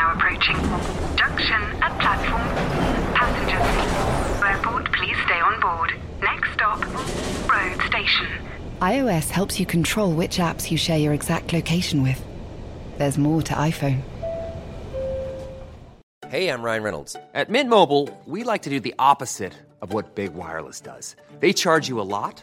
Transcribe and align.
now 0.00 0.14
approaching. 0.14 0.56
Junction 1.14 1.60
at 1.84 1.92
platform. 2.00 2.48
Passengers. 3.20 4.42
Airport, 4.42 4.90
please 4.92 5.16
stay 5.26 5.40
on 5.40 5.60
board. 5.60 5.92
Next 6.22 6.54
stop, 6.54 6.80
road 7.54 7.78
station. 7.86 8.28
iOS 8.80 9.28
helps 9.28 9.60
you 9.60 9.66
control 9.66 10.14
which 10.14 10.38
apps 10.38 10.70
you 10.70 10.78
share 10.78 10.96
your 10.96 11.12
exact 11.12 11.52
location 11.52 12.02
with. 12.02 12.24
There's 12.96 13.18
more 13.18 13.42
to 13.42 13.54
iPhone. 13.54 14.00
Hey, 16.28 16.48
I'm 16.48 16.62
Ryan 16.62 16.82
Reynolds. 16.82 17.16
At 17.34 17.50
Mint 17.50 17.68
Mobile, 17.68 18.08
we 18.24 18.44
like 18.44 18.62
to 18.62 18.70
do 18.70 18.80
the 18.80 18.94
opposite 18.98 19.52
of 19.82 19.92
what 19.92 20.14
Big 20.14 20.32
Wireless 20.32 20.80
does. 20.80 21.14
They 21.40 21.52
charge 21.52 21.88
you 21.88 22.00
a 22.00 22.08
lot, 22.16 22.42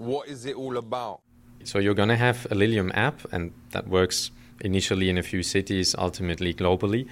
What 0.00 0.28
is 0.28 0.46
it 0.46 0.56
all 0.56 0.78
about? 0.78 1.20
So 1.62 1.78
you're 1.78 1.92
going 1.92 2.08
to 2.08 2.16
have 2.16 2.46
a 2.50 2.54
Lilium 2.54 2.90
app, 2.94 3.20
and 3.32 3.52
that 3.72 3.86
works 3.86 4.30
initially 4.62 5.10
in 5.10 5.18
a 5.18 5.22
few 5.22 5.42
cities, 5.42 5.94
ultimately 5.98 6.54
globally. 6.54 7.06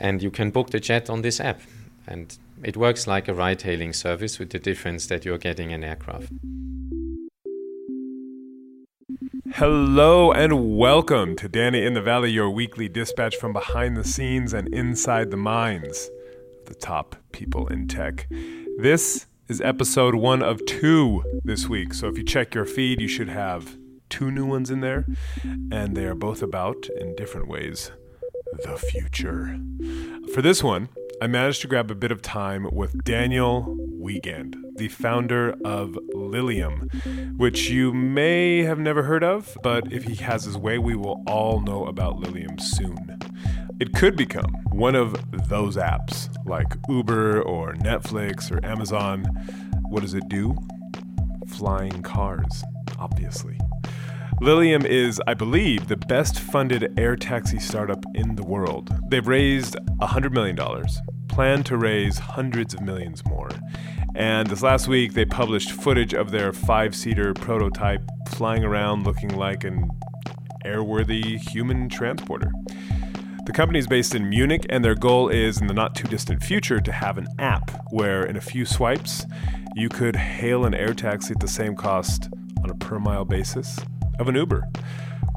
And 0.00 0.20
you 0.20 0.32
can 0.32 0.50
book 0.50 0.70
the 0.70 0.80
jet 0.80 1.08
on 1.08 1.22
this 1.22 1.38
app. 1.38 1.60
And 2.04 2.36
it 2.64 2.76
works 2.76 3.06
like 3.06 3.28
a 3.28 3.32
ride 3.32 3.62
hailing 3.62 3.92
service 3.92 4.40
with 4.40 4.50
the 4.50 4.58
difference 4.58 5.06
that 5.06 5.24
you're 5.24 5.38
getting 5.38 5.72
an 5.72 5.84
aircraft. 5.84 6.32
Hello 9.52 10.32
and 10.32 10.76
welcome 10.76 11.36
to 11.36 11.48
Danny 11.48 11.86
in 11.86 11.94
the 11.94 12.02
Valley, 12.02 12.32
your 12.32 12.50
weekly 12.50 12.88
dispatch 12.88 13.36
from 13.36 13.52
behind 13.52 13.96
the 13.96 14.02
scenes 14.02 14.52
and 14.52 14.66
inside 14.74 15.30
the 15.30 15.36
minds 15.36 16.10
of 16.58 16.66
the 16.66 16.74
top 16.74 17.14
people 17.30 17.68
in 17.68 17.86
tech. 17.86 18.26
This 18.78 19.26
is 19.48 19.60
episode 19.60 20.16
one 20.16 20.42
of 20.42 20.64
two 20.66 21.22
this 21.44 21.68
week. 21.68 21.94
So 21.94 22.08
if 22.08 22.18
you 22.18 22.24
check 22.24 22.54
your 22.54 22.64
feed, 22.64 23.00
you 23.00 23.08
should 23.08 23.28
have 23.28 23.76
two 24.08 24.30
new 24.30 24.44
ones 24.44 24.70
in 24.70 24.80
there, 24.80 25.06
and 25.70 25.96
they 25.96 26.04
are 26.04 26.14
both 26.14 26.42
about, 26.42 26.88
in 26.98 27.14
different 27.14 27.48
ways, 27.48 27.92
the 28.64 28.76
future. 28.76 29.58
For 30.34 30.42
this 30.42 30.64
one, 30.64 30.88
I 31.22 31.28
managed 31.28 31.62
to 31.62 31.68
grab 31.68 31.90
a 31.90 31.94
bit 31.94 32.10
of 32.10 32.22
time 32.22 32.68
with 32.72 33.04
Daniel 33.04 33.76
Wiegand, 33.78 34.56
the 34.76 34.88
founder 34.88 35.54
of 35.64 35.96
Lilium, 36.12 36.88
which 37.36 37.70
you 37.70 37.92
may 37.92 38.64
have 38.64 38.78
never 38.78 39.04
heard 39.04 39.24
of, 39.24 39.56
but 39.62 39.92
if 39.92 40.04
he 40.04 40.16
has 40.16 40.44
his 40.44 40.58
way, 40.58 40.76
we 40.78 40.94
will 40.94 41.22
all 41.26 41.60
know 41.60 41.86
about 41.86 42.18
Lilium 42.18 42.58
soon. 42.58 43.05
It 43.78 43.92
could 43.92 44.16
become 44.16 44.50
one 44.72 44.94
of 44.94 45.14
those 45.48 45.76
apps 45.76 46.34
like 46.46 46.66
Uber 46.88 47.42
or 47.42 47.74
Netflix 47.74 48.50
or 48.50 48.64
Amazon. 48.64 49.24
What 49.90 50.00
does 50.00 50.14
it 50.14 50.26
do? 50.30 50.56
Flying 51.48 52.02
cars, 52.02 52.64
obviously. 52.98 53.58
Lilium 54.40 54.86
is, 54.86 55.20
I 55.26 55.34
believe, 55.34 55.88
the 55.88 55.96
best 55.96 56.38
funded 56.38 56.98
air 56.98 57.16
taxi 57.16 57.58
startup 57.58 58.02
in 58.14 58.36
the 58.36 58.42
world. 58.42 58.90
They've 59.08 59.26
raised 59.26 59.76
$100 60.00 60.32
million, 60.32 60.56
plan 61.28 61.62
to 61.64 61.76
raise 61.76 62.18
hundreds 62.18 62.72
of 62.72 62.80
millions 62.80 63.24
more. 63.26 63.50
And 64.14 64.48
this 64.48 64.62
last 64.62 64.88
week, 64.88 65.12
they 65.12 65.26
published 65.26 65.72
footage 65.72 66.14
of 66.14 66.30
their 66.30 66.54
five 66.54 66.94
seater 66.94 67.34
prototype 67.34 68.00
flying 68.30 68.64
around 68.64 69.04
looking 69.04 69.36
like 69.36 69.64
an 69.64 69.90
airworthy 70.64 71.38
human 71.38 71.90
transporter. 71.90 72.50
The 73.46 73.52
company 73.52 73.78
is 73.78 73.86
based 73.86 74.16
in 74.16 74.28
Munich, 74.28 74.66
and 74.70 74.84
their 74.84 74.96
goal 74.96 75.28
is 75.28 75.60
in 75.60 75.68
the 75.68 75.72
not 75.72 75.94
too 75.94 76.08
distant 76.08 76.42
future 76.42 76.80
to 76.80 76.90
have 76.90 77.16
an 77.16 77.28
app 77.38 77.70
where, 77.92 78.24
in 78.24 78.36
a 78.36 78.40
few 78.40 78.66
swipes, 78.66 79.24
you 79.76 79.88
could 79.88 80.16
hail 80.16 80.64
an 80.64 80.74
air 80.74 80.92
taxi 80.92 81.32
at 81.32 81.38
the 81.38 81.46
same 81.46 81.76
cost 81.76 82.28
on 82.64 82.70
a 82.70 82.74
per 82.74 82.98
mile 82.98 83.24
basis 83.24 83.78
of 84.18 84.26
an 84.26 84.34
Uber. 84.34 84.66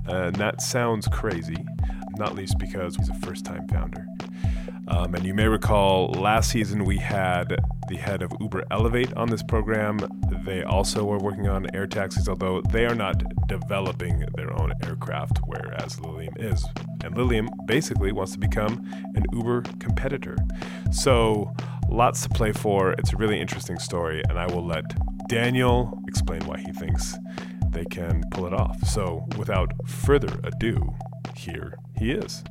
Uh, 0.07 0.23
and 0.23 0.35
that 0.37 0.59
sounds 0.59 1.07
crazy, 1.07 1.63
not 2.17 2.33
least 2.33 2.57
because 2.57 2.95
he's 2.95 3.09
a 3.09 3.13
first 3.19 3.45
time 3.45 3.67
founder. 3.67 4.07
Um, 4.89 5.13
and 5.13 5.23
you 5.25 5.33
may 5.35 5.47
recall 5.47 6.11
last 6.13 6.49
season 6.49 6.83
we 6.83 6.97
had 6.97 7.55
the 7.89 7.95
head 7.95 8.23
of 8.23 8.31
Uber 8.39 8.65
Elevate 8.71 9.13
on 9.13 9.29
this 9.29 9.43
program. 9.43 9.99
They 10.45 10.63
also 10.63 11.09
are 11.11 11.19
working 11.19 11.47
on 11.47 11.67
air 11.75 11.85
taxis, 11.85 12.27
although 12.27 12.61
they 12.61 12.85
are 12.85 12.95
not 12.95 13.21
developing 13.47 14.25
their 14.35 14.51
own 14.59 14.73
aircraft, 14.83 15.39
whereas 15.45 15.99
Lilium 15.99 16.33
is. 16.37 16.65
And 17.03 17.15
Lilium 17.15 17.49
basically 17.65 18.11
wants 18.11 18.31
to 18.33 18.39
become 18.39 18.83
an 19.15 19.25
Uber 19.31 19.61
competitor. 19.79 20.35
So 20.91 21.53
lots 21.89 22.23
to 22.23 22.29
play 22.29 22.51
for. 22.51 22.93
It's 22.93 23.13
a 23.13 23.17
really 23.17 23.39
interesting 23.39 23.77
story, 23.77 24.23
and 24.27 24.39
I 24.39 24.47
will 24.47 24.65
let 24.65 24.85
Daniel 25.27 26.01
explain 26.07 26.45
why 26.47 26.59
he 26.59 26.71
thinks 26.71 27.15
they 27.69 27.85
can 27.85 28.23
pull 28.31 28.47
it 28.47 28.53
off. 28.53 28.83
So 28.87 29.27
without 29.37 29.71
further 29.87 30.39
ado, 30.43 30.95
here 31.35 31.77
he 31.95 32.11
is. 32.11 32.43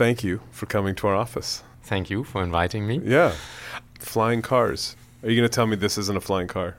Thank 0.00 0.24
you 0.24 0.40
for 0.50 0.64
coming 0.64 0.94
to 0.94 1.08
our 1.08 1.14
office. 1.14 1.62
Thank 1.82 2.08
you 2.08 2.24
for 2.24 2.42
inviting 2.42 2.86
me. 2.86 3.02
Yeah. 3.04 3.34
Flying 3.98 4.40
cars. 4.40 4.96
Are 5.22 5.28
you 5.28 5.36
going 5.36 5.46
to 5.46 5.54
tell 5.54 5.66
me 5.66 5.76
this 5.76 5.98
isn't 5.98 6.16
a 6.16 6.22
flying 6.22 6.48
car? 6.48 6.78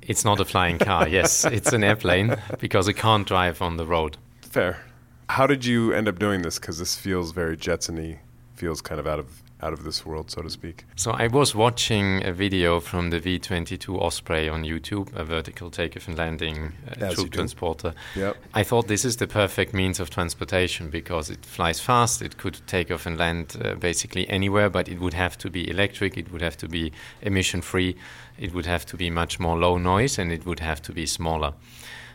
It's 0.00 0.24
not 0.24 0.40
a 0.40 0.46
flying 0.46 0.78
car, 0.78 1.06
yes, 1.18 1.44
it's 1.44 1.74
an 1.74 1.84
airplane 1.84 2.34
because 2.58 2.88
it 2.88 2.94
can't 2.94 3.28
drive 3.28 3.60
on 3.60 3.76
the 3.76 3.84
road. 3.84 4.16
Fair. 4.40 4.82
How 5.28 5.46
did 5.46 5.66
you 5.66 5.92
end 5.92 6.08
up 6.08 6.18
doing 6.18 6.40
this? 6.40 6.58
Because 6.58 6.78
this 6.78 6.96
feels 6.96 7.32
very 7.32 7.54
Jetsony, 7.54 8.20
feels 8.54 8.80
kind 8.80 8.98
of 8.98 9.06
out 9.06 9.18
of 9.18 9.42
out 9.62 9.72
of 9.72 9.84
this 9.84 10.04
world, 10.04 10.30
so 10.30 10.42
to 10.42 10.50
speak. 10.50 10.84
So 10.96 11.12
I 11.12 11.28
was 11.28 11.54
watching 11.54 12.24
a 12.24 12.32
video 12.32 12.80
from 12.80 13.10
the 13.10 13.20
V22 13.20 13.98
Osprey 13.98 14.48
on 14.48 14.64
YouTube, 14.64 15.14
a 15.14 15.24
vertical 15.24 15.70
takeoff 15.70 16.08
and 16.08 16.18
landing 16.18 16.72
uh, 17.00 17.10
troop 17.12 17.30
transporter. 17.30 17.94
Yep. 18.14 18.36
I 18.52 18.62
thought 18.62 18.86
this 18.86 19.04
is 19.04 19.16
the 19.16 19.26
perfect 19.26 19.72
means 19.72 19.98
of 19.98 20.10
transportation 20.10 20.90
because 20.90 21.30
it 21.30 21.44
flies 21.44 21.80
fast. 21.80 22.20
It 22.20 22.36
could 22.36 22.60
take 22.66 22.90
off 22.90 23.06
and 23.06 23.16
land 23.16 23.56
uh, 23.64 23.74
basically 23.74 24.28
anywhere, 24.28 24.68
but 24.68 24.88
it 24.88 25.00
would 25.00 25.14
have 25.14 25.38
to 25.38 25.50
be 25.50 25.70
electric. 25.70 26.16
It 26.16 26.30
would 26.30 26.42
have 26.42 26.56
to 26.58 26.68
be 26.68 26.92
emission 27.22 27.62
free. 27.62 27.96
It 28.38 28.52
would 28.52 28.66
have 28.66 28.84
to 28.86 28.96
be 28.96 29.08
much 29.08 29.40
more 29.40 29.56
low 29.56 29.78
noise, 29.78 30.18
and 30.18 30.30
it 30.30 30.44
would 30.44 30.60
have 30.60 30.82
to 30.82 30.92
be 30.92 31.06
smaller. 31.06 31.54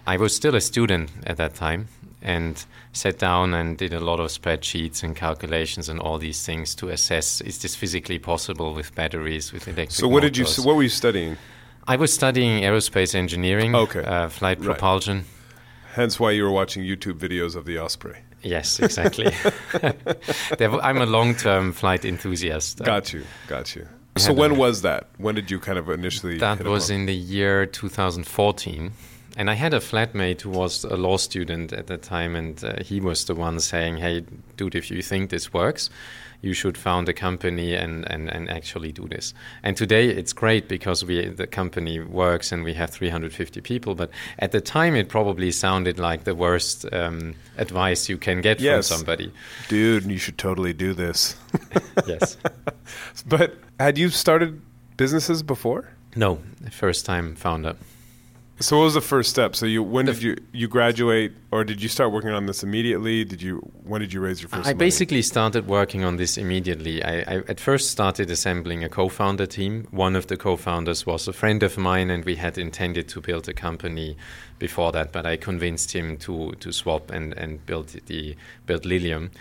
I 0.06 0.18
was 0.18 0.35
still 0.35 0.56
a 0.56 0.62
student 0.62 1.12
at 1.25 1.38
that 1.38 1.53
time 1.56 1.88
and 2.22 2.66
sat 2.94 3.18
down 3.18 3.54
and 3.54 3.78
did 3.78 3.94
a 3.94 4.00
lot 4.00 4.20
of 4.20 4.30
spreadsheets 4.30 5.04
and 5.04 5.16
calculations 5.16 5.90
and 5.90 6.00
all 6.00 6.18
these 6.18 6.46
things 6.46 6.76
to 6.76 6.90
assess 6.90 7.42
is 7.42 7.59
this 7.62 7.76
physically 7.76 8.20
possible 8.20 8.74
with 8.74 8.94
batteries 8.96 9.52
with 9.54 9.68
electric 9.68 9.92
So 9.92 10.08
what 10.08 10.22
did 10.22 10.38
you 10.38 10.46
so 10.46 10.62
what 10.64 10.76
were 10.76 10.84
you 10.84 10.90
studying? 10.90 11.38
I 11.88 11.96
was 11.96 12.14
studying 12.14 12.62
aerospace 12.64 13.16
engineering, 13.16 13.74
Okay. 13.76 14.04
uh, 14.04 14.30
flight 14.30 14.60
Right. 14.60 14.66
propulsion. 14.66 15.26
Hence 15.96 16.20
why 16.20 16.31
you 16.31 16.44
were 16.44 16.52
watching 16.52 16.84
YouTube 16.84 17.18
videos 17.20 17.56
of 17.56 17.66
the 17.66 17.80
Osprey. 17.80 18.18
Yes, 18.44 18.80
exactly. 18.80 19.31
I'm 20.60 20.98
a 20.98 21.06
long-term 21.06 21.74
flight 21.74 22.06
enthusiast. 22.06 22.80
Got 22.84 23.14
you. 23.14 23.24
Got 23.48 23.76
you. 23.76 23.88
So 24.18 24.34
when 24.34 24.58
was 24.58 24.81
that? 24.81 25.08
When 25.18 25.36
did 25.36 25.50
you 25.52 25.60
kind 25.60 25.78
of 25.78 25.90
initially 25.90 26.38
That 26.38 26.64
was 26.66 26.90
in 26.90 27.06
the 27.06 27.16
year 27.16 27.66
2014. 27.66 28.92
And 29.38 29.50
I 29.50 29.53
had 29.53 29.74
a 29.74 29.80
flatmate 29.80 30.42
who 30.42 30.50
was 30.50 30.84
a 30.84 30.97
law 30.97 31.18
student 31.18 31.72
at 31.74 31.88
the 31.88 31.98
time, 31.98 32.36
and 32.36 32.63
uh, 32.63 32.83
he 32.83 33.00
was 33.00 33.25
the 33.25 33.36
one 33.36 33.60
saying, 33.60 33.98
Hey, 33.98 34.25
dude, 34.57 34.75
if 34.75 34.92
you 34.92 35.01
think 35.01 35.30
this 35.30 35.54
works, 35.54 35.89
you 36.42 36.54
should 36.54 36.75
found 36.78 37.07
a 37.07 37.13
company 37.13 37.75
and, 37.75 38.04
and, 38.12 38.28
and 38.30 38.50
actually 38.50 38.92
do 38.92 39.07
this. 39.07 39.33
And 39.63 39.78
today 39.78 40.10
it's 40.10 40.33
great 40.33 40.68
because 40.68 41.06
we 41.06 41.28
the 41.30 41.45
company 41.48 42.00
works 42.00 42.51
and 42.51 42.63
we 42.63 42.74
have 42.74 42.89
350 42.89 43.62
people. 43.62 43.94
But 43.95 44.10
at 44.39 44.51
the 44.51 44.60
time, 44.60 44.95
it 44.95 45.07
probably 45.07 45.51
sounded 45.51 46.00
like 46.00 46.24
the 46.24 46.33
worst 46.36 46.86
um, 46.92 47.36
advice 47.57 48.10
you 48.10 48.18
can 48.18 48.42
get 48.42 48.60
Yes. 48.60 48.88
from 48.89 48.98
somebody. 48.98 49.31
Dude, 49.69 50.06
you 50.06 50.18
should 50.18 50.38
totally 50.39 50.74
do 50.74 50.94
this. 50.94 51.36
yes. 52.07 52.38
But 53.25 53.56
had 53.80 53.98
you 53.98 54.10
started 54.10 54.62
businesses 54.98 55.44
before? 55.44 55.89
No, 56.16 56.39
first 56.72 57.06
time 57.06 57.36
founder. 57.36 57.75
So 58.62 58.78
what 58.78 58.84
was 58.84 58.94
the 58.94 59.02
first 59.02 59.30
step? 59.30 59.56
So 59.56 59.66
you 59.66 59.81
when 59.81 60.06
The 60.06 60.13
did 60.13 60.24
you 60.24 60.36
you 60.52 60.68
graduate 60.68 61.34
or 61.52 61.63
did 61.63 61.81
you 61.81 61.90
start 61.90 62.12
working 62.12 62.30
on 62.30 62.46
this 62.46 62.63
immediately? 62.63 63.24
Did 63.24 63.42
you 63.42 63.58
when 63.84 64.02
did 64.02 64.13
you 64.13 64.22
raise 64.22 64.42
your 64.42 64.50
first 64.50 64.68
I 64.68 64.69
money? 64.69 64.78
basically 64.78 65.22
started 65.22 65.68
working 65.68 66.04
on 66.04 66.18
this 66.18 66.38
immediately. 66.38 67.04
I, 67.04 67.19
I 67.22 67.36
at 67.48 67.60
first 67.60 67.90
started 67.90 68.30
assembling 68.30 68.84
a 68.84 68.90
co-founder 68.90 69.48
team. 69.48 69.88
One 69.92 70.16
of 70.16 70.28
the 70.28 70.38
co-founders 70.38 71.06
was 71.06 71.28
a 71.28 71.34
friend 71.34 71.63
of 71.63 71.78
mine, 71.78 72.12
and 72.12 72.24
we 72.24 72.36
had 72.36 72.58
intended 72.58 73.08
to 73.10 73.22
build 73.22 73.50
a 73.50 73.54
company 73.54 74.16
before 74.60 74.92
that, 74.92 75.12
but 75.12 75.25
I 75.25 75.38
convinced 75.38 75.92
him 75.94 76.18
to, 76.18 76.52
to 76.60 76.72
swap 76.72 77.10
and, 77.10 77.34
and 77.34 77.66
build 77.66 77.88
the 78.06 78.36
build 78.68 78.86
Lilium. 78.86 79.31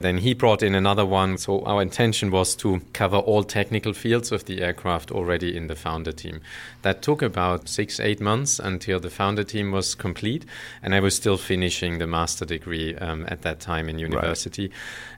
Then 0.00 0.18
he 0.18 0.32
brought 0.32 0.62
in 0.62 0.74
another 0.74 1.04
one. 1.04 1.38
So 1.38 1.64
our 1.64 1.82
intention 1.82 2.30
was 2.30 2.54
to 2.56 2.80
cover 2.92 3.16
all 3.16 3.42
technical 3.42 3.92
fields 3.92 4.30
of 4.30 4.44
the 4.44 4.62
aircraft 4.62 5.10
already 5.10 5.56
in 5.56 5.66
the 5.66 5.74
founder 5.74 6.12
team. 6.12 6.40
That 6.82 7.02
took 7.02 7.20
about 7.20 7.68
six, 7.68 7.98
eight 7.98 8.20
months 8.20 8.58
until 8.58 9.00
the 9.00 9.10
founder 9.10 9.42
team 9.42 9.72
was 9.72 9.94
complete. 9.94 10.44
And 10.82 10.94
I 10.94 11.00
was 11.00 11.16
still 11.16 11.36
finishing 11.36 11.98
the 11.98 12.06
master 12.06 12.44
degree 12.44 12.94
um, 12.96 13.26
at 13.28 13.42
that 13.42 13.58
time 13.58 13.88
in 13.88 13.98
university. 13.98 14.68
Right. 14.68 14.76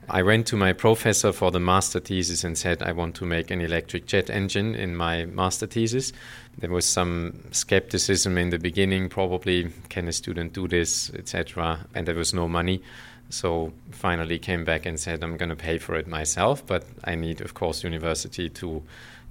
I 0.09 0.23
went 0.23 0.47
to 0.47 0.57
my 0.57 0.73
professor 0.73 1.31
for 1.31 1.51
the 1.51 1.59
master 1.59 1.99
thesis 1.99 2.43
and 2.43 2.57
said, 2.57 2.81
I 2.81 2.91
want 2.91 3.15
to 3.15 3.25
make 3.25 3.51
an 3.51 3.61
electric 3.61 4.07
jet 4.07 4.29
engine 4.29 4.73
in 4.73 4.95
my 4.95 5.25
master 5.25 5.67
thesis. 5.67 6.11
There 6.57 6.71
was 6.71 6.85
some 6.85 7.39
skepticism 7.51 8.37
in 8.37 8.49
the 8.49 8.59
beginning, 8.59 9.09
probably, 9.09 9.71
can 9.89 10.07
a 10.07 10.11
student 10.11 10.53
do 10.53 10.67
this, 10.67 11.11
etc. 11.13 11.85
And 11.93 12.07
there 12.07 12.15
was 12.15 12.33
no 12.33 12.47
money. 12.47 12.81
So 13.31 13.71
finally 13.91 14.37
came 14.39 14.63
back 14.65 14.85
and 14.85 14.99
said, 14.99 15.23
I'm 15.23 15.37
going 15.37 15.49
to 15.49 15.55
pay 15.55 15.77
for 15.77 15.95
it 15.95 16.05
myself, 16.05 16.65
but 16.65 16.85
I 17.03 17.15
need, 17.15 17.41
of 17.41 17.53
course, 17.53 17.83
university 17.83 18.49
to 18.49 18.83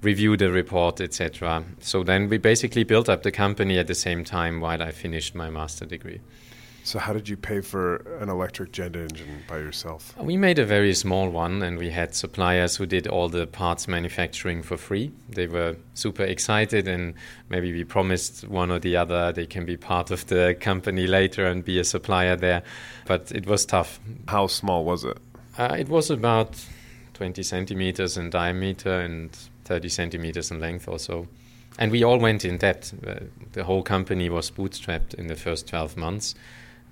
review 0.02 0.36
the 0.36 0.50
report, 0.50 1.00
etc. 1.00 1.64
So 1.80 2.02
then 2.02 2.28
we 2.28 2.38
basically 2.38 2.84
built 2.84 3.08
up 3.08 3.22
the 3.22 3.30
company 3.30 3.78
at 3.78 3.86
the 3.86 3.94
same 3.94 4.24
time 4.24 4.60
while 4.60 4.82
I 4.82 4.90
finished 4.90 5.34
my 5.34 5.50
master 5.50 5.84
degree. 5.84 6.20
So, 6.82 6.98
how 6.98 7.12
did 7.12 7.28
you 7.28 7.36
pay 7.36 7.60
for 7.60 7.96
an 8.20 8.28
electric 8.28 8.72
jet 8.72 8.96
engine 8.96 9.42
by 9.46 9.58
yourself? 9.58 10.16
We 10.16 10.36
made 10.36 10.58
a 10.58 10.64
very 10.64 10.94
small 10.94 11.28
one, 11.28 11.62
and 11.62 11.78
we 11.78 11.90
had 11.90 12.14
suppliers 12.14 12.76
who 12.76 12.86
did 12.86 13.06
all 13.06 13.28
the 13.28 13.46
parts 13.46 13.86
manufacturing 13.86 14.62
for 14.62 14.76
free. 14.76 15.12
They 15.28 15.46
were 15.46 15.76
super 15.94 16.24
excited, 16.24 16.88
and 16.88 17.14
maybe 17.48 17.72
we 17.72 17.84
promised 17.84 18.48
one 18.48 18.70
or 18.70 18.78
the 18.78 18.96
other 18.96 19.30
they 19.32 19.46
can 19.46 19.66
be 19.66 19.76
part 19.76 20.10
of 20.10 20.26
the 20.28 20.56
company 20.58 21.06
later 21.06 21.46
and 21.46 21.64
be 21.64 21.78
a 21.78 21.84
supplier 21.84 22.36
there. 22.36 22.62
But 23.06 23.30
it 23.32 23.46
was 23.46 23.66
tough. 23.66 24.00
How 24.28 24.46
small 24.46 24.84
was 24.84 25.04
it? 25.04 25.18
Uh, 25.58 25.76
it 25.78 25.88
was 25.88 26.10
about 26.10 26.64
20 27.14 27.42
centimeters 27.42 28.16
in 28.16 28.30
diameter 28.30 29.00
and 29.00 29.30
30 29.64 29.88
centimeters 29.90 30.50
in 30.50 30.58
length 30.58 30.88
or 30.88 30.98
so. 30.98 31.28
And 31.78 31.92
we 31.92 32.02
all 32.02 32.18
went 32.18 32.44
in 32.44 32.56
debt. 32.56 32.92
Uh, 33.06 33.14
the 33.52 33.64
whole 33.64 33.82
company 33.82 34.28
was 34.30 34.50
bootstrapped 34.50 35.14
in 35.14 35.26
the 35.26 35.36
first 35.36 35.68
12 35.68 35.96
months 35.96 36.34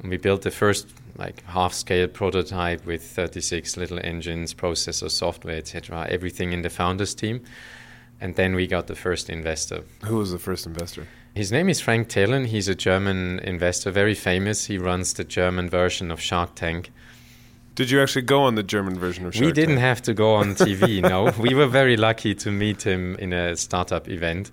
we 0.02 0.16
built 0.16 0.42
the 0.42 0.50
first 0.50 0.88
like 1.16 1.44
half-scale 1.46 2.08
prototype 2.08 2.86
with 2.86 3.02
36 3.02 3.76
little 3.76 3.98
engines, 4.02 4.54
processors, 4.54 5.10
software, 5.10 5.56
etc. 5.56 6.06
Everything 6.08 6.52
in 6.52 6.62
the 6.62 6.70
founders 6.70 7.14
team. 7.14 7.42
And 8.20 8.34
then 8.36 8.54
we 8.54 8.66
got 8.66 8.86
the 8.86 8.94
first 8.94 9.28
investor. 9.30 9.82
Who 10.04 10.16
was 10.16 10.30
the 10.32 10.38
first 10.38 10.66
investor? 10.66 11.06
His 11.34 11.52
name 11.52 11.68
is 11.68 11.80
Frank 11.80 12.08
Thelen. 12.08 12.46
He's 12.46 12.68
a 12.68 12.74
German 12.74 13.38
investor, 13.40 13.90
very 13.90 14.14
famous. 14.14 14.66
He 14.66 14.78
runs 14.78 15.12
the 15.14 15.24
German 15.24 15.68
version 15.70 16.10
of 16.10 16.20
Shark 16.20 16.54
Tank. 16.54 16.90
Did 17.76 17.90
you 17.90 18.02
actually 18.02 18.22
go 18.22 18.42
on 18.42 18.56
the 18.56 18.64
German 18.64 18.98
version 18.98 19.24
of 19.24 19.34
Shark 19.34 19.44
Tank? 19.44 19.56
We 19.56 19.60
didn't 19.60 19.76
Tank? 19.76 19.86
have 19.86 20.02
to 20.02 20.14
go 20.14 20.34
on 20.34 20.54
TV, 20.56 21.00
no. 21.00 21.32
We 21.38 21.54
were 21.54 21.68
very 21.68 21.96
lucky 21.96 22.34
to 22.36 22.50
meet 22.50 22.82
him 22.82 23.14
in 23.16 23.32
a 23.32 23.56
startup 23.56 24.08
event. 24.08 24.50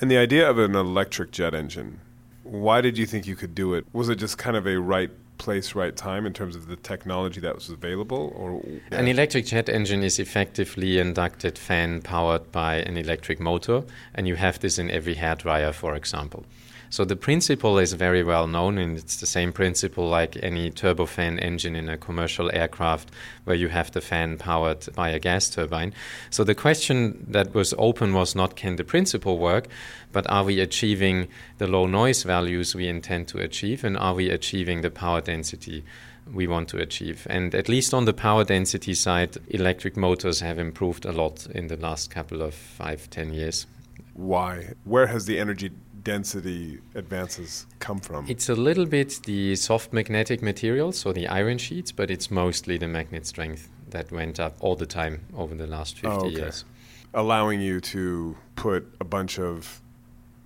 And 0.00 0.10
the 0.10 0.18
idea 0.18 0.50
of 0.50 0.58
an 0.58 0.74
electric 0.74 1.30
jet 1.30 1.54
engine, 1.54 2.00
why 2.46 2.80
did 2.80 2.98
you 2.98 3.06
think 3.06 3.26
you 3.26 3.36
could 3.36 3.54
do 3.54 3.74
it? 3.74 3.84
Was 3.92 4.08
it 4.08 4.16
just 4.16 4.38
kind 4.38 4.56
of 4.56 4.66
a 4.66 4.78
right 4.78 5.10
place, 5.38 5.74
right 5.74 5.94
time 5.94 6.26
in 6.26 6.32
terms 6.32 6.56
of 6.56 6.66
the 6.66 6.76
technology 6.76 7.40
that 7.40 7.54
was 7.54 7.68
available? 7.68 8.32
Or 8.36 8.62
yeah. 8.64 8.98
an 8.98 9.08
electric 9.08 9.46
jet 9.46 9.68
engine 9.68 10.02
is 10.02 10.18
effectively 10.18 10.98
inducted 10.98 11.58
fan 11.58 12.02
powered 12.02 12.50
by 12.52 12.76
an 12.76 12.96
electric 12.96 13.40
motor, 13.40 13.84
and 14.14 14.26
you 14.26 14.36
have 14.36 14.60
this 14.60 14.78
in 14.78 14.90
every 14.90 15.14
hairdryer, 15.14 15.74
for 15.74 15.94
example. 15.94 16.44
So 16.88 17.04
the 17.04 17.16
principle 17.16 17.78
is 17.78 17.92
very 17.92 18.22
well 18.22 18.46
known, 18.46 18.78
and 18.78 18.96
it's 18.96 19.16
the 19.16 19.26
same 19.26 19.52
principle 19.52 20.08
like 20.08 20.36
any 20.42 20.70
turbofan 20.70 21.42
engine 21.42 21.74
in 21.74 21.88
a 21.88 21.96
commercial 21.96 22.50
aircraft 22.54 23.10
where 23.44 23.56
you 23.56 23.68
have 23.68 23.90
the 23.92 24.00
fan 24.00 24.38
powered 24.38 24.86
by 24.94 25.10
a 25.10 25.18
gas 25.18 25.50
turbine. 25.50 25.92
So 26.30 26.44
the 26.44 26.54
question 26.54 27.26
that 27.28 27.54
was 27.54 27.74
open 27.78 28.12
was 28.12 28.34
not 28.34 28.56
can 28.56 28.76
the 28.76 28.84
principle 28.84 29.38
work, 29.38 29.68
but 30.12 30.28
are 30.30 30.44
we 30.44 30.60
achieving 30.60 31.28
the 31.58 31.66
low 31.66 31.86
noise 31.86 32.22
values 32.22 32.74
we 32.74 32.88
intend 32.88 33.28
to 33.28 33.38
achieve, 33.38 33.84
and 33.84 33.96
are 33.96 34.14
we 34.14 34.30
achieving 34.30 34.82
the 34.82 34.90
power 34.90 35.20
density? 35.20 35.84
we 36.32 36.46
want 36.46 36.68
to 36.68 36.78
achieve. 36.78 37.26
And 37.30 37.54
at 37.54 37.68
least 37.68 37.94
on 37.94 38.04
the 38.04 38.12
power 38.12 38.44
density 38.44 38.94
side, 38.94 39.36
electric 39.48 39.96
motors 39.96 40.40
have 40.40 40.58
improved 40.58 41.04
a 41.04 41.12
lot 41.12 41.46
in 41.46 41.68
the 41.68 41.76
last 41.76 42.10
couple 42.10 42.42
of 42.42 42.54
five, 42.54 43.08
ten 43.10 43.32
years. 43.32 43.66
Why? 44.14 44.72
Where 44.84 45.06
has 45.06 45.26
the 45.26 45.38
energy 45.38 45.70
density 46.06 46.78
advances 46.94 47.66
come 47.80 47.98
from? 47.98 48.26
It's 48.28 48.48
a 48.48 48.54
little 48.54 48.86
bit 48.86 49.20
the 49.24 49.56
soft 49.56 49.92
magnetic 49.92 50.40
materials, 50.40 50.96
so 50.96 51.12
the 51.12 51.26
iron 51.26 51.58
sheets, 51.58 51.90
but 51.90 52.10
it's 52.10 52.30
mostly 52.30 52.78
the 52.78 52.86
magnet 52.86 53.26
strength 53.26 53.68
that 53.90 54.12
went 54.12 54.38
up 54.38 54.54
all 54.60 54.76
the 54.76 54.86
time 54.86 55.24
over 55.36 55.54
the 55.56 55.66
last 55.66 55.96
50 55.98 56.08
oh, 56.08 56.12
okay. 56.20 56.30
years. 56.30 56.64
Allowing 57.12 57.60
you 57.60 57.80
to 57.80 58.36
put 58.54 58.86
a 59.00 59.04
bunch 59.04 59.40
of 59.40 59.80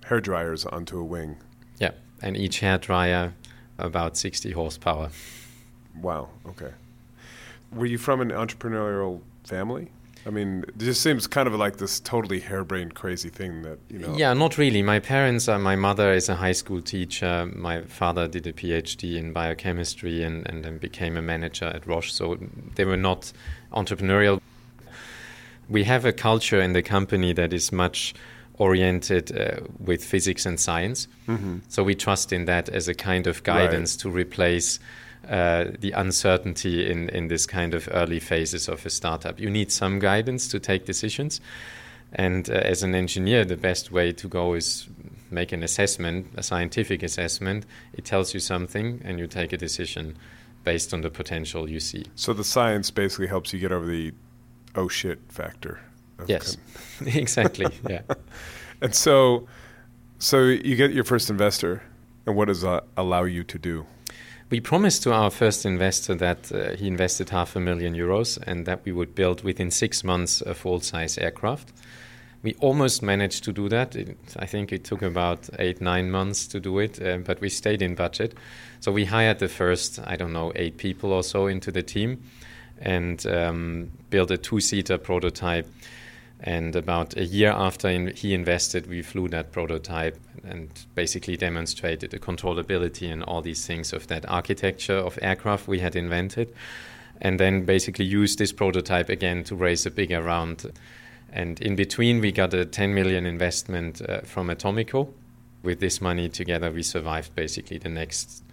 hair 0.05 0.19
dryers 0.19 0.65
onto 0.65 0.97
a 0.99 1.03
wing. 1.03 1.37
Yeah, 1.79 1.91
and 2.23 2.35
each 2.35 2.59
hair 2.61 2.79
dryer 2.79 3.33
about 3.77 4.17
60 4.17 4.51
horsepower. 4.51 5.11
Wow, 6.01 6.29
okay. 6.47 6.73
Were 7.71 7.85
you 7.85 7.99
from 7.99 8.19
an 8.21 8.31
entrepreneurial 8.31 9.21
family? 9.43 9.91
I 10.25 10.29
mean, 10.29 10.63
it 10.67 10.77
just 10.77 11.01
seems 11.01 11.25
kind 11.27 11.47
of 11.47 11.55
like 11.55 11.77
this 11.77 11.99
totally 11.99 12.39
harebrained, 12.39 12.93
crazy 12.93 13.29
thing 13.29 13.63
that 13.63 13.79
you 13.89 13.99
know. 13.99 14.15
Yeah, 14.15 14.33
not 14.33 14.57
really. 14.57 14.83
My 14.83 14.99
parents, 14.99 15.47
uh, 15.47 15.57
my 15.57 15.75
mother 15.75 16.13
is 16.13 16.29
a 16.29 16.35
high 16.35 16.51
school 16.51 16.81
teacher. 16.81 17.49
My 17.55 17.81
father 17.81 18.27
did 18.27 18.45
a 18.45 18.53
PhD 18.53 19.15
in 19.15 19.33
biochemistry 19.33 20.23
and, 20.23 20.47
and 20.47 20.63
then 20.63 20.77
became 20.77 21.17
a 21.17 21.21
manager 21.21 21.65
at 21.65 21.87
Roche. 21.87 22.11
So 22.11 22.37
they 22.75 22.85
were 22.85 22.97
not 22.97 23.33
entrepreneurial. 23.73 24.39
We 25.67 25.85
have 25.85 26.05
a 26.05 26.13
culture 26.13 26.61
in 26.61 26.73
the 26.73 26.83
company 26.83 27.33
that 27.33 27.53
is 27.53 27.71
much 27.71 28.13
oriented 28.57 29.35
uh, 29.35 29.61
with 29.79 30.03
physics 30.03 30.45
and 30.45 30.59
science. 30.59 31.07
Mm-hmm. 31.27 31.59
So 31.67 31.83
we 31.83 31.95
trust 31.95 32.31
in 32.31 32.45
that 32.45 32.69
as 32.69 32.87
a 32.87 32.93
kind 32.93 33.25
of 33.25 33.41
guidance 33.41 33.95
right. 33.95 34.01
to 34.01 34.09
replace 34.09 34.79
uh, 35.31 35.71
the 35.79 35.91
uncertainty 35.93 36.91
in, 36.91 37.07
in 37.09 37.29
this 37.29 37.45
kind 37.45 37.73
of 37.73 37.87
early 37.93 38.19
phases 38.19 38.67
of 38.67 38.85
a 38.85 38.89
startup. 38.89 39.39
You 39.39 39.49
need 39.49 39.71
some 39.71 39.97
guidance 39.97 40.49
to 40.49 40.59
take 40.59 40.85
decisions. 40.85 41.39
And 42.11 42.49
uh, 42.49 42.55
as 42.55 42.83
an 42.83 42.93
engineer, 42.93 43.45
the 43.45 43.55
best 43.55 43.93
way 43.93 44.11
to 44.11 44.27
go 44.27 44.55
is 44.55 44.89
make 45.29 45.53
an 45.53 45.63
assessment, 45.63 46.27
a 46.35 46.43
scientific 46.43 47.01
assessment. 47.01 47.65
It 47.93 48.03
tells 48.03 48.33
you 48.33 48.41
something, 48.41 49.01
and 49.05 49.19
you 49.19 49.27
take 49.27 49.53
a 49.53 49.57
decision 49.57 50.17
based 50.65 50.93
on 50.93 50.99
the 50.99 51.09
potential 51.09 51.69
you 51.69 51.79
see. 51.79 52.05
So 52.15 52.33
the 52.33 52.43
science 52.43 52.91
basically 52.91 53.27
helps 53.27 53.53
you 53.53 53.59
get 53.59 53.71
over 53.71 53.85
the 53.85 54.11
oh 54.75 54.89
shit 54.89 55.19
factor. 55.29 55.79
Yes, 56.27 56.57
exactly. 57.05 57.67
Yeah. 57.89 58.01
and 58.81 58.93
so, 58.93 59.47
so 60.19 60.43
you 60.43 60.75
get 60.75 60.91
your 60.91 61.05
first 61.05 61.29
investor, 61.29 61.81
and 62.25 62.35
what 62.35 62.49
does 62.49 62.63
that 62.63 62.83
allow 62.97 63.23
you 63.23 63.45
to 63.45 63.57
do? 63.57 63.85
We 64.51 64.59
promised 64.59 65.03
to 65.03 65.13
our 65.13 65.29
first 65.29 65.65
investor 65.65 66.13
that 66.15 66.51
uh, 66.51 66.75
he 66.75 66.85
invested 66.85 67.29
half 67.29 67.55
a 67.55 67.61
million 67.61 67.95
euros 67.95 68.37
and 68.45 68.65
that 68.65 68.83
we 68.83 68.91
would 68.91 69.15
build 69.15 69.45
within 69.45 69.71
six 69.71 70.03
months 70.03 70.41
a 70.41 70.53
full 70.53 70.81
size 70.81 71.17
aircraft. 71.17 71.71
We 72.43 72.55
almost 72.55 73.01
managed 73.01 73.45
to 73.45 73.53
do 73.53 73.69
that. 73.69 73.95
It, 73.95 74.17
I 74.35 74.45
think 74.45 74.73
it 74.73 74.83
took 74.83 75.03
about 75.03 75.49
eight, 75.57 75.79
nine 75.79 76.11
months 76.11 76.47
to 76.47 76.59
do 76.59 76.79
it, 76.79 77.01
uh, 77.01 77.19
but 77.19 77.39
we 77.39 77.47
stayed 77.47 77.81
in 77.81 77.95
budget. 77.95 78.33
So 78.81 78.91
we 78.91 79.05
hired 79.05 79.39
the 79.39 79.47
first, 79.47 80.01
I 80.05 80.17
don't 80.17 80.33
know, 80.33 80.51
eight 80.57 80.75
people 80.75 81.13
or 81.13 81.23
so 81.23 81.47
into 81.47 81.71
the 81.71 81.83
team 81.83 82.21
and 82.81 83.25
um, 83.27 83.91
built 84.09 84.31
a 84.31 84.37
two 84.37 84.59
seater 84.59 84.97
prototype 84.97 85.65
and 86.43 86.75
about 86.75 87.15
a 87.17 87.23
year 87.23 87.51
after 87.51 87.87
in, 87.87 88.07
he 88.15 88.33
invested, 88.33 88.87
we 88.87 89.03
flew 89.03 89.27
that 89.27 89.51
prototype 89.51 90.17
and 90.43 90.69
basically 90.95 91.37
demonstrated 91.37 92.09
the 92.09 92.17
controllability 92.19 93.11
and 93.11 93.21
all 93.23 93.41
these 93.41 93.65
things 93.65 93.93
of 93.93 94.07
that 94.07 94.27
architecture 94.27 94.97
of 94.97 95.19
aircraft 95.21 95.67
we 95.67 95.79
had 95.79 95.95
invented. 95.95 96.51
And 97.21 97.39
then 97.39 97.65
basically 97.65 98.05
used 98.05 98.39
this 98.39 98.51
prototype 98.51 99.09
again 99.09 99.43
to 99.45 99.55
raise 99.55 99.85
a 99.85 99.91
bigger 99.91 100.23
round. 100.23 100.71
And 101.31 101.61
in 101.61 101.75
between, 101.75 102.19
we 102.19 102.31
got 102.31 102.55
a 102.55 102.65
10 102.65 102.95
million 102.95 103.27
investment 103.27 104.01
uh, 104.01 104.21
from 104.21 104.47
Atomico. 104.47 105.13
With 105.61 105.79
this 105.79 106.01
money 106.01 106.27
together, 106.27 106.71
we 106.71 106.81
survived 106.81 107.35
basically 107.35 107.77
the 107.77 107.89
next 107.89 108.43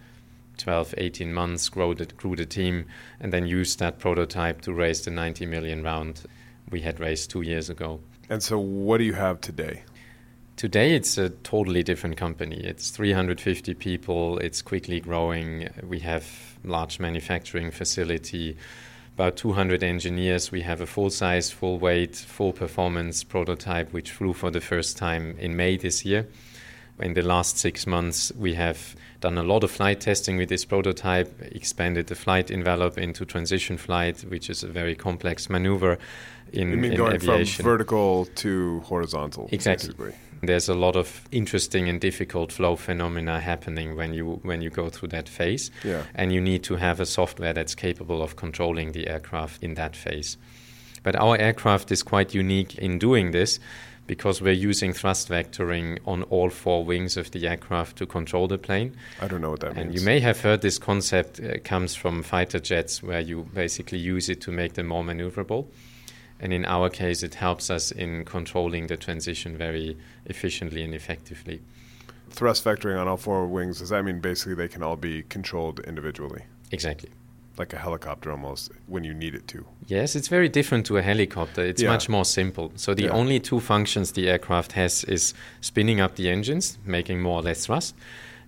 12, 0.59 0.93
18 0.95 1.33
months, 1.33 1.67
grew 1.69 1.95
the, 1.95 2.05
grew 2.05 2.35
the 2.35 2.45
team, 2.45 2.85
and 3.19 3.33
then 3.33 3.47
used 3.47 3.79
that 3.79 3.97
prototype 3.97 4.61
to 4.61 4.73
raise 4.73 5.01
the 5.01 5.09
90 5.09 5.47
million 5.47 5.81
round 5.81 6.21
we 6.71 6.81
had 6.81 6.99
raised 6.99 7.29
two 7.29 7.41
years 7.41 7.69
ago. 7.69 7.99
And 8.29 8.43
so, 8.43 8.59
what 8.59 8.99
do 8.99 9.03
you 9.03 9.13
have 9.13 9.41
today? 9.41 9.83
Today, 10.55 10.93
it's 10.93 11.17
a 11.17 11.29
totally 11.29 11.83
different 11.83 12.17
company. 12.17 12.57
It's 12.57 12.89
350 12.89 13.73
people. 13.75 14.39
It's 14.39 14.61
quickly 14.61 14.99
growing. 14.99 15.69
We 15.81 15.99
have 15.99 16.27
large 16.63 16.99
manufacturing 16.99 17.71
facility, 17.71 18.57
about 19.15 19.37
200 19.37 19.83
engineers. 19.83 20.51
We 20.51 20.61
have 20.63 20.81
a 20.81 20.85
full 20.85 21.09
size, 21.09 21.49
full 21.49 21.79
weight, 21.79 22.15
full 22.15 22.51
performance 22.51 23.23
prototype, 23.23 23.93
which 23.93 24.11
flew 24.11 24.33
for 24.33 24.51
the 24.51 24.59
first 24.59 24.97
time 24.97 25.35
in 25.39 25.55
May 25.55 25.77
this 25.77 26.03
year. 26.03 26.27
In 26.99 27.13
the 27.13 27.21
last 27.21 27.57
six 27.57 27.87
months, 27.87 28.31
we 28.37 28.53
have 28.55 28.95
done 29.21 29.37
a 29.37 29.43
lot 29.43 29.63
of 29.63 29.71
flight 29.71 30.01
testing 30.01 30.37
with 30.37 30.49
this 30.49 30.65
prototype, 30.65 31.41
expanded 31.41 32.07
the 32.07 32.15
flight 32.15 32.51
envelope 32.51 32.97
into 32.97 33.25
transition 33.25 33.77
flight, 33.77 34.21
which 34.21 34.49
is 34.49 34.63
a 34.63 34.67
very 34.67 34.95
complex 34.95 35.49
maneuver 35.49 35.97
in, 36.51 36.71
You 36.71 36.77
mean 36.77 36.91
in 36.91 36.97
going 36.97 37.15
aviation. 37.15 37.63
from 37.63 37.71
vertical 37.71 38.25
to 38.35 38.81
horizontal? 38.81 39.49
Exactly. 39.51 39.89
Basically. 39.89 40.13
There's 40.41 40.69
a 40.69 40.73
lot 40.73 40.95
of 40.95 41.27
interesting 41.31 41.89
and 41.89 41.99
difficult 41.99 42.51
flow 42.51 42.77
phenomena 42.77 43.41
happening 43.41 43.97
when 43.97 44.13
you 44.13 44.39
when 44.43 44.61
you 44.61 44.69
go 44.69 44.89
through 44.89 45.09
that 45.09 45.27
phase. 45.27 45.69
Yeah. 45.83 46.03
And 46.15 46.31
you 46.31 46.39
need 46.39 46.63
to 46.63 46.77
have 46.77 47.01
a 47.01 47.05
software 47.05 47.53
that's 47.53 47.75
capable 47.75 48.21
of 48.21 48.37
controlling 48.37 48.93
the 48.93 49.07
aircraft 49.09 49.61
in 49.61 49.73
that 49.75 49.97
phase. 49.97 50.37
But 51.03 51.15
our 51.15 51.37
aircraft 51.37 51.91
is 51.91 52.03
quite 52.03 52.33
unique 52.33 52.77
in 52.77 52.99
doing 52.99 53.31
this 53.31 53.59
because 54.09 54.41
we're 54.41 54.51
using 54.51 54.91
thrust 54.91 55.29
vectoring 55.29 55.99
on 56.03 56.23
all 56.23 56.49
four 56.49 56.83
wings 56.83 57.15
of 57.15 57.29
the 57.29 57.47
aircraft 57.47 57.95
to 57.95 58.07
control 58.07 58.47
the 58.47 58.57
plane. 58.57 58.97
I 59.21 59.27
don't 59.27 59.39
know 59.39 59.51
what 59.51 59.59
that 59.59 59.67
And 59.67 59.77
means. 59.77 59.85
And 59.89 59.99
you 59.99 60.03
may 60.03 60.19
have 60.19 60.41
heard 60.41 60.61
this 60.61 60.79
concept 60.79 61.39
uh, 61.39 61.59
comes 61.63 61.93
from 61.93 62.23
fighter 62.23 62.59
jets, 62.59 63.03
where 63.03 63.19
you 63.19 63.47
basically 63.53 63.99
use 63.99 64.27
it 64.27 64.41
to 64.41 64.51
make 64.51 64.73
them 64.73 64.87
more 64.87 65.03
maneuverable. 65.03 65.67
And 66.39 66.51
in 66.51 66.65
our 66.65 66.89
case, 66.89 67.21
it 67.21 67.35
helps 67.35 67.69
us 67.69 67.91
in 67.91 68.25
controlling 68.25 68.87
the 68.87 68.97
transition 68.97 69.55
very 69.55 69.95
efficiently 70.25 70.81
and 70.81 70.95
effectively. 70.95 71.61
Thrust 72.31 72.65
vectoring 72.65 72.99
on 72.99 73.07
all 73.07 73.17
four 73.17 73.45
wings, 73.45 73.77
does 73.77 73.89
that 73.89 74.03
mean 74.03 74.21
basically 74.21 74.55
they 74.55 74.67
can 74.67 74.81
all 74.81 74.95
be 74.95 75.21
controlled 75.29 75.81
individually? 75.81 76.45
Exactly. 76.71 77.11
Like 77.59 77.73
a 77.73 77.77
helicopter 77.77 78.31
almost, 78.31 78.71
when 78.87 79.03
you 79.03 79.13
need 79.13 79.35
it 79.35 79.45
to. 79.49 79.65
Yes, 79.85 80.15
it's 80.15 80.29
very 80.29 80.47
different 80.47 80.85
to 80.85 80.95
a 80.95 81.01
helicopter. 81.01 81.61
It's 81.61 81.81
Yeah. 81.81 81.89
much 81.89 82.07
more 82.07 82.23
simple. 82.23 82.71
So 82.77 82.93
the 82.93 83.03
Yeah. 83.03 83.09
only 83.09 83.41
two 83.41 83.59
functions 83.59 84.13
the 84.13 84.29
aircraft 84.29 84.71
has 84.71 85.03
is 85.03 85.33
spinning 85.59 85.99
up 85.99 86.15
the 86.15 86.29
engines, 86.29 86.77
making 86.85 87.21
more 87.21 87.39
or 87.39 87.41
less 87.43 87.65
thrust, 87.65 87.95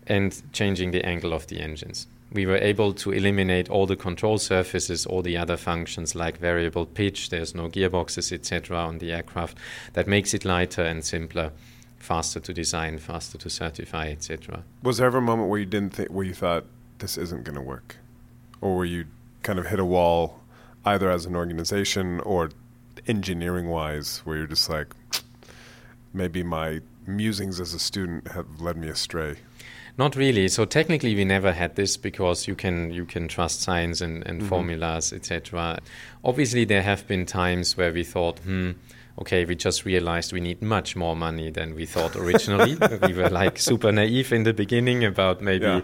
and 0.08 0.42
changing 0.54 0.92
the 0.92 1.06
angle 1.06 1.34
of 1.34 1.48
the 1.48 1.60
engines. 1.60 2.08
We 2.32 2.46
were 2.46 2.56
able 2.56 2.94
to 2.94 3.12
eliminate 3.12 3.70
all 3.70 3.86
the 3.86 3.98
control 3.98 4.38
surfaces, 4.38 5.06
all 5.06 5.22
the 5.22 5.36
other 5.36 5.58
functions 5.58 6.16
like 6.16 6.38
variable 6.40 6.86
pitch. 6.86 7.30
There's 7.32 7.54
no 7.54 7.68
gearboxes, 7.68 8.32
etc. 8.32 8.78
on 8.78 9.00
the 9.00 9.12
aircraft. 9.12 9.58
That 9.92 10.08
makes 10.08 10.34
it 10.34 10.46
lighter 10.46 10.84
and 10.84 11.04
simpler, 11.04 11.52
faster 11.98 12.40
to 12.40 12.54
design, 12.54 12.98
faster 12.98 13.38
to 13.40 13.50
certify, 13.50 14.08
etc. 14.08 14.64
Was 14.82 14.98
there 15.00 15.08
ever 15.08 15.18
a 15.18 15.22
moment 15.22 15.50
where 15.50 15.60
you 15.60 15.66
didn't 15.66 15.96
think, 15.96 16.10
where 16.12 16.26
you 16.26 16.34
thought 16.34 16.64
this 17.00 17.18
isn't 17.18 17.44
going 17.44 17.56
to 17.58 17.62
work, 17.62 17.98
or 18.62 18.78
where 18.78 18.86
you 18.86 19.06
kind 19.44 19.60
of 19.60 19.68
hit 19.68 19.80
a 19.80 19.86
wall, 19.86 20.40
either 20.86 21.10
as 21.10 21.26
an 21.26 21.36
organization 21.36 22.20
or 22.22 22.50
engineering 23.08 23.68
wise, 23.68 24.20
where 24.20 24.38
you're 24.38 24.48
just 24.48 24.70
like, 24.70 24.94
maybe 26.14 26.44
my 26.44 26.80
musings 27.08 27.60
as 27.60 27.74
a 27.74 27.80
student 27.80 28.28
have 28.30 28.62
led 28.62 28.78
me 28.78 28.88
astray. 28.88 29.38
Not 29.98 30.16
really. 30.16 30.48
So 30.48 30.66
technically, 30.66 31.16
we 31.16 31.26
never 31.26 31.52
had 31.52 31.76
this 31.76 31.98
because 31.98 32.48
you 32.48 32.56
can 32.56 32.92
you 32.92 33.06
can 33.06 33.28
trust 33.28 33.62
science 33.62 34.00
and, 34.02 34.26
and 34.26 34.48
formulas, 34.48 35.12
etc. 35.12 35.80
Obviously, 36.24 36.64
there 36.64 36.82
have 36.82 37.08
been 37.08 37.26
times 37.26 37.76
where 37.76 37.92
we 37.92 38.04
thought, 38.04 38.40
hmm, 38.40 38.72
okay, 39.20 39.46
we 39.46 39.56
just 39.56 39.86
realized 39.86 40.34
we 40.34 40.40
need 40.40 40.62
much 40.62 40.96
more 40.96 41.16
money 41.16 41.50
than 41.52 41.76
we 41.76 41.86
thought 41.86 42.16
originally. 42.16 42.76
we 43.08 43.14
were 43.14 43.30
like 43.30 43.60
super 43.60 43.92
naive 43.92 44.32
in 44.34 44.44
the 44.44 44.54
beginning 44.54 45.04
about 45.04 45.42
maybe, 45.42 45.66
Yeah. 45.66 45.82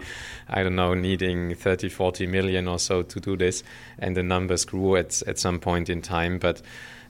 I 0.49 0.63
don't 0.63 0.75
know, 0.75 0.93
needing 0.93 1.55
30, 1.55 1.89
40 1.89 2.27
million 2.27 2.67
or 2.67 2.79
so 2.79 3.03
to 3.03 3.19
do 3.19 3.35
this, 3.37 3.63
and 3.99 4.15
the 4.15 4.23
numbers 4.23 4.65
grew 4.65 4.95
at 4.95 5.21
at 5.27 5.37
some 5.39 5.59
point 5.59 5.89
in 5.89 6.01
time, 6.01 6.39
but 6.39 6.61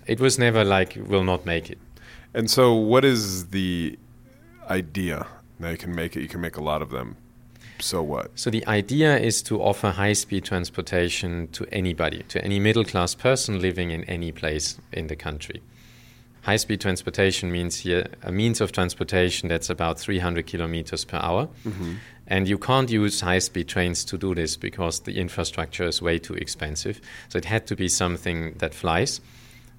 it 0.06 0.20
was 0.20 0.38
never 0.40 0.64
like 0.64 0.98
we'll 1.08 1.24
not 1.24 1.46
make 1.46 1.70
it. 1.70 1.78
And 2.34 2.50
so, 2.50 2.74
what 2.74 3.04
is 3.06 3.48
the 3.48 3.98
idea? 4.70 5.28
Now 5.60 5.70
you 5.70 5.78
can 5.78 5.96
make 5.96 6.16
it. 6.16 6.22
You 6.22 6.28
can 6.28 6.42
make 6.42 6.58
a 6.58 6.62
lot 6.64 6.82
of 6.82 6.90
them. 6.90 7.16
So 7.80 8.02
what? 8.02 8.32
So 8.40 8.50
the 8.50 8.66
idea 8.68 9.18
is 9.18 9.42
to 9.44 9.62
offer 9.62 9.92
high-speed 9.92 10.44
transportation 10.46 11.48
to 11.50 11.66
anybody, 11.72 12.24
to 12.30 12.44
any 12.44 12.60
middle-class 12.60 13.16
person 13.16 13.60
living 13.62 13.92
in 13.92 14.04
any 14.06 14.32
place 14.32 14.78
in 14.92 15.08
the 15.08 15.16
country. 15.16 15.62
High-speed 16.48 16.80
transportation 16.80 17.52
means 17.52 17.76
here 17.80 18.08
a 18.24 18.32
means 18.32 18.62
of 18.62 18.72
transportation 18.72 19.50
that's 19.50 19.70
about 19.70 20.00
300 20.00 20.48
kilometers 20.48 21.04
per 21.04 21.18
hour. 21.18 21.50
Mm-hmm. 21.66 21.96
And 22.26 22.48
you 22.48 22.58
can't 22.58 22.90
use 22.90 23.20
high-speed 23.20 23.68
trains 23.68 24.06
to 24.06 24.18
do 24.18 24.34
this 24.34 24.56
because 24.56 25.02
the 25.02 25.20
infrastructure 25.20 25.84
is 25.84 26.02
way 26.02 26.20
too 26.20 26.36
expensive. 26.36 27.02
So 27.28 27.38
it 27.38 27.44
had 27.44 27.68
to 27.68 27.76
be 27.76 27.90
something 27.90 28.54
that 28.60 28.74
flies. 28.74 29.20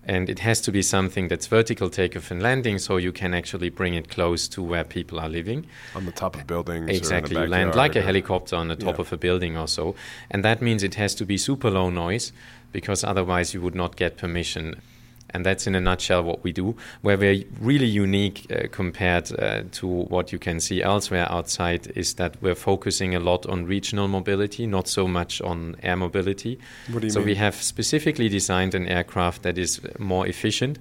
And 0.04 0.28
it 0.28 0.40
has 0.40 0.60
to 0.60 0.70
be 0.70 0.82
something 0.82 1.28
that's 1.28 1.46
vertical 1.46 1.88
takeoff 1.88 2.30
and 2.30 2.42
landing, 2.42 2.78
so 2.78 2.98
you 2.98 3.12
can 3.12 3.32
actually 3.32 3.70
bring 3.70 3.94
it 3.94 4.10
close 4.10 4.46
to 4.48 4.62
where 4.62 4.84
people 4.84 5.18
are 5.20 5.28
living. 5.30 5.64
On 5.94 6.04
the 6.04 6.12
top 6.12 6.37
of 6.37 6.46
buildings. 6.46 6.90
Exactly, 6.90 7.34
Or 7.37 7.38
you 7.40 7.44
in 7.44 7.50
the 7.50 7.56
land 7.56 7.75
like 7.76 7.96
a 7.96 8.02
helicopter 8.02 8.56
on 8.56 8.68
the 8.68 8.76
top 8.76 8.96
Yeah. 8.96 9.00
of 9.02 9.12
a 9.12 9.16
building 9.16 9.56
or 9.56 9.68
so. 9.68 9.94
And 10.30 10.44
that 10.44 10.60
means 10.60 10.82
it 10.82 10.96
has 10.96 11.14
to 11.14 11.25
be 11.25 11.38
super 11.38 11.70
low 11.70 11.88
noise 11.88 12.30
because 12.72 13.04
otherwise 13.04 13.54
you 13.54 13.62
would 13.62 13.75
not 13.75 13.96
get 13.96 14.18
permission. 14.18 14.82
And 15.30 15.44
that's 15.44 15.66
in 15.66 15.75
a 15.75 15.80
nutshell 15.80 16.23
what 16.23 16.42
we 16.42 16.52
do, 16.52 16.75
where 17.02 17.18
we're 17.18 17.44
really 17.61 17.87
unique 17.87 18.47
uh, 18.50 18.68
compared 18.70 19.30
uh, 19.38 19.64
to 19.73 19.87
what 19.87 20.32
you 20.32 20.38
can 20.38 20.58
see 20.58 20.82
elsewhere 20.82 21.30
outside, 21.30 21.92
is 21.94 22.14
that 22.14 22.40
we're 22.40 22.54
focusing 22.54 23.14
a 23.14 23.20
lot 23.20 23.44
on 23.47 23.66
regional 23.66 24.08
mobility, 24.08 24.66
not 24.66 24.88
so 24.88 25.06
much 25.06 25.40
on 25.42 25.76
air 25.82 25.97
mobility. 25.97 26.58
What 26.90 27.00
do 27.00 27.06
you 27.08 27.12
so 27.12 27.20
mean? 27.20 27.26
we 27.26 27.35
have 27.35 27.54
specifically 27.54 28.28
designed 28.28 28.75
an 28.75 28.87
aircraft 28.87 29.42
that 29.42 29.58
is 29.58 29.80
more 29.99 30.26
efficient 30.26 30.78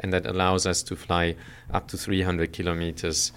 and 0.00 0.12
that 0.12 0.26
allows 0.26 0.66
us 0.66 0.82
to 0.84 0.96
fly 0.96 1.36
up 1.72 1.88
to 1.88 1.96
300 1.96 2.52
kilometers 2.52 3.32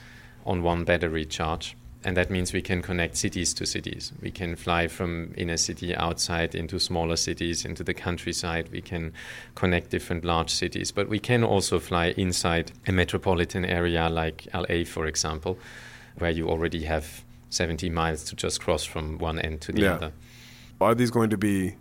on 0.46 0.64
one 0.64 0.84
battery 0.84 1.26
charge. 1.26 1.76
And 2.06 2.16
that 2.16 2.30
means 2.30 2.54
we 2.54 2.62
can 2.62 2.84
connect 2.84 3.18
cities 3.18 3.52
to 3.56 3.66
cities. 3.66 4.14
We 4.22 4.30
can 4.30 4.56
fly 4.56 4.88
from 4.88 5.34
inner 5.36 5.58
city 5.58 5.96
outside 5.96 6.54
into 6.54 6.80
smaller 6.80 7.16
cities, 7.16 7.66
into 7.66 7.84
the 7.84 7.96
countryside. 7.96 8.70
We 8.72 8.82
can 8.82 9.12
connect 9.56 9.90
different 9.90 10.24
large 10.24 10.52
cities. 10.52 10.92
But 10.92 11.10
we 11.10 11.18
can 11.18 11.44
also 11.44 11.80
fly 11.80 12.14
inside 12.16 12.72
a 12.86 12.92
metropolitan 12.92 13.66
area 13.66 14.08
like 14.08 14.48
LA, 14.54 14.84
for 14.86 15.08
example, 15.08 15.58
where 16.20 16.30
you 16.30 16.48
already 16.48 16.84
have 16.84 17.24
70 17.50 17.90
miles 17.90 18.24
to 18.26 18.36
just 18.36 18.62
cross 18.62 18.84
from 18.84 19.18
one 19.18 19.40
end 19.40 19.62
to 19.62 19.72
the 19.72 19.82
Yeah. 19.82 19.94
other. 19.96 20.12
Are 20.80 20.94
these 20.94 21.10
going 21.10 21.32
to 21.32 21.38
be 21.38 21.76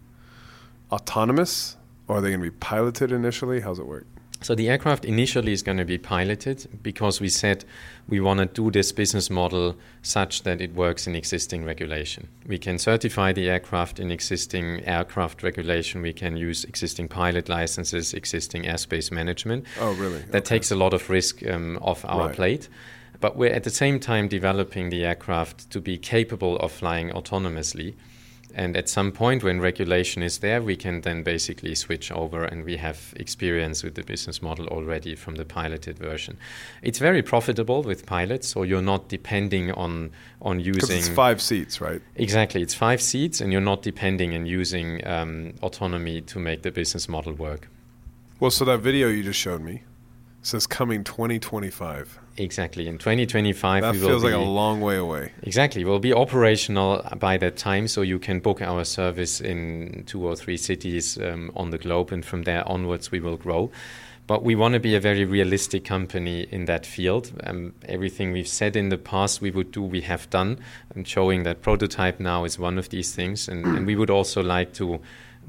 autonomous, 0.90 1.76
or 2.08 2.16
are 2.16 2.20
they 2.22 2.30
going 2.30 2.40
to 2.40 2.50
be 2.50 2.56
piloted 2.58 3.12
initially? 3.12 3.60
How's 3.60 3.78
it 3.78 3.86
work? 3.86 4.06
So 4.44 4.54
the 4.54 4.68
aircraft 4.68 5.06
initially 5.06 5.52
is 5.54 5.62
going 5.62 5.78
to 5.78 5.86
be 5.86 5.96
piloted 5.96 6.66
because 6.82 7.18
we 7.18 7.30
said 7.30 7.64
we 8.06 8.20
want 8.20 8.40
to 8.40 8.44
do 8.46 8.70
this 8.70 8.92
business 8.92 9.30
model 9.30 9.74
such 10.02 10.42
that 10.42 10.60
it 10.60 10.74
works 10.74 11.06
in 11.06 11.16
existing 11.16 11.64
regulation. 11.64 12.28
We 12.46 12.58
can 12.58 12.76
certify 12.78 13.32
the 13.32 13.48
aircraft 13.48 13.98
in 13.98 14.10
existing 14.10 14.84
aircraft 14.84 15.42
regulation. 15.42 16.02
We 16.02 16.12
can 16.12 16.36
use 16.36 16.62
existing 16.64 17.08
pilot 17.08 17.48
licenses, 17.48 18.12
existing 18.12 18.64
airspace 18.64 19.10
management. 19.10 19.64
Oh, 19.80 19.94
really? 19.94 20.18
That 20.30 20.42
Okay. 20.42 20.56
takes 20.56 20.70
a 20.70 20.76
lot 20.76 20.92
of 20.92 21.08
risk 21.08 21.42
um, 21.48 21.78
off 21.80 22.04
our 22.04 22.26
Right. 22.26 22.36
plate. 22.36 22.68
But 23.20 23.38
we're 23.38 23.54
at 23.54 23.64
the 23.64 23.70
same 23.70 23.98
time 23.98 24.28
developing 24.28 24.90
the 24.90 25.06
aircraft 25.06 25.70
to 25.70 25.80
be 25.80 25.96
capable 25.96 26.58
of 26.58 26.70
flying 26.70 27.08
autonomously. 27.12 27.94
And 28.56 28.76
at 28.76 28.88
some 28.88 29.10
point, 29.10 29.42
when 29.42 29.60
regulation 29.60 30.22
is 30.22 30.38
there, 30.38 30.62
we 30.62 30.76
can 30.76 31.00
then 31.00 31.24
basically 31.24 31.74
switch 31.74 32.12
over, 32.12 32.44
and 32.44 32.64
we 32.64 32.76
have 32.76 33.12
experience 33.16 33.82
with 33.82 33.96
the 33.96 34.04
business 34.04 34.40
model 34.40 34.68
already 34.68 35.16
from 35.16 35.34
the 35.34 35.44
piloted 35.44 35.98
version. 35.98 36.38
It's 36.80 37.00
very 37.00 37.20
profitable 37.20 37.82
with 37.82 38.06
pilots, 38.06 38.48
so 38.48 38.62
you're 38.62 38.80
not 38.82 39.08
depending 39.08 39.72
on 39.72 40.12
on 40.40 40.60
using 40.60 40.98
it's 40.98 41.08
five 41.08 41.40
seats, 41.42 41.80
right? 41.80 42.00
exactly. 42.14 42.62
It's 42.62 42.74
five 42.74 43.02
seats, 43.02 43.40
and 43.40 43.50
you're 43.50 43.60
not 43.72 43.82
depending 43.82 44.34
and 44.34 44.46
using 44.46 45.04
um, 45.06 45.54
autonomy 45.62 46.20
to 46.22 46.38
make 46.38 46.62
the 46.62 46.70
business 46.70 47.08
model 47.08 47.32
work. 47.32 47.68
Well, 48.38 48.52
so 48.52 48.64
that 48.66 48.78
video 48.78 49.08
you 49.08 49.22
just 49.22 49.40
showed 49.40 49.62
me 49.62 49.82
says 50.44 50.66
coming 50.66 51.02
2025. 51.02 52.20
Exactly. 52.36 52.88
In 52.88 52.98
2025, 52.98 53.82
That 53.82 53.92
we 53.92 54.00
will 54.00 54.08
feels 54.08 54.24
like 54.24 54.34
a 54.34 54.38
long 54.38 54.80
way 54.80 54.96
away. 54.96 55.32
Exactly. 55.42 55.84
We'll 55.84 56.00
be 56.00 56.12
operational 56.12 57.06
by 57.18 57.36
that 57.38 57.56
time, 57.56 57.86
so 57.86 58.02
you 58.02 58.18
can 58.18 58.40
book 58.40 58.60
our 58.60 58.84
service 58.84 59.40
in 59.40 60.04
two 60.06 60.26
or 60.26 60.34
three 60.34 60.56
cities 60.56 61.18
um, 61.18 61.52
on 61.54 61.70
the 61.70 61.78
globe, 61.78 62.10
and 62.12 62.24
from 62.24 62.42
there 62.42 62.66
onwards, 62.68 63.10
we 63.10 63.20
will 63.20 63.36
grow. 63.36 63.70
But 64.26 64.42
we 64.42 64.54
want 64.54 64.72
to 64.72 64.80
be 64.80 64.94
a 64.94 65.00
very 65.00 65.24
realistic 65.24 65.84
company 65.84 66.46
in 66.50 66.64
that 66.64 66.86
field. 66.86 67.30
Um, 67.44 67.74
everything 67.86 68.32
we've 68.32 68.48
said 68.48 68.74
in 68.74 68.88
the 68.88 68.96
past 68.96 69.42
we 69.42 69.50
would 69.50 69.70
do, 69.70 69.82
we 69.82 70.00
have 70.00 70.28
done, 70.30 70.58
and 70.94 71.06
showing 71.06 71.42
that 71.42 71.60
prototype 71.60 72.18
now 72.18 72.44
is 72.44 72.58
one 72.58 72.78
of 72.78 72.88
these 72.88 73.14
things. 73.14 73.48
And, 73.48 73.66
and 73.66 73.86
we 73.86 73.96
would 73.96 74.10
also 74.10 74.42
like 74.42 74.72
to 74.74 75.00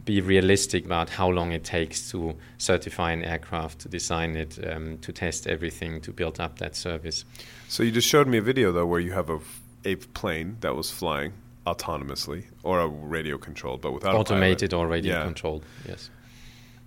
be 0.03 0.21
realistic 0.21 0.85
about 0.85 1.09
how 1.09 1.29
long 1.29 1.51
it 1.51 1.63
takes 1.63 2.11
to 2.11 2.35
certify 2.57 3.11
an 3.11 3.23
aircraft, 3.23 3.79
to 3.79 3.89
design 3.89 4.35
it, 4.35 4.59
um, 4.69 4.97
to 4.99 5.11
test 5.13 5.47
everything, 5.47 6.01
to 6.01 6.11
build 6.11 6.39
up 6.39 6.59
that 6.59 6.75
service. 6.75 7.25
So 7.67 7.83
you 7.83 7.91
just 7.91 8.07
showed 8.07 8.27
me 8.27 8.37
a 8.37 8.41
video 8.41 8.71
though 8.71 8.85
where 8.85 8.99
you 8.99 9.13
have 9.13 9.29
a, 9.29 9.39
a 9.85 9.95
plane 9.95 10.57
that 10.61 10.75
was 10.75 10.91
flying 10.91 11.33
autonomously 11.65 12.45
or 12.63 12.79
a 12.79 12.87
radio 12.87 13.37
controlled, 13.37 13.81
but 13.81 13.91
without 13.93 14.09
a 14.09 14.11
pilot. 14.13 14.31
Automated 14.31 14.73
or 14.73 14.87
radio 14.87 15.15
Yeah. 15.17 15.23
controlled, 15.23 15.63
yes. 15.87 16.09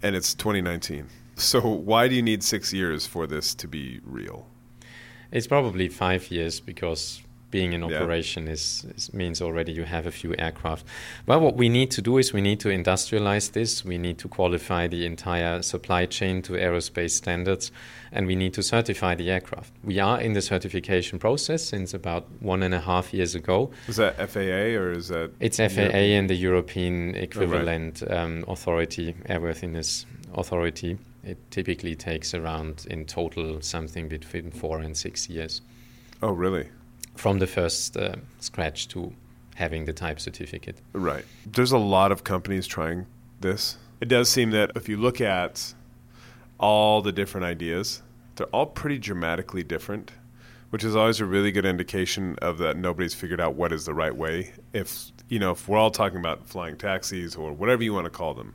and 0.03 0.15
it's 0.15 0.35
2019. 0.35 1.07
So 1.37 1.61
why 1.61 2.09
do 2.09 2.15
you 2.15 2.23
need 2.23 2.43
six 2.43 2.73
years 2.73 3.07
for 3.07 3.27
this 3.27 3.55
to 3.57 3.69
be 3.69 4.01
real? 4.05 4.47
It's 5.31 5.47
probably 5.47 5.89
five 5.89 6.31
years 6.31 6.59
because 6.61 7.23
being 7.51 7.73
in 7.73 7.81
Yeah. 7.83 7.97
operation 7.97 8.47
is, 8.49 8.85
is 8.97 9.13
means 9.15 9.41
already 9.41 9.73
you 9.73 9.85
have 9.85 10.07
a 10.07 10.11
few 10.11 10.35
aircraft. 10.39 10.85
Well, 11.27 11.41
what 11.41 11.57
we 11.57 11.69
need 11.69 11.91
to 11.93 12.03
do 12.03 12.19
is 12.19 12.33
we 12.33 12.41
need 12.41 12.61
to 12.61 12.69
industrialize 12.69 13.53
this. 13.53 13.85
We 13.85 13.99
need 13.99 14.19
to 14.19 14.29
qualify 14.29 14.87
the 14.89 15.07
entire 15.07 15.63
supply 15.63 16.07
chain 16.07 16.43
to 16.43 16.53
aerospace 16.53 17.11
standards, 17.13 17.73
and 18.13 18.27
we 18.27 18.35
need 18.37 18.53
to 18.55 18.63
certify 18.63 19.15
the 19.15 19.31
aircraft. 19.31 19.73
We 19.83 19.99
are 19.99 20.21
in 20.21 20.35
the 20.35 20.43
certification 20.43 21.19
process 21.19 21.63
since 21.65 21.95
about 21.95 22.27
one 22.41 22.63
and 22.63 22.75
a 22.75 22.81
half 22.81 23.15
years 23.15 23.35
ago. 23.35 23.71
Is 23.87 23.97
that 23.97 24.17
FAA 24.31 24.77
or 24.77 24.93
is 24.93 25.09
that? 25.09 25.31
It's 25.41 25.57
FAA 25.59 26.17
and 26.19 26.29
the 26.29 26.37
European 26.37 27.15
Oh, 27.17 27.19
equivalent 27.19 28.03
um, 28.11 28.45
authority, 28.47 29.15
airworthiness 29.29 30.05
authority. 30.35 30.99
It 31.25 31.39
typically 31.51 31.95
takes 31.95 32.33
around, 32.35 32.87
in 32.91 33.05
total, 33.05 33.61
something 33.61 34.09
between 34.09 34.51
four 34.51 34.79
and 34.81 34.97
six 34.97 35.29
years 35.29 35.61
Oh, 36.23 36.33
really? 36.33 36.69
From 37.19 37.41
the 37.41 37.47
first 37.47 37.97
uh, 37.97 38.15
scratch 38.39 38.87
to 38.89 39.13
having 39.57 39.85
the 39.87 39.93
type 39.93 40.21
certificate. 40.21 40.79
Right. 40.93 41.25
There's 41.45 41.73
a 41.73 41.79
lot 41.79 42.13
of 42.13 42.23
companies 42.23 42.67
trying 42.67 43.07
this. 43.41 43.77
It 44.01 44.07
does 44.07 44.31
seem 44.31 44.53
that 44.53 44.71
if 44.77 44.89
you 44.89 44.97
look 44.97 45.21
at 45.21 45.75
all 46.61 47.03
the 47.03 47.11
different 47.11 47.45
ideas, 47.45 48.03
they're 48.37 48.47
all 48.47 48.67
pretty 48.67 48.99
dramatically 48.99 49.65
different, 49.65 50.13
which 50.71 50.85
is 50.85 50.95
always 50.95 51.19
a 51.19 51.25
really 51.25 51.51
good 51.51 51.65
indication 51.65 52.37
of 52.41 52.59
that 52.59 52.77
nobody's 52.77 53.15
figured 53.15 53.41
out 53.41 53.57
what 53.57 53.73
is 53.73 53.85
the 53.85 53.95
right 53.95 54.15
way. 54.15 54.53
If 54.73 55.11
you 55.29 55.41
know, 55.41 55.51
if 55.51 55.69
we're 55.69 55.77
all 55.77 55.91
talking 55.91 56.19
about 56.19 56.49
flying 56.49 56.77
taxis 56.77 57.35
or 57.35 57.53
whatever 57.53 57.83
you 57.83 57.93
want 57.93 58.05
to 58.05 58.11
call 58.11 58.35
them, 58.35 58.55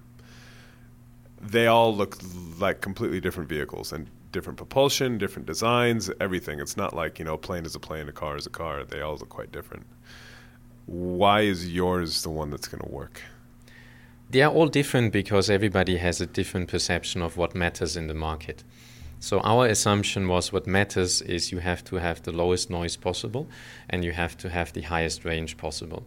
they 1.42 1.68
all 1.68 1.94
look 1.94 2.18
like 2.58 2.80
completely 2.80 3.20
different 3.20 3.50
vehicles 3.50 3.92
and 3.92 4.08
different 4.34 4.58
propulsion, 4.58 5.18
different 5.18 5.46
designs, 5.46 6.12
everything. 6.20 6.60
It's 6.60 6.76
not 6.76 6.94
like, 6.94 7.20
you 7.20 7.26
know, 7.26 7.36
a 7.36 7.38
plane 7.38 7.66
is 7.66 7.76
a 7.76 7.80
plane, 7.80 8.10
a 8.10 8.12
car 8.12 8.36
is 8.36 8.46
a 8.46 8.50
car. 8.50 8.84
They 8.84 9.00
all 9.00 9.16
look 9.16 9.30
quite 9.30 9.54
different. 9.54 9.86
Why 10.86 11.42
is 11.42 11.72
yours 11.72 12.24
the 12.24 12.30
one 12.30 12.50
that's 12.50 12.68
going 12.68 12.84
to 12.84 12.90
work? 12.90 13.22
They 14.30 14.42
are 14.42 14.52
all 14.52 14.68
different 14.68 15.14
because 15.14 15.50
everybody 15.50 15.98
has 15.98 16.20
a 16.20 16.26
different 16.26 16.68
perception 16.68 17.22
of 17.22 17.38
what 17.38 17.56
matters 17.56 17.96
in 17.96 18.08
the 18.08 18.14
market. 18.14 18.64
So 19.20 19.40
our 19.40 19.68
assumption 19.68 20.28
was 20.28 20.52
what 20.52 20.68
matters 20.68 21.22
is 21.22 21.54
you 21.54 21.60
have 21.60 21.82
to 21.86 21.96
have 21.96 22.24
the 22.24 22.34
lowest 22.34 22.70
noise 22.70 22.98
possible 22.98 23.48
and 23.90 24.04
you 24.04 24.12
have 24.12 24.38
to 24.40 24.50
have 24.50 24.74
the 24.74 24.82
highest 24.82 25.24
range 25.24 25.56
possible. 25.56 26.04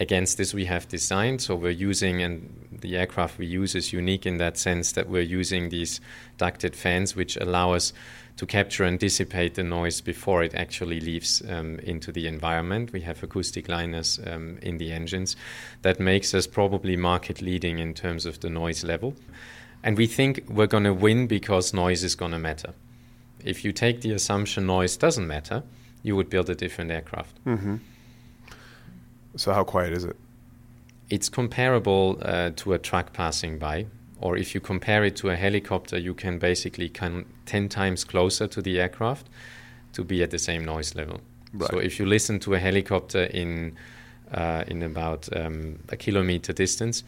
Against 0.00 0.38
this 0.38 0.54
we 0.54 0.66
have 0.66 0.86
designed, 0.86 1.42
so 1.42 1.56
we're 1.56 1.70
using 1.70 2.22
and 2.22 2.68
the 2.80 2.96
aircraft 2.96 3.36
we 3.36 3.46
use 3.46 3.74
is 3.74 3.92
unique 3.92 4.26
in 4.26 4.38
that 4.38 4.56
sense 4.56 4.92
that 4.92 5.08
we're 5.08 5.22
using 5.22 5.70
these 5.70 6.00
ducted 6.36 6.76
fans 6.76 7.16
which 7.16 7.36
allow 7.36 7.72
us 7.72 7.92
to 8.36 8.46
capture 8.46 8.84
and 8.84 9.00
dissipate 9.00 9.56
the 9.56 9.64
noise 9.64 10.00
before 10.00 10.44
it 10.44 10.54
actually 10.54 11.00
leaves 11.00 11.42
um, 11.48 11.80
into 11.80 12.12
the 12.12 12.28
environment. 12.28 12.92
We 12.92 13.00
have 13.00 13.20
acoustic 13.24 13.68
liners 13.68 14.20
um, 14.24 14.58
in 14.62 14.78
the 14.78 14.92
engines. 14.92 15.34
That 15.82 15.98
makes 15.98 16.32
us 16.32 16.46
probably 16.46 16.96
market 16.96 17.42
leading 17.42 17.80
in 17.80 17.94
terms 17.94 18.24
of 18.24 18.38
the 18.38 18.48
noise 18.48 18.84
level. 18.84 19.16
And 19.82 19.96
we 19.98 20.06
think 20.06 20.44
we're 20.48 20.68
going 20.68 20.84
to 20.84 20.94
win 20.94 21.26
because 21.26 21.74
noise 21.74 22.04
is 22.04 22.14
going 22.14 22.30
to 22.30 22.38
matter. 22.38 22.74
If 23.44 23.64
you 23.64 23.72
take 23.72 24.02
the 24.02 24.12
assumption 24.12 24.66
noise 24.66 24.96
doesn't 24.96 25.26
matter, 25.26 25.64
you 26.04 26.14
would 26.14 26.30
build 26.30 26.48
a 26.48 26.54
different 26.54 26.92
aircraft. 26.92 27.36
So, 29.38 29.52
how 29.52 29.62
quiet 29.62 29.92
is 29.92 30.04
it? 30.04 30.16
It's 31.10 31.28
comparable 31.28 32.18
uh, 32.22 32.50
to 32.56 32.72
a 32.72 32.78
truck 32.78 33.12
passing 33.12 33.56
by, 33.56 33.86
or 34.20 34.36
if 34.36 34.52
you 34.52 34.60
compare 34.60 35.04
it 35.04 35.14
to 35.16 35.30
a 35.30 35.36
helicopter, 35.36 35.96
you 35.96 36.12
can 36.12 36.40
basically 36.40 36.88
come 36.88 37.24
10 37.46 37.68
times 37.68 38.02
closer 38.02 38.48
to 38.48 38.60
the 38.60 38.80
aircraft 38.80 39.28
to 39.92 40.02
be 40.02 40.24
at 40.24 40.32
the 40.32 40.40
same 40.40 40.64
noise 40.64 40.96
level. 40.96 41.20
So 41.70 41.78
if 41.78 42.00
you 42.00 42.04
listen 42.04 42.40
to 42.40 42.54
a 42.54 42.58
helicopter 42.58 43.24
in, 43.24 43.76
uh, 44.32 44.64
in 44.66 44.82
about 44.82 45.28
um, 45.34 45.78
a 45.88 45.96
kilometer 45.96 46.52
distance, 46.52 47.04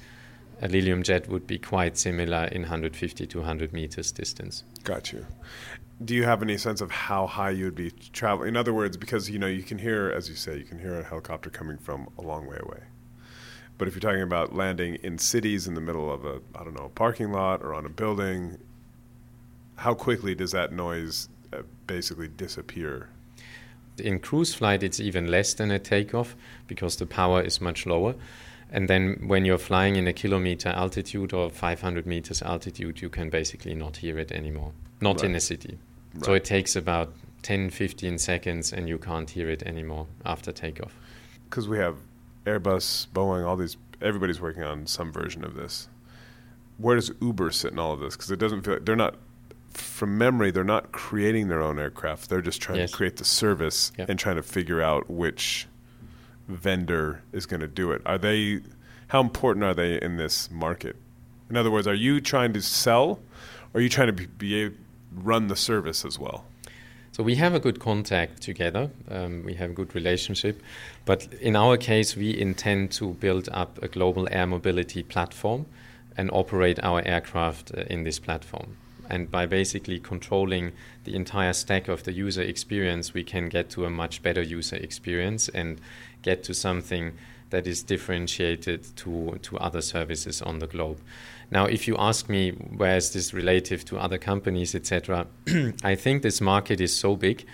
a 0.63 0.69
Lilium 0.69 1.03
jet 1.03 1.29
would 1.29 1.49
be 1.49 1.59
quite 1.59 1.99
similar 1.99 2.45
in 2.45 2.62
150 2.62 3.27
to 3.27 3.38
100 3.38 3.73
meters 3.73 4.12
distance. 4.12 4.62
Got 4.85 5.12
you. 5.12 5.27
Do 6.03 6.15
you 6.15 6.25
have 6.25 6.43
any 6.43 6.57
sense 6.57 6.81
of 6.81 6.91
how 6.91 7.27
high 7.27 7.51
you 7.51 7.67
would 7.67 7.75
be 7.75 7.91
traveling? 7.91 8.49
In 8.49 8.57
other 8.57 8.73
words, 8.73 8.97
because 8.97 9.29
you 9.29 9.39
know 9.39 9.47
you 9.47 9.63
can 9.63 9.79
hear, 9.79 10.11
as 10.11 10.31
you 10.31 10.35
say, 10.35 10.57
you 10.57 10.65
can 10.65 10.79
hear 10.79 10.99
a 10.99 11.05
helicopter 11.05 11.51
coming 11.51 11.77
from 11.77 12.09
a 12.17 12.23
long 12.23 12.47
way 12.47 12.59
away. 12.59 12.81
But 13.77 13.87
if 13.87 13.95
you're 13.95 14.01
talking 14.01 14.23
about 14.23 14.55
landing 14.55 14.97
in 14.97 15.19
cities 15.19 15.67
in 15.67 15.75
the 15.75 15.81
middle 15.81 16.11
of 16.13 16.25
a, 16.25 16.41
I 16.55 16.65
don't 16.65 16.75
know, 16.75 16.87
a 16.87 16.89
parking 16.89 17.33
lot 17.33 17.63
or 17.63 17.75
on 17.75 17.85
a 17.85 17.91
building, 17.91 18.59
how 19.77 19.95
quickly 19.95 20.35
does 20.35 20.53
that 20.53 20.73
noise 20.73 21.29
uh, 21.53 21.63
basically 21.87 22.29
disappear? 22.29 23.09
In 23.99 24.21
cruise 24.21 24.55
flight, 24.55 24.83
it's 24.83 25.01
even 25.01 25.27
less 25.27 25.53
than 25.55 25.71
a 25.71 25.79
takeoff 25.79 26.35
because 26.67 26.97
the 26.97 27.07
power 27.07 27.43
is 27.43 27.61
much 27.61 27.85
lower. 27.87 28.15
And 28.71 28.89
then 28.89 29.23
when 29.27 29.45
you're 29.45 29.59
flying 29.59 29.97
in 29.97 30.07
a 30.07 30.13
kilometer 30.13 30.69
altitude 30.71 31.33
or 31.33 31.51
500 31.51 32.07
meters 32.07 32.41
altitude, 32.43 33.03
you 33.03 33.09
can 33.09 33.29
basically 33.31 33.75
not 33.75 33.99
hear 33.99 34.19
it 34.19 34.31
anymore. 34.33 34.73
Not 35.01 35.25
in 35.25 35.35
a 35.35 35.41
city. 35.41 35.79
So 36.23 36.35
it 36.35 36.44
takes 36.44 36.77
about 36.77 37.12
10, 37.42 37.70
15 37.70 38.18
seconds 38.18 38.73
and 38.73 38.88
you 38.88 38.99
can't 38.99 39.29
hear 39.31 39.49
it 39.49 39.62
anymore 39.62 40.07
after 40.25 40.53
takeoff. 40.53 40.94
Because 41.49 41.68
we 41.68 41.79
have 41.79 41.96
Airbus, 42.46 43.09
Boeing, 43.09 43.46
all 43.46 43.57
these, 43.57 43.77
everybody's 44.03 44.40
working 44.40 44.62
on 44.62 44.87
some 44.87 45.12
version 45.12 45.44
of 45.44 45.55
this. 45.55 45.88
Where 46.79 46.96
does 46.96 47.11
Uber 47.20 47.51
sit 47.53 47.73
in 47.73 47.79
all 47.79 47.92
of 47.92 48.01
this? 48.01 48.16
Because 48.16 48.31
it 48.31 48.38
doesn't 48.38 48.62
feel 48.62 48.75
like 48.75 48.85
they're 48.85 48.96
not, 48.96 49.16
from 49.73 50.18
memory, 50.18 50.51
they're 50.51 50.64
not 50.64 50.92
creating 50.92 51.49
their 51.49 51.62
own 51.62 51.79
aircraft. 51.79 52.29
They're 52.29 52.40
just 52.40 52.61
trying 52.61 52.79
Yes. 52.79 52.90
to 52.90 52.96
create 52.96 53.16
the 53.16 53.25
service 53.25 53.92
Yeah. 53.99 54.07
and 54.09 54.18
trying 54.18 54.37
to 54.37 54.42
figure 54.42 54.81
out 54.81 55.09
which 55.11 55.66
vendor 56.49 57.23
is 57.33 57.46
going 57.46 57.61
to 57.61 57.68
do 57.68 57.92
it. 57.92 58.03
Are 58.05 58.18
they, 58.18 58.61
how 59.09 59.20
important 59.20 59.64
are 59.64 59.75
they 59.75 60.01
in 60.01 60.16
this 60.16 60.51
market? 60.51 60.96
In 61.49 61.57
other 61.57 61.70
words, 61.70 61.87
are 61.87 61.94
you 61.94 62.20
trying 62.20 62.53
to 62.55 62.62
sell, 62.62 63.20
or 63.73 63.79
are 63.79 63.81
you 63.81 63.88
trying 63.88 64.09
to 64.09 64.12
be, 64.12 64.27
be 64.27 64.64
a, 64.66 64.70
run 65.14 65.49
the 65.49 65.57
service 65.57 66.05
as 66.05 66.18
well? 66.18 66.44
So 67.12 67.25
we 67.25 67.35
have 67.37 67.55
a 67.55 67.61
good 67.61 67.81
contact 67.81 68.40
together. 68.40 68.90
Um, 69.11 69.42
we 69.44 69.55
have 69.55 69.70
a 69.70 69.75
good 69.75 69.94
relationship, 69.94 70.62
but 71.05 71.27
in 71.35 71.57
our 71.57 71.77
case, 71.77 72.16
we 72.16 72.38
intend 72.38 72.92
to 72.92 73.14
build 73.14 73.49
up 73.53 73.83
a 73.83 73.88
global 73.88 74.29
air 74.31 74.46
mobility 74.46 75.03
platform 75.03 75.66
and 76.16 76.31
operate 76.33 76.79
our 76.83 77.03
aircraft 77.05 77.73
uh, 77.77 77.83
in 77.90 78.05
this 78.05 78.18
platform. 78.18 78.77
And 79.09 79.29
by 79.29 79.46
basically 79.46 79.99
controlling 79.99 80.73
the 81.03 81.16
entire 81.16 81.53
stack 81.53 81.88
of 81.88 82.05
the 82.05 82.12
user 82.12 82.42
experience, 82.42 83.12
we 83.12 83.25
can 83.25 83.49
get 83.49 83.70
to 83.70 83.85
a 83.85 83.90
much 83.90 84.23
better 84.23 84.40
user 84.40 84.77
experience 84.77 85.49
and 85.49 85.81
get 86.23 86.44
to 86.44 86.55
something 86.55 87.12
that 87.51 87.66
is 87.66 87.83
differentiated 87.83 88.96
to, 88.96 89.38
to 89.42 89.59
other 89.59 89.81
services 89.81 90.40
on 90.40 90.61
the 90.61 90.68
globe. 90.68 91.01
Now, 91.51 91.67
if 91.67 91.89
you 91.89 91.97
ask 91.99 92.29
me 92.29 92.53
where 92.53 92.97
is 92.97 93.13
this 93.13 93.35
relative 93.35 93.85
to 93.87 93.99
other 93.99 94.19
companies, 94.19 94.75
etc., 94.75 95.27
I 95.83 95.95
think 95.95 96.23
this 96.23 96.41
market 96.41 96.81
is 96.81 96.95
so 96.95 97.17
big 97.17 97.45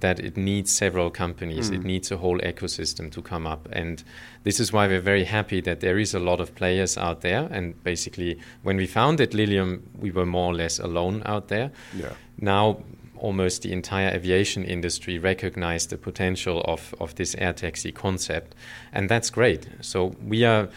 that 0.00 0.20
it 0.20 0.36
needs 0.36 0.70
several 0.70 1.10
companies. 1.10 1.70
Mm. 1.70 1.74
It 1.74 1.84
needs 1.84 2.10
a 2.10 2.16
whole 2.16 2.38
ecosystem 2.38 3.10
to 3.12 3.22
come 3.22 3.46
up. 3.46 3.68
And 3.72 4.02
this 4.44 4.58
is 4.58 4.72
why 4.72 4.86
we're 4.86 5.00
very 5.00 5.24
happy 5.24 5.60
that 5.62 5.80
there 5.80 5.98
is 5.98 6.14
a 6.14 6.18
lot 6.18 6.40
of 6.40 6.54
players 6.54 6.96
out 6.96 7.20
there. 7.20 7.48
And 7.50 7.82
basically, 7.84 8.38
when 8.62 8.76
we 8.76 8.86
founded 8.86 9.34
Lilium, 9.34 9.82
we 9.98 10.10
were 10.10 10.26
more 10.26 10.52
or 10.52 10.54
less 10.54 10.78
alone 10.78 11.22
out 11.26 11.48
there. 11.48 11.72
Yeah. 11.94 12.12
Now, 12.38 12.82
almost 13.18 13.62
the 13.62 13.72
entire 13.72 14.08
aviation 14.08 14.64
industry 14.64 15.18
recognized 15.18 15.90
the 15.90 15.96
potential 15.96 16.60
of, 16.62 16.92
of 16.98 17.14
this 17.14 17.36
air 17.36 17.52
taxi 17.52 17.92
concept. 17.92 18.54
And 18.92 19.08
that's 19.08 19.30
great. 19.30 19.68
So 19.80 20.16
we 20.26 20.44
are 20.44 20.68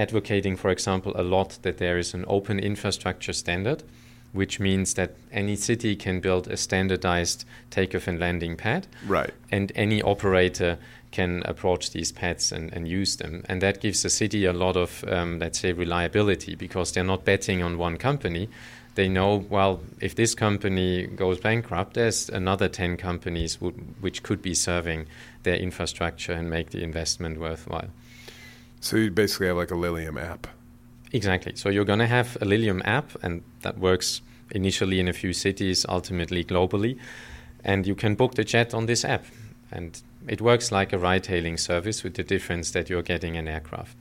advocating, 0.00 0.56
for 0.56 0.70
example, 0.70 1.12
a 1.14 1.22
lot 1.22 1.58
that 1.62 1.78
there 1.78 1.98
is 1.98 2.14
an 2.14 2.24
open 2.26 2.58
infrastructure 2.58 3.34
standard, 3.34 3.82
which 4.32 4.58
means 4.58 4.94
that 4.94 5.14
any 5.30 5.56
city 5.56 5.94
can 5.94 6.20
build 6.20 6.48
a 6.48 6.56
standardized 6.56 7.44
takeoff 7.70 8.08
and 8.08 8.18
landing 8.18 8.56
pad. 8.56 8.86
Right. 9.06 9.32
And 9.50 9.70
any 9.74 10.00
operator 10.02 10.78
can 11.10 11.42
approach 11.44 11.90
these 11.90 12.12
pads 12.12 12.52
and, 12.52 12.72
and 12.72 12.88
use 12.88 13.16
them. 13.16 13.44
And 13.48 13.60
that 13.60 13.80
gives 13.80 14.02
the 14.02 14.10
city 14.10 14.44
a 14.44 14.52
lot 14.52 14.76
of, 14.76 15.04
um, 15.08 15.38
let's 15.38 15.58
say, 15.58 15.72
reliability 15.72 16.54
because 16.54 16.92
they're 16.92 17.04
not 17.04 17.24
betting 17.24 17.62
on 17.62 17.78
one 17.78 17.96
company. 17.98 18.48
They 18.94 19.08
know, 19.08 19.44
well, 19.48 19.80
if 20.00 20.14
this 20.14 20.34
company 20.34 21.06
goes 21.06 21.40
bankrupt, 21.40 21.94
there's 21.94 22.28
another 22.28 22.68
10 22.68 22.96
companies 22.96 23.60
would, 23.60 23.74
which 24.00 24.22
could 24.22 24.40
be 24.40 24.54
serving 24.54 25.06
their 25.42 25.56
infrastructure 25.56 26.32
and 26.32 26.48
make 26.48 26.70
the 26.70 26.82
investment 26.82 27.38
worthwhile. 27.38 27.88
So 28.80 28.96
you 28.96 29.10
basically 29.10 29.48
have 29.48 29.56
like 29.56 29.70
a 29.70 29.76
Lilium 29.76 30.18
app. 30.18 30.46
Exactly. 31.12 31.54
So 31.56 31.68
you're 31.68 31.84
going 31.84 31.98
to 31.98 32.06
have 32.06 32.36
a 32.40 32.44
Lilium 32.44 32.82
app, 32.84 33.10
and 33.22 33.42
that 33.62 33.78
works 33.78 34.22
initially 34.50 35.00
in 35.00 35.08
a 35.08 35.12
few 35.12 35.32
cities, 35.32 35.84
ultimately 35.88 36.44
globally. 36.44 36.98
And 37.62 37.86
you 37.86 37.94
can 37.94 38.14
book 38.14 38.34
the 38.34 38.44
jet 38.44 38.72
on 38.74 38.86
this 38.86 39.04
app. 39.04 39.24
And 39.70 40.00
it 40.26 40.40
works 40.40 40.72
like 40.72 40.92
a 40.92 40.98
ride 40.98 41.26
hailing 41.26 41.56
service 41.56 42.02
with 42.02 42.14
the 42.14 42.22
difference 42.22 42.70
that 42.72 42.88
you're 42.88 43.02
getting 43.02 43.36
an 43.36 43.46
aircraft. 43.46 43.96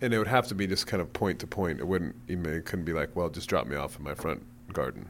And 0.00 0.14
it 0.14 0.18
would 0.18 0.28
have 0.28 0.46
to 0.48 0.54
be 0.54 0.66
just 0.66 0.86
kind 0.86 1.00
of 1.00 1.12
point 1.12 1.40
to 1.40 1.46
point. 1.46 1.80
It 1.80 1.86
wouldn't 1.86 2.14
even 2.28 2.46
it 2.46 2.64
couldn't 2.64 2.84
be 2.84 2.92
like, 2.92 3.16
well, 3.16 3.28
just 3.28 3.48
drop 3.48 3.66
me 3.66 3.76
off 3.76 3.98
in 3.98 4.04
my 4.04 4.14
front 4.14 4.42
garden. 4.72 5.08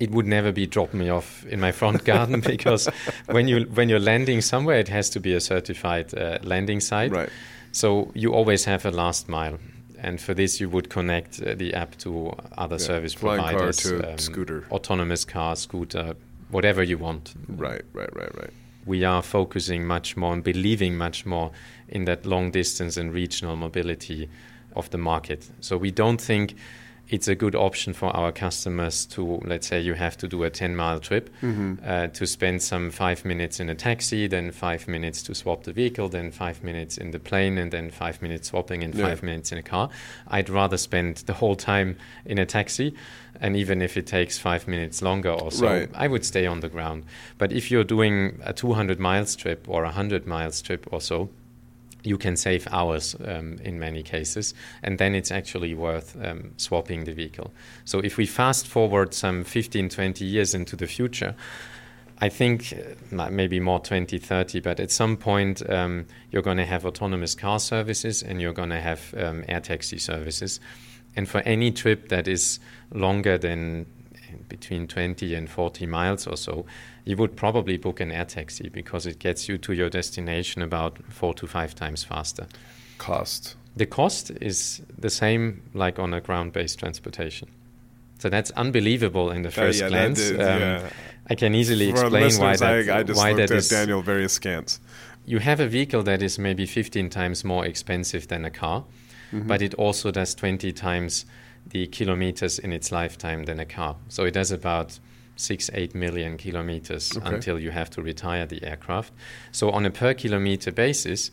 It 0.00 0.10
would 0.10 0.26
never 0.26 0.52
be 0.52 0.66
drop 0.66 0.94
me 0.94 1.10
off 1.10 1.44
in 1.46 1.60
my 1.60 1.72
front 1.72 2.04
garden 2.04 2.40
because 2.46 2.88
when 3.26 3.48
you 3.48 3.62
when 3.74 3.88
you're 3.88 3.98
landing 4.00 4.40
somewhere, 4.40 4.78
it 4.78 4.88
has 4.88 5.10
to 5.10 5.20
be 5.20 5.34
a 5.34 5.40
certified 5.40 6.14
uh, 6.14 6.38
landing 6.42 6.80
site. 6.80 7.10
Right. 7.12 7.30
So 7.72 8.10
you 8.14 8.32
always 8.32 8.64
have 8.64 8.86
a 8.86 8.90
last 8.90 9.28
mile, 9.28 9.58
and 9.98 10.20
for 10.20 10.34
this 10.34 10.60
you 10.60 10.68
would 10.70 10.88
connect 10.88 11.42
uh, 11.42 11.54
the 11.54 11.74
app 11.74 11.96
to 11.98 12.32
other 12.56 12.76
Yeah, 12.76 12.86
service 12.86 13.14
flying 13.14 13.40
car 13.40 13.50
providers, 13.52 13.76
to 13.78 14.18
scooter. 14.18 14.64
autonomous 14.70 15.24
car, 15.24 15.56
scooter, 15.56 16.14
whatever 16.50 16.82
you 16.82 16.98
want. 16.98 17.34
Right, 17.48 17.82
right, 17.92 18.14
right, 18.16 18.34
right. 18.36 18.50
We 18.86 19.04
are 19.04 19.22
focusing 19.22 19.86
much 19.86 20.16
more 20.16 20.32
and 20.32 20.42
believing 20.42 20.96
much 20.96 21.26
more 21.26 21.50
in 21.88 22.04
that 22.06 22.24
long 22.24 22.50
distance 22.52 22.96
and 22.96 23.12
regional 23.12 23.56
mobility 23.56 24.28
of 24.74 24.88
the 24.90 24.98
market. 24.98 25.50
So 25.60 25.76
we 25.76 25.90
don't 25.90 26.20
think 26.20 26.54
it's 27.10 27.26
a 27.28 27.34
good 27.34 27.54
option 27.54 27.92
for 27.94 28.14
our 28.14 28.30
customers 28.32 29.06
to, 29.06 29.40
let's 29.44 29.66
say, 29.66 29.80
you 29.80 29.94
have 29.94 30.16
to 30.18 30.28
do 30.28 30.42
a 30.44 30.50
10 30.50 30.76
mile 30.76 31.00
trip 31.00 31.30
uh, 31.42 32.08
to 32.08 32.26
spend 32.26 32.62
some 32.62 32.90
five 32.90 33.24
minutes 33.24 33.60
in 33.60 33.70
a 33.70 33.74
taxi, 33.74 34.26
then 34.26 34.50
five 34.52 34.86
minutes 34.86 35.22
to 35.22 35.34
swap 35.34 35.64
the 35.64 35.72
vehicle, 35.72 36.08
then 36.08 36.30
five 36.30 36.62
minutes 36.62 36.98
in 36.98 37.10
the 37.10 37.18
plane, 37.18 37.56
and 37.56 37.72
then 37.72 37.90
five 37.90 38.20
minutes 38.20 38.48
swapping 38.48 38.84
and 38.84 38.94
Yeah. 38.94 39.06
five 39.06 39.22
minutes 39.22 39.52
in 39.52 39.58
a 39.58 39.62
car. 39.62 39.88
I'd 40.26 40.50
rather 40.50 40.76
spend 40.76 41.16
the 41.26 41.32
whole 41.34 41.56
time 41.56 41.96
in 42.26 42.38
a 42.38 42.44
taxi. 42.46 42.94
And 43.40 43.56
even 43.56 43.80
if 43.80 43.96
it 43.96 44.06
takes 44.06 44.36
five 44.38 44.66
minutes 44.68 45.00
longer 45.00 45.30
or 45.30 45.50
so, 45.52 45.66
Right. 45.66 45.90
I 45.94 46.08
would 46.08 46.24
stay 46.24 46.44
on 46.46 46.60
the 46.60 46.68
ground. 46.68 47.04
But 47.38 47.52
if 47.52 47.70
you're 47.70 47.84
doing 47.84 48.40
a 48.44 48.52
200 48.52 48.98
miles 48.98 49.34
trip 49.36 49.66
or 49.68 49.84
a 49.84 49.88
100 49.90 50.26
miles 50.26 50.60
trip 50.60 50.86
or 50.90 51.00
so, 51.00 51.30
you 52.08 52.18
can 52.18 52.36
save 52.36 52.66
hours 52.72 53.14
um, 53.24 53.58
in 53.62 53.78
many 53.78 54.02
cases, 54.02 54.54
and 54.82 54.98
then 54.98 55.14
it's 55.14 55.30
actually 55.30 55.74
worth 55.74 56.16
um, 56.24 56.52
swapping 56.56 57.04
the 57.04 57.12
vehicle. 57.12 57.52
So 57.84 58.00
if 58.00 58.16
we 58.16 58.26
fast 58.26 58.66
forward 58.66 59.14
some 59.14 59.44
15, 59.44 59.90
20 59.90 60.24
years 60.24 60.54
into 60.54 60.74
the 60.74 60.86
future, 60.86 61.34
I 62.20 62.28
think 62.30 62.74
uh, 63.16 63.30
maybe 63.30 63.60
more 63.60 63.78
20, 63.78 64.18
30, 64.18 64.60
but 64.60 64.80
at 64.80 64.90
some 64.90 65.16
point 65.16 65.68
um, 65.70 66.06
you're 66.32 66.42
going 66.42 66.56
to 66.56 66.66
have 66.66 66.84
autonomous 66.84 67.34
car 67.34 67.60
services 67.60 68.22
and 68.22 68.40
you're 68.40 68.52
going 68.52 68.70
to 68.70 68.80
have 68.80 69.14
um, 69.16 69.44
air 69.46 69.60
taxi 69.60 69.98
services. 69.98 70.60
And 71.14 71.28
for 71.28 71.40
any 71.40 71.70
trip 71.70 72.08
that 72.08 72.26
is 72.26 72.58
longer 72.92 73.38
than 73.38 73.86
between 74.48 74.86
20 74.86 75.34
and 75.34 75.48
40 75.48 75.86
miles 75.86 76.26
or 76.26 76.36
so, 76.36 76.64
you 77.04 77.16
would 77.16 77.36
probably 77.36 77.76
book 77.76 78.00
an 78.00 78.10
air 78.10 78.24
taxi 78.24 78.68
because 78.68 79.06
it 79.06 79.18
gets 79.18 79.48
you 79.48 79.58
to 79.58 79.72
your 79.72 79.88
destination 79.90 80.62
about 80.62 80.98
four 81.08 81.34
to 81.34 81.46
five 81.46 81.74
times 81.74 82.04
faster. 82.04 82.46
Cost. 82.98 83.56
The 83.76 83.86
cost 83.86 84.30
is 84.40 84.82
the 84.98 85.10
same 85.10 85.62
like 85.74 85.98
on 85.98 86.12
a 86.12 86.20
ground 86.20 86.52
based 86.52 86.78
transportation. 86.78 87.48
So 88.18 88.28
that's 88.28 88.50
unbelievable 88.52 89.30
in 89.30 89.42
the 89.42 89.50
first 89.50 89.80
yeah, 89.80 89.88
glance. 89.88 90.18
is- 90.18 90.32
Um, 90.32 90.38
yeah. 90.60 90.90
I 91.30 91.34
can 91.34 91.54
easily 91.54 91.90
For 91.92 92.06
explain 92.06 92.32
why 92.38 92.56
that, 92.56 92.88
I, 92.88 92.98
I 93.00 93.02
just 93.02 93.18
why 93.18 93.32
looked 93.32 93.48
that 93.48 93.50
at 93.52 93.58
is. 93.58 93.68
Daniel 93.68 94.00
very 94.02 94.24
askance. 94.24 94.80
You 95.26 95.40
have 95.40 95.60
a 95.60 95.68
vehicle 95.68 96.02
that 96.04 96.22
is 96.22 96.38
maybe 96.38 96.64
15 96.64 97.10
times 97.10 97.44
more 97.44 97.66
expensive 97.66 98.28
than 98.28 98.44
a 98.44 98.50
car, 98.50 98.84
Mm-hmm. 99.30 99.46
but 99.46 99.60
it 99.60 99.74
also 99.74 100.10
does 100.10 100.34
20 100.34 100.72
times 100.72 101.26
the 101.66 101.86
kilometers 101.86 102.58
in 102.58 102.72
its 102.72 102.90
lifetime 102.90 103.44
than 103.44 103.60
a 103.60 103.66
car. 103.66 103.96
So 104.08 104.24
it 104.24 104.32
does 104.32 104.50
about 104.50 104.98
six, 105.36 105.70
eight 105.74 105.94
million 105.94 106.36
kilometers 106.36 107.16
Okay. 107.16 107.34
until 107.34 107.58
you 107.58 107.70
have 107.70 107.90
to 107.90 108.02
retire 108.02 108.46
the 108.46 108.62
aircraft. 108.64 109.12
So 109.52 109.70
on 109.70 109.86
a 109.86 109.90
per 109.90 110.14
kilometer 110.14 110.72
basis, 110.72 111.30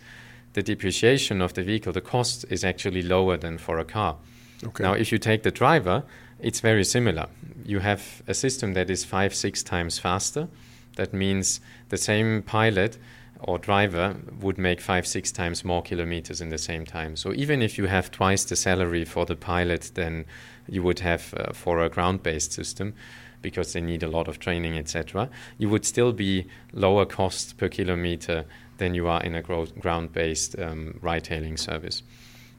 the 0.53 0.61
depreciation 0.61 1.41
of 1.41 1.53
the 1.53 1.63
vehicle, 1.63 1.91
the 1.91 2.01
cost 2.01 2.45
is 2.49 2.63
actually 2.63 3.01
lower 3.01 3.38
than 3.38 3.57
for 3.57 3.79
a 3.79 3.85
car. 3.85 4.17
Okay. 4.63 4.83
Now, 4.83 4.93
if 4.93 5.11
you 5.11 5.17
take 5.17 5.43
the 5.43 5.51
driver, 5.51 6.03
it's 6.39 6.59
very 6.59 6.83
similar. 6.83 7.27
You 7.65 7.79
have 7.79 8.21
a 8.27 8.33
system 8.33 8.73
that 8.73 8.89
is 8.89 9.03
five, 9.03 9.33
six 9.33 9.63
times 9.63 9.99
faster. 9.99 10.47
That 10.95 11.13
means 11.13 11.59
the 11.89 11.97
same 11.97 12.41
pilot 12.41 12.97
or 13.47 13.60
driver 13.60 14.15
would 14.39 14.58
make 14.58 14.81
five, 14.81 15.05
six 15.05 15.31
times 15.31 15.63
more 15.63 15.81
kilometers 15.84 16.41
in 16.41 16.49
the 16.49 16.58
same 16.58 16.84
time. 16.86 17.15
So 17.15 17.31
even 17.34 17.62
if 17.62 17.77
you 17.77 17.86
have 17.86 18.10
twice 18.12 18.43
the 18.43 18.55
salary 18.55 19.05
for 19.05 19.25
the 19.25 19.36
pilot 19.36 19.91
than 19.93 20.25
you 20.67 20.81
would 20.81 20.99
have 20.99 21.34
uh, 21.38 21.53
for 21.53 21.79
a 21.84 21.89
ground-based 21.89 22.51
system, 22.51 22.93
because 23.43 23.73
they 23.73 23.81
need 23.81 24.01
a 24.01 24.08
lot 24.08 24.27
of 24.27 24.39
training, 24.39 24.75
etc., 24.77 25.29
you 25.60 25.69
would 25.69 25.86
still 25.86 26.12
be 26.12 26.47
lower 26.73 27.05
cost 27.05 27.58
per 27.58 27.69
kilometer 27.69 28.45
than 28.79 28.95
you 28.95 29.08
are 29.08 29.21
in 29.21 29.36
a 29.36 29.41
gro- 29.43 29.67
ground-based 29.79 30.58
um, 30.60 30.97
ride-hailing 31.01 31.55
service. 31.58 32.01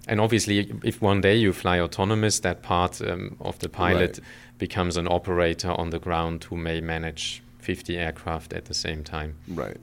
And 0.07 0.21
obviously, 0.21 0.73
if 0.85 1.03
one 1.03 1.21
day 1.21 1.35
you 1.35 1.53
fly 1.53 1.81
autonomous, 1.81 2.39
that 2.41 2.63
part 2.63 3.03
um, 3.03 3.37
of 3.41 3.59
the 3.59 3.69
pilot 3.69 4.19
Right. 4.19 4.21
becomes 4.59 4.97
an 4.97 5.09
operator 5.09 5.73
on 5.73 5.91
the 5.91 5.99
ground 5.99 6.45
who 6.45 6.57
may 6.57 6.81
manage 6.81 7.43
50 7.59 7.99
aircraft 7.99 8.53
at 8.53 8.67
the 8.67 8.75
same 8.75 9.03
time. 9.03 9.35
Right. 9.49 9.77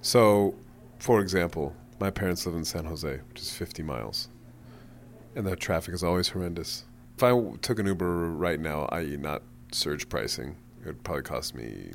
So, 0.00 0.54
for 0.98 1.20
example, 1.20 1.74
my 2.00 2.10
parents 2.10 2.46
live 2.46 2.54
in 2.54 2.64
San 2.64 2.84
Jose, 2.84 3.20
which 3.28 3.40
is 3.40 3.52
50 3.52 3.82
miles, 3.82 4.28
and 5.34 5.46
the 5.46 5.56
traffic 5.56 5.94
is 5.94 6.04
always 6.04 6.28
horrendous. 6.28 6.84
If 7.16 7.24
I 7.24 7.30
took 7.62 7.78
an 7.78 7.86
Uber 7.86 8.30
right 8.30 8.60
now, 8.60 8.88
i.e., 8.92 9.16
not 9.16 9.42
surge 9.72 10.08
pricing, 10.08 10.56
it 10.80 10.86
would 10.86 11.02
probably 11.02 11.22
cost 11.22 11.54
me 11.54 11.92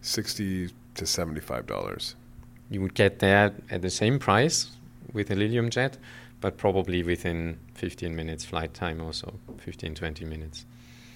60 0.00 0.70
to 0.94 1.06
75 1.06 1.66
dollars. 1.66 2.16
You 2.70 2.80
would 2.82 2.94
get 2.94 3.18
there 3.18 3.54
at 3.70 3.82
the 3.82 3.90
same 3.90 4.18
price 4.18 4.72
with 5.12 5.30
a 5.30 5.34
Lilium 5.34 5.70
jet, 5.70 5.98
but 6.40 6.56
probably 6.56 7.02
within 7.02 7.58
15 7.74 8.14
minutes 8.14 8.44
flight 8.44 8.74
time 8.74 9.00
or 9.00 9.12
so, 9.12 9.34
15, 9.58 9.94
20 9.94 10.24
minutes. 10.24 10.66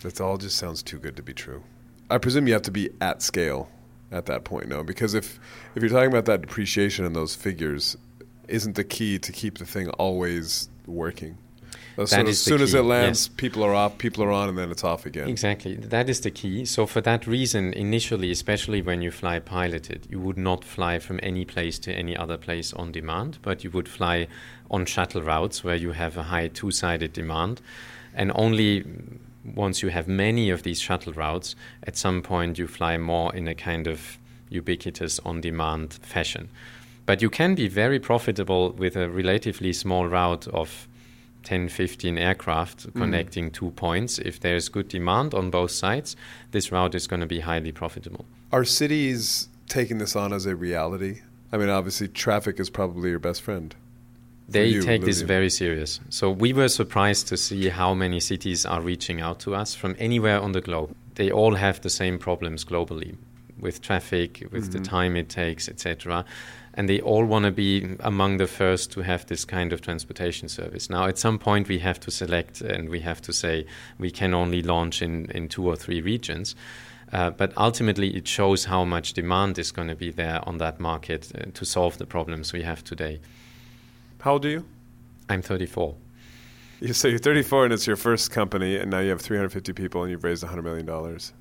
That 0.02 0.20
all 0.20 0.36
just 0.36 0.56
sounds 0.56 0.82
too 0.82 0.98
good 0.98 1.16
to 1.16 1.22
be 1.22 1.32
true. 1.32 1.62
I 2.10 2.18
presume 2.18 2.46
you 2.46 2.52
have 2.54 2.62
to 2.62 2.70
be 2.70 2.90
at 3.00 3.22
scale 3.22 3.68
at 4.12 4.26
that 4.26 4.44
point, 4.44 4.68
no? 4.68 4.82
Because 4.84 5.14
if 5.14 5.40
if 5.74 5.82
you're 5.82 5.90
talking 5.90 6.10
about 6.10 6.26
that 6.26 6.42
depreciation 6.42 7.04
and 7.04 7.16
those 7.16 7.34
figures, 7.34 7.96
isn't 8.48 8.76
the 8.76 8.84
key 8.84 9.18
to 9.18 9.32
keep 9.32 9.58
the 9.58 9.66
thing 9.66 9.88
always 9.90 10.68
working? 10.86 11.38
Uh, 11.98 12.06
so 12.06 12.16
That 12.16 12.28
as 12.28 12.40
soon 12.40 12.62
as 12.62 12.74
it 12.74 12.82
lands, 12.82 13.26
yes. 13.26 13.34
people 13.36 13.62
are 13.62 13.74
off, 13.74 13.98
people 13.98 14.24
are 14.24 14.30
on, 14.30 14.48
and 14.48 14.56
then 14.56 14.70
it's 14.70 14.84
off 14.84 15.04
again. 15.04 15.28
Exactly. 15.28 15.74
That 15.76 16.08
is 16.08 16.20
the 16.20 16.30
key. 16.30 16.64
So, 16.64 16.86
for 16.86 17.00
that 17.02 17.26
reason, 17.26 17.72
initially, 17.74 18.30
especially 18.30 18.80
when 18.80 19.02
you 19.02 19.10
fly 19.10 19.38
piloted, 19.40 20.06
you 20.08 20.18
would 20.20 20.38
not 20.38 20.64
fly 20.64 20.98
from 20.98 21.20
any 21.22 21.44
place 21.44 21.78
to 21.80 21.92
any 21.92 22.16
other 22.16 22.38
place 22.38 22.72
on 22.72 22.92
demand, 22.92 23.38
but 23.42 23.62
you 23.62 23.70
would 23.70 23.88
fly 23.88 24.26
on 24.70 24.86
shuttle 24.86 25.22
routes 25.22 25.62
where 25.62 25.74
you 25.74 25.92
have 25.92 26.16
a 26.16 26.24
high 26.24 26.48
two 26.48 26.70
sided 26.70 27.12
demand. 27.12 27.60
And 28.14 28.32
only 28.34 28.84
once 29.44 29.82
you 29.82 29.88
have 29.88 30.08
many 30.08 30.50
of 30.50 30.62
these 30.62 30.80
shuttle 30.80 31.12
routes, 31.12 31.56
at 31.84 31.96
some 31.96 32.22
point 32.22 32.58
you 32.58 32.66
fly 32.66 32.96
more 32.96 33.34
in 33.34 33.48
a 33.48 33.54
kind 33.54 33.86
of 33.86 34.18
ubiquitous 34.48 35.18
on 35.20 35.40
demand 35.40 35.94
fashion. 36.02 36.48
But 37.06 37.20
you 37.20 37.30
can 37.30 37.54
be 37.54 37.68
very 37.68 37.98
profitable 37.98 38.72
with 38.72 38.96
a 38.96 39.08
relatively 39.08 39.72
small 39.72 40.06
route 40.06 40.46
of 40.48 40.86
10, 41.42 41.68
15 41.68 42.18
aircraft 42.18 42.86
mm. 42.86 42.92
connecting 42.92 43.50
two 43.50 43.70
points. 43.72 44.18
If 44.18 44.38
there's 44.40 44.68
good 44.68 44.88
demand 44.88 45.34
on 45.34 45.50
both 45.50 45.72
sides, 45.72 46.14
this 46.52 46.70
route 46.70 46.94
is 46.94 47.06
going 47.06 47.20
to 47.20 47.26
be 47.26 47.40
highly 47.40 47.72
profitable. 47.72 48.24
Are 48.52 48.64
cities 48.64 49.48
taking 49.68 49.98
this 49.98 50.14
on 50.14 50.32
as 50.32 50.46
a 50.46 50.54
reality? 50.54 51.22
I 51.50 51.56
mean, 51.56 51.68
obviously, 51.68 52.08
traffic 52.08 52.60
is 52.60 52.70
probably 52.70 53.10
your 53.10 53.18
best 53.18 53.42
friend. 53.42 53.74
They 54.48 54.66
you, 54.66 54.82
take 54.82 55.04
this 55.04 55.22
very 55.22 55.50
serious. 55.50 56.00
So 56.10 56.30
we 56.30 56.52
were 56.52 56.68
surprised 56.68 57.28
to 57.28 57.36
see 57.36 57.68
how 57.68 57.94
many 57.94 58.20
cities 58.20 58.66
are 58.66 58.80
reaching 58.80 59.20
out 59.20 59.40
to 59.40 59.54
us 59.54 59.74
from 59.74 59.96
anywhere 59.98 60.40
on 60.40 60.52
the 60.52 60.60
globe. 60.60 60.94
They 61.14 61.30
all 61.30 61.54
have 61.54 61.80
the 61.80 61.90
same 61.90 62.18
problems 62.18 62.64
globally 62.64 63.16
with 63.58 63.80
traffic, 63.80 64.46
with 64.50 64.72
the 64.72 64.80
time 64.80 65.14
it 65.16 65.28
takes, 65.28 65.68
etc. 65.68 66.24
And 66.74 66.88
they 66.88 67.00
all 67.00 67.24
want 67.24 67.44
to 67.44 67.52
be 67.52 67.96
among 68.00 68.38
the 68.38 68.46
first 68.46 68.90
to 68.92 69.02
have 69.02 69.26
this 69.26 69.44
kind 69.44 69.72
of 69.72 69.80
transportation 69.80 70.48
service. 70.48 70.90
Now, 70.90 71.06
at 71.06 71.18
some 71.18 71.38
point, 71.38 71.68
we 71.68 71.78
have 71.78 72.00
to 72.00 72.10
select 72.10 72.60
and 72.60 72.88
we 72.88 73.00
have 73.00 73.22
to 73.22 73.32
say 73.32 73.66
we 73.98 74.10
can 74.10 74.34
only 74.34 74.62
launch 74.62 75.00
in, 75.00 75.30
in 75.30 75.48
two 75.48 75.66
or 75.66 75.76
three 75.76 76.00
regions. 76.00 76.56
Uh, 77.12 77.30
but 77.30 77.52
ultimately, 77.56 78.16
it 78.16 78.26
shows 78.26 78.64
how 78.64 78.84
much 78.84 79.12
demand 79.12 79.58
is 79.58 79.70
going 79.70 79.88
to 79.88 79.94
be 79.94 80.10
there 80.10 80.40
on 80.48 80.58
that 80.58 80.80
market 80.80 81.30
uh, 81.34 81.44
to 81.52 81.64
solve 81.64 81.98
the 81.98 82.06
problems 82.06 82.52
we 82.52 82.62
have 82.62 82.82
today. 82.82 83.20
How 84.22 84.34
old 84.34 84.44
are 84.44 84.50
you? 84.50 84.64
I'm 85.28 85.42
34. 85.42 85.96
You 86.80 86.92
say 86.92 87.10
you're 87.10 87.18
34 87.18 87.64
and 87.64 87.74
it's 87.74 87.88
your 87.88 87.96
first 87.96 88.30
company, 88.30 88.76
and 88.76 88.88
now 88.88 89.00
you 89.00 89.10
have 89.10 89.20
350 89.20 89.72
people 89.72 90.02
and 90.02 90.12
you've 90.12 90.22
raised 90.22 90.44
100 90.44 90.62
million 90.62 90.86
dollars. 90.86 91.32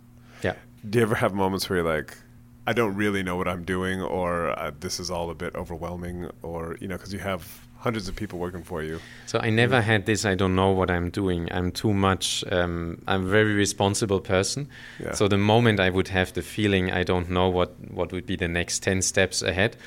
Yeah. 0.41 0.55
Do 0.89 0.97
you 0.97 1.03
ever 1.03 1.13
have 1.13 1.31
moments 1.31 1.69
where 1.69 1.77
you're 1.77 1.87
like, 1.87 2.17
I 2.65 2.73
don't 2.73 2.95
really 2.95 3.21
know 3.21 3.35
what 3.35 3.47
I'm 3.47 3.63
doing, 3.63 4.01
or 4.01 4.57
uh, 4.57 4.71
this 4.79 4.99
is 4.99 5.11
all 5.11 5.29
a 5.29 5.35
bit 5.35 5.53
overwhelming, 5.53 6.31
or 6.41 6.75
you 6.81 6.87
know, 6.87 6.97
because 6.97 7.13
you 7.13 7.19
have 7.19 7.47
hundreds 7.77 8.07
of 8.07 8.15
people 8.15 8.39
working 8.39 8.63
for 8.63 8.81
you. 8.81 8.99
So 9.27 9.39
I 9.39 9.51
never 9.51 9.81
had 9.81 10.07
this. 10.07 10.25
I 10.25 10.33
don't 10.33 10.55
know 10.55 10.71
what 10.71 10.89
I'm 10.89 11.11
doing. 11.11 11.51
I'm 11.51 11.71
too 11.71 11.93
much. 11.93 12.43
Um, 12.51 12.99
I'm 13.07 13.25
a 13.25 13.29
very 13.29 13.53
responsible 13.53 14.21
person. 14.21 14.67
Yeah. 14.99 15.13
So 15.13 15.27
the 15.27 15.37
moment 15.37 15.79
I 15.79 15.91
would 15.91 16.07
have 16.07 16.33
the 16.33 16.41
feeling 16.41 16.91
I 16.91 17.03
don't 17.03 17.29
know 17.29 17.47
what 17.47 17.75
what 17.91 18.11
would 18.11 18.25
be 18.25 18.35
the 18.35 18.47
next 18.47 18.81
ten 18.81 19.03
steps 19.03 19.43
ahead, 19.43 19.77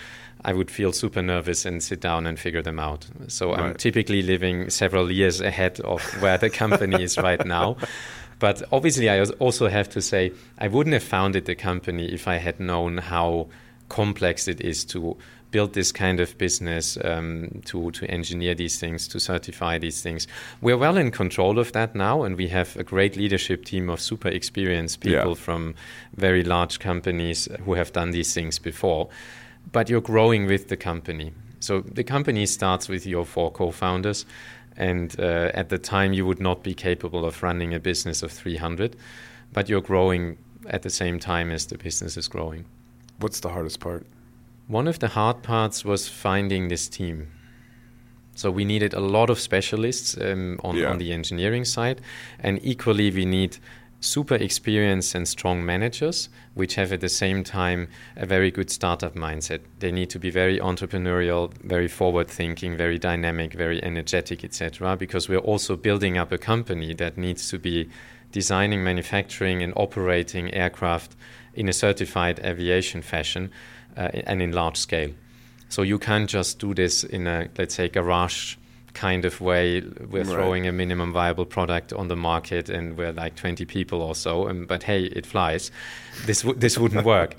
I 0.44 0.52
would 0.52 0.70
feel 0.70 0.92
super 0.92 1.22
nervous 1.22 1.64
and 1.64 1.82
sit 1.82 2.00
down 2.00 2.26
and 2.26 2.38
figure 2.38 2.62
them 2.62 2.78
out. 2.78 3.06
So 3.28 3.54
I'm 3.54 3.74
typically 3.74 4.22
living 4.22 4.70
several 4.70 5.10
years 5.10 5.40
ahead 5.40 5.80
of 5.80 6.02
where 6.22 6.36
the 6.38 6.50
company 6.50 7.02
is 7.02 7.16
right 7.16 7.44
now. 7.46 7.76
But 8.40 8.62
obviously, 8.72 9.08
I 9.08 9.22
also 9.38 9.68
have 9.68 9.88
to 9.90 10.02
say, 10.02 10.32
I 10.58 10.68
wouldn't 10.68 10.92
have 10.92 11.02
founded 11.04 11.46
the 11.46 11.54
company 11.54 12.12
if 12.12 12.28
I 12.28 12.36
had 12.36 12.60
known 12.60 12.98
how 12.98 13.48
complex 13.88 14.48
it 14.48 14.60
is 14.60 14.84
to 14.86 15.16
build 15.50 15.72
this 15.72 15.92
kind 15.92 16.18
of 16.18 16.36
business, 16.36 16.98
um, 17.04 17.62
to, 17.64 17.92
to 17.92 18.04
engineer 18.10 18.54
these 18.56 18.78
things, 18.80 19.06
to 19.06 19.20
certify 19.20 19.78
these 19.78 20.02
things. 20.02 20.26
We're 20.60 20.76
well 20.76 20.96
in 20.96 21.12
control 21.12 21.60
of 21.60 21.70
that 21.72 21.94
now, 21.94 22.24
and 22.24 22.36
we 22.36 22.48
have 22.48 22.76
a 22.76 22.82
great 22.82 23.16
leadership 23.16 23.64
team 23.64 23.88
of 23.88 24.00
super 24.00 24.28
experienced 24.28 25.00
people 25.00 25.28
Yeah. 25.28 25.34
from 25.34 25.74
very 26.16 26.42
large 26.42 26.80
companies 26.80 27.48
who 27.64 27.74
have 27.74 27.92
done 27.92 28.10
these 28.10 28.34
things 28.34 28.58
before. 28.58 29.08
But 29.72 29.88
you're 29.88 30.00
growing 30.00 30.46
with 30.46 30.68
the 30.68 30.76
company. 30.76 31.32
So 31.60 31.80
the 31.80 32.04
company 32.04 32.46
starts 32.46 32.88
with 32.88 33.06
your 33.06 33.24
four 33.24 33.50
co 33.50 33.70
founders. 33.70 34.26
And 34.76 35.14
uh, 35.20 35.50
at 35.54 35.68
the 35.68 35.78
time, 35.78 36.12
you 36.12 36.26
would 36.26 36.40
not 36.40 36.62
be 36.64 36.74
capable 36.74 37.24
of 37.24 37.42
running 37.42 37.72
a 37.74 37.78
business 37.78 38.22
of 38.24 38.32
300, 38.32 38.96
but 39.52 39.68
you're 39.68 39.80
growing 39.80 40.36
at 40.66 40.82
the 40.82 40.90
same 40.90 41.20
time 41.20 41.50
as 41.52 41.66
the 41.66 41.78
business 41.78 42.16
is 42.16 42.26
growing. 42.28 42.64
What's 43.20 43.38
the 43.40 43.50
hardest 43.50 43.78
part? 43.78 44.04
One 44.66 44.88
of 44.88 44.98
the 44.98 45.08
hard 45.08 45.42
parts 45.42 45.84
was 45.84 46.08
finding 46.08 46.68
this 46.68 46.88
team. 46.88 47.28
So 48.34 48.50
we 48.50 48.64
needed 48.64 48.94
a 48.94 49.00
lot 49.00 49.30
of 49.30 49.38
specialists 49.38 50.16
um, 50.20 50.58
on, 50.64 50.76
Yeah. 50.76 50.90
on 50.90 50.98
the 50.98 51.12
engineering 51.12 51.64
side, 51.64 52.00
and 52.40 52.58
equally 52.64 53.12
we 53.12 53.24
need 53.24 53.58
super 54.04 54.34
experienced 54.34 55.14
and 55.14 55.26
strong 55.26 55.64
managers, 55.64 56.28
which 56.52 56.74
have 56.74 56.92
at 56.92 57.00
the 57.00 57.08
same 57.08 57.42
time 57.42 57.88
a 58.16 58.26
very 58.26 58.50
good 58.50 58.70
startup 58.70 59.14
mindset. 59.14 59.60
They 59.78 59.90
need 59.90 60.10
to 60.10 60.18
be 60.18 60.30
very 60.30 60.58
entrepreneurial, 60.58 61.52
very 61.62 61.88
forward-thinking, 61.88 62.76
very 62.76 62.98
dynamic, 62.98 63.54
very 63.54 63.82
energetic, 63.82 64.44
etc. 64.44 64.96
Because 64.96 65.28
we're 65.28 65.38
also 65.38 65.76
building 65.76 66.18
up 66.18 66.32
a 66.32 66.38
company 66.38 66.92
that 66.94 67.16
needs 67.16 67.48
to 67.48 67.58
be 67.58 67.88
designing, 68.30 68.84
manufacturing, 68.84 69.62
and 69.62 69.72
operating 69.74 70.52
aircraft 70.52 71.16
in 71.54 71.68
a 71.68 71.72
certified 71.72 72.40
aviation 72.40 73.00
fashion 73.00 73.50
uh, 73.96 74.08
and 74.26 74.42
in 74.42 74.52
large 74.52 74.76
scale. 74.76 75.10
So 75.68 75.82
you 75.82 75.98
can't 75.98 76.28
just 76.28 76.58
do 76.58 76.74
this 76.74 77.04
in 77.04 77.26
a, 77.26 77.48
let's 77.56 77.74
say, 77.74 77.88
garage 77.88 78.56
kind 78.94 79.24
of 79.24 79.40
way. 79.40 79.80
We're 79.80 80.22
Right. 80.22 80.26
throwing 80.26 80.66
a 80.66 80.72
minimum 80.72 81.12
viable 81.12 81.44
product 81.44 81.92
on 81.92 82.08
the 82.08 82.16
market 82.16 82.68
and 82.70 82.96
we're 82.96 83.12
like 83.12 83.34
20 83.34 83.64
people 83.64 84.00
or 84.00 84.14
so, 84.14 84.46
and, 84.46 84.66
but 84.68 84.84
hey, 84.84 85.04
it 85.04 85.26
flies. 85.26 85.70
This, 86.26 86.42
w- 86.42 86.58
this 86.58 86.78
wouldn't 86.78 87.04
work. 87.16 87.34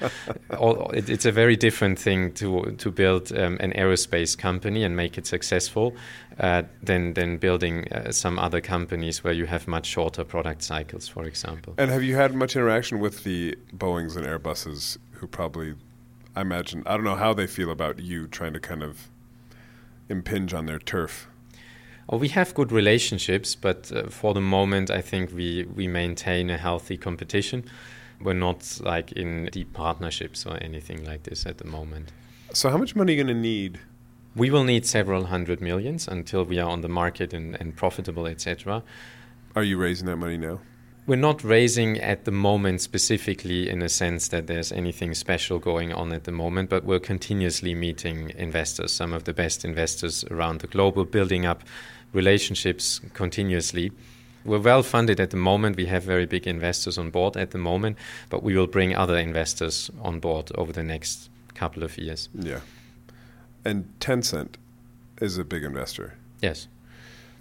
All, 0.59 0.89
it, 0.91 1.09
it's 1.09 1.25
a 1.25 1.31
very 1.31 1.55
different 1.55 1.97
thing 1.97 2.33
to, 2.33 2.75
to 2.77 2.91
build 2.91 3.31
um, 3.31 3.57
an 3.61 3.71
aerospace 3.73 4.37
company 4.37 4.83
and 4.83 4.95
make 4.95 5.17
it 5.17 5.25
successful 5.25 5.95
uh, 6.39 6.63
than, 6.83 7.13
than 7.13 7.37
building 7.37 7.87
uh, 7.93 8.11
some 8.11 8.37
other 8.37 8.59
companies 8.61 9.23
where 9.23 9.33
you 9.33 9.45
have 9.45 9.67
much 9.67 9.85
shorter 9.85 10.25
product 10.25 10.61
cycles, 10.61 11.07
for 11.07 11.23
example. 11.23 11.73
And 11.77 11.89
have 11.89 12.03
you 12.03 12.15
had 12.15 12.35
much 12.35 12.55
interaction 12.55 12.99
with 12.99 13.23
the 13.23 13.55
Boeings 13.75 14.17
and 14.17 14.25
Airbuses 14.25 14.97
who 15.13 15.27
probably, 15.27 15.75
I 16.35 16.41
imagine, 16.41 16.83
I 16.85 16.95
don't 16.95 17.05
know 17.05 17.15
how 17.15 17.33
they 17.33 17.47
feel 17.47 17.71
about 17.71 17.99
you 17.99 18.27
trying 18.27 18.51
to 18.53 18.59
kind 18.59 18.83
of 18.83 19.07
impinge 20.09 20.53
on 20.53 20.65
their 20.65 20.79
turf? 20.79 21.29
Oh, 22.07 22.17
we 22.17 22.27
have 22.29 22.53
good 22.53 22.71
relationships, 22.71 23.55
but 23.55 23.91
uh, 23.91 24.07
for 24.09 24.35
the 24.35 24.41
moment, 24.41 24.91
I 24.91 25.01
think 25.01 25.33
we, 25.33 25.63
we 25.63 25.87
maintain 25.87 26.51
a 26.51 26.57
healthy 26.57 26.97
competition. 26.97 27.65
We're 28.21 28.33
not 28.33 28.79
like 28.81 29.11
in 29.13 29.49
deep 29.51 29.73
partnerships 29.73 30.45
or 30.45 30.61
anything 30.61 31.03
like 31.03 31.23
this 31.23 31.47
at 31.47 31.57
the 31.57 31.65
moment. 31.65 32.11
So, 32.53 32.69
how 32.69 32.77
much 32.77 32.95
money 32.95 33.13
are 33.13 33.15
you 33.17 33.23
going 33.23 33.35
to 33.35 33.41
need? 33.41 33.79
We 34.35 34.51
will 34.51 34.63
need 34.63 34.85
several 34.85 35.25
hundred 35.25 35.61
millions 35.61 36.07
until 36.07 36.43
we 36.43 36.59
are 36.59 36.69
on 36.69 36.81
the 36.81 36.89
market 36.89 37.33
and, 37.33 37.55
and 37.59 37.75
profitable, 37.75 38.27
etc. 38.27 38.83
Are 39.55 39.63
you 39.63 39.77
raising 39.77 40.05
that 40.05 40.17
money 40.17 40.37
now? 40.37 40.59
We're 41.07 41.17
not 41.17 41.43
raising 41.43 41.99
at 41.99 42.25
the 42.25 42.31
moment 42.31 42.81
specifically 42.81 43.69
in 43.69 43.83
a 43.83 43.89
sense 43.89 44.29
that 44.29 44.47
there's 44.47 44.71
anything 44.71 45.13
special 45.13 45.59
going 45.59 45.93
on 45.93 46.11
at 46.11 46.23
the 46.23 46.31
moment, 46.31 46.69
but 46.69 46.83
we're 46.83 46.99
continuously 46.99 47.75
meeting 47.75 48.31
investors, 48.35 48.91
some 48.91 49.13
of 49.13 49.25
the 49.25 49.33
best 49.33 49.63
investors 49.63 50.23
around 50.31 50.61
the 50.61 50.67
globe. 50.67 50.97
We're 50.97 51.03
building 51.03 51.45
up 51.45 51.63
relationships 52.15 53.01
continuously. 53.13 53.91
We're 54.45 54.59
well 54.59 54.83
funded 54.83 55.19
at 55.19 55.31
the 55.31 55.37
moment. 55.37 55.75
We 55.75 55.87
have 55.87 56.03
very 56.03 56.25
big 56.25 56.47
investors 56.47 56.97
on 56.97 57.09
board 57.09 57.35
at 57.35 57.51
the 57.51 57.57
moment, 57.57 57.97
but 58.29 58.43
we 58.43 58.55
will 58.55 58.67
bring 58.67 58.95
other 58.95 59.17
investors 59.17 59.91
on 60.01 60.19
board 60.19 60.51
over 60.55 60.71
the 60.71 60.83
next 60.83 61.29
couple 61.53 61.83
of 61.83 61.97
years. 61.97 62.29
Yeah. 62.33 62.59
And 63.63 63.91
Tencent 63.99 64.55
is 65.19 65.37
a 65.37 65.43
big 65.43 65.63
investor. 65.63 66.13
Yes. 66.41 66.67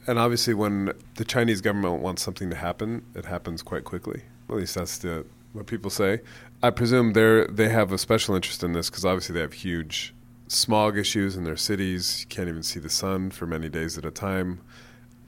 And 0.06 0.18
obviously, 0.18 0.54
when 0.54 0.92
the 1.16 1.24
Chinese 1.24 1.60
government 1.60 2.02
wants 2.02 2.22
something 2.22 2.50
to 2.50 2.56
happen, 2.56 3.04
it 3.14 3.26
happens 3.26 3.62
quite 3.62 3.84
quickly. 3.84 4.22
At 4.48 4.56
least 4.56 4.74
that's 4.74 4.98
the, 4.98 5.24
what 5.52 5.66
people 5.66 5.90
say. 5.90 6.20
I 6.62 6.70
presume 6.70 7.12
they 7.12 7.46
they 7.48 7.68
have 7.68 7.92
a 7.92 7.98
special 7.98 8.34
interest 8.34 8.62
in 8.62 8.72
this 8.72 8.88
because 8.90 9.04
obviously 9.04 9.34
they 9.34 9.40
have 9.40 9.52
huge 9.52 10.14
smog 10.54 10.96
issues 10.96 11.36
in 11.36 11.44
their 11.44 11.56
cities. 11.56 12.20
You 12.20 12.26
can't 12.26 12.48
even 12.48 12.62
see 12.62 12.80
the 12.80 12.88
sun 12.88 13.30
for 13.30 13.46
many 13.46 13.68
days 13.68 13.98
at 13.98 14.04
a 14.04 14.10
time. 14.10 14.60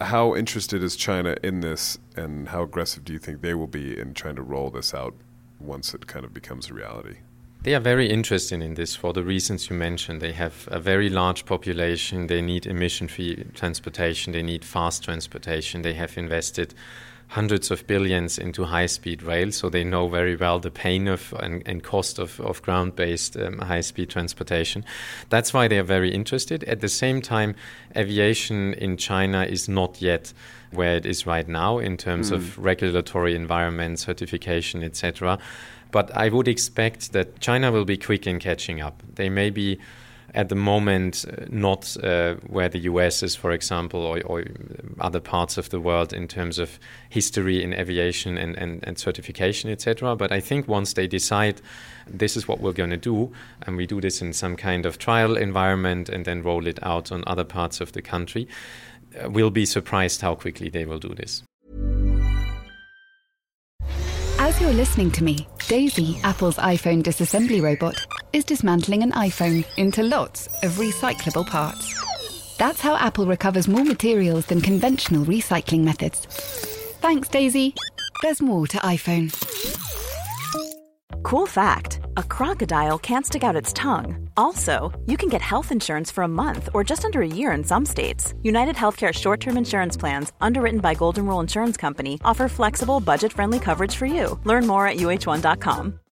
How 0.01 0.35
interested 0.35 0.83
is 0.83 0.95
China 0.95 1.37
in 1.43 1.61
this, 1.61 1.99
and 2.17 2.49
how 2.49 2.63
aggressive 2.63 3.05
do 3.05 3.13
you 3.13 3.19
think 3.19 3.41
they 3.41 3.55
will 3.55 3.67
be 3.67 3.99
in 3.99 4.15
trying 4.15 4.37
to 4.37 4.43
roll 4.43 4.71
this 4.71 4.93
out 4.93 5.15
once 5.59 5.95
it 5.95 6.07
kind 6.07 6.25
of 6.25 6.35
becomes 6.35 6.69
a 6.69 6.75
reality? 6.75 7.17
They 7.63 7.75
are 7.75 7.81
very 7.81 8.09
interested 8.09 8.63
in 8.63 8.75
this 8.75 8.95
for 8.95 9.13
the 9.13 9.25
reasons 9.25 9.71
you 9.71 9.77
mentioned. 9.77 10.21
They 10.21 10.33
have 10.33 10.69
a 10.71 10.79
very 10.79 11.09
large 11.09 11.47
population. 11.47 12.27
They 12.27 12.43
need 12.43 12.67
emission 12.67 13.09
free 13.09 13.45
transportation. 13.55 14.33
They 14.33 14.43
need 14.43 14.65
fast 14.65 15.03
transportation. 15.03 15.83
They 15.83 15.95
have 15.95 16.17
invested 16.17 16.75
hundreds 17.29 17.71
of 17.71 17.87
billions 17.87 18.39
into 18.39 18.65
high 18.65 18.87
speed 18.87 19.23
rail, 19.23 19.51
so 19.51 19.69
they 19.69 19.85
know 19.85 20.09
very 20.09 20.37
well 20.37 20.59
the 20.59 20.71
pain 20.71 21.09
of 21.09 21.35
and, 21.41 21.63
and 21.67 21.83
cost 21.83 22.19
of, 22.19 22.41
of 22.41 22.63
ground 22.63 22.95
based 22.95 23.37
um, 23.37 23.59
high 23.59 23.81
speed 23.81 24.09
transportation. 24.09 24.85
That's 25.29 25.53
why 25.53 25.69
they 25.69 25.79
are 25.79 25.83
very 25.85 26.13
interested. 26.13 26.63
At 26.65 26.81
the 26.81 26.89
same 26.89 27.21
time, 27.21 27.55
aviation 27.97 28.75
in 28.75 28.97
China 28.97 29.45
is 29.45 29.69
not 29.69 30.01
yet 30.01 30.33
where 30.71 30.97
it 30.97 31.07
is 31.07 31.27
right 31.27 31.49
now 31.49 31.79
in 31.79 31.97
terms 31.97 32.31
of 32.31 32.59
regulatory 32.59 33.35
environment, 33.35 33.99
certification, 33.99 34.83
etc. 34.83 35.39
But 35.91 36.15
I 36.17 36.29
would 36.29 36.49
expect 36.49 37.13
that 37.13 37.41
China 37.41 37.73
will 37.73 37.85
be 37.85 37.97
quick 37.97 38.27
in 38.27 38.39
catching 38.39 38.81
up. 38.81 39.03
They 39.15 39.31
may 39.31 39.51
be 39.51 39.79
at 40.37 40.51
the 40.51 40.55
moment 40.55 41.25
uh, 41.27 41.47
not 41.49 41.97
uh, 42.05 42.35
where 42.47 42.69
the 42.69 42.81
US 42.81 43.23
is, 43.23 43.35
for 43.35 43.51
example, 43.53 44.01
or, 44.01 44.21
or 44.23 44.45
other 45.01 45.19
parts 45.19 45.57
of 45.57 45.71
the 45.71 45.81
world 45.81 46.13
in 46.13 46.29
terms 46.29 46.59
of 46.59 46.79
history 47.09 47.63
in 47.63 47.73
aviation 47.73 48.37
and, 48.37 48.55
and, 48.57 48.85
and 48.87 48.99
certification, 48.99 49.71
etc. 49.71 50.15
But 50.15 50.31
I 50.31 50.41
think 50.41 50.69
once 50.69 50.93
they 50.93 51.07
decide 51.07 51.61
this 52.07 52.37
is 52.37 52.47
what 52.47 52.61
we're 52.61 52.73
going 52.73 52.91
to 52.91 52.97
do, 52.97 53.33
and 53.63 53.77
we 53.77 53.87
do 53.87 54.01
this 54.01 54.21
in 54.21 54.33
some 54.35 54.57
kind 54.57 54.85
of 54.87 54.99
trial 54.99 55.37
environment 55.37 56.09
and 56.11 56.25
then 56.25 56.43
roll 56.43 56.67
it 56.67 56.79
out 56.83 57.11
on 57.11 57.25
other 57.27 57.45
parts 57.45 57.81
of 57.81 57.93
the 57.93 58.03
country, 58.03 58.47
uh, 59.19 59.31
we'll 59.31 59.51
be 59.51 59.65
surprised 59.65 60.21
how 60.21 60.35
quickly 60.35 60.69
they 60.69 60.85
will 60.85 60.99
do 60.99 61.15
this. 61.15 61.43
As 64.39 64.61
you're 64.61 64.73
listening 64.73 65.11
to 65.13 65.25
me, 65.25 65.49
Daisy, 65.67 66.21
Apple's 66.23 66.57
iPhone 66.59 67.03
disassembly 67.03 67.63
robot, 67.63 68.07
is 68.33 68.45
dismantling 68.45 69.03
an 69.03 69.13
iPhone 69.13 69.65
into 69.77 70.03
lots 70.03 70.47
of 70.63 70.73
recyclable 70.73 71.47
parts. 71.47 71.95
That's 72.59 72.81
how 72.81 72.97
Apple 72.97 73.27
recovers 73.27 73.69
more 73.69 73.85
materials 73.85 74.47
than 74.47 74.61
conventional 74.61 75.25
recycling 75.25 75.85
methods. 75.85 76.27
Thanks, 77.01 77.29
Daisy. 77.29 77.75
There's 78.23 78.41
more 78.41 78.67
to 78.69 78.79
iPhone. 78.79 79.33
Cool 81.23 81.47
fact 81.47 82.01
a 82.17 82.23
crocodile 82.23 82.99
can't 82.99 83.27
stick 83.27 83.45
out 83.45 83.57
its 83.57 83.73
tongue. 83.73 84.31
Also, 84.37 84.93
you 85.07 85.17
can 85.17 85.29
get 85.29 85.43
health 85.43 85.73
insurance 85.73 86.11
for 86.11 86.23
a 86.23 86.29
month 86.29 86.69
or 86.73 86.85
just 86.85 87.05
under 87.05 87.21
a 87.21 87.27
year 87.27 87.53
in 87.53 87.65
some 87.65 87.85
states. 87.85 88.33
United 88.43 88.77
Healthcare 88.77 89.13
short 89.13 89.41
term 89.41 89.57
insurance 89.57 89.97
plans, 89.97 90.33
underwritten 90.41 90.81
by 90.81 90.95
Golden 90.95 91.27
Rule 91.27 91.41
Insurance 91.41 91.77
Company, 91.77 92.21
offer 92.25 92.49
flexible, 92.49 93.01
budget 93.01 93.33
friendly 93.33 93.59
coverage 93.59 93.97
for 93.97 94.07
you. 94.07 94.39
Learn 94.45 94.67
more 94.67 94.87
at 94.87 94.97
uh1.com. 94.97 96.01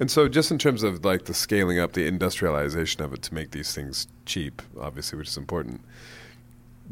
And 0.00 0.10
so, 0.10 0.28
just 0.28 0.50
in 0.50 0.58
terms 0.58 0.82
of 0.82 1.04
like 1.04 1.26
the 1.26 1.34
scaling 1.34 1.78
up, 1.78 1.92
the 1.92 2.06
industrialization 2.06 3.02
of 3.02 3.12
it 3.12 3.22
to 3.22 3.34
make 3.34 3.52
these 3.52 3.74
things 3.74 4.08
cheap, 4.26 4.62
obviously, 4.80 5.18
which 5.18 5.28
is 5.28 5.36
important. 5.36 5.82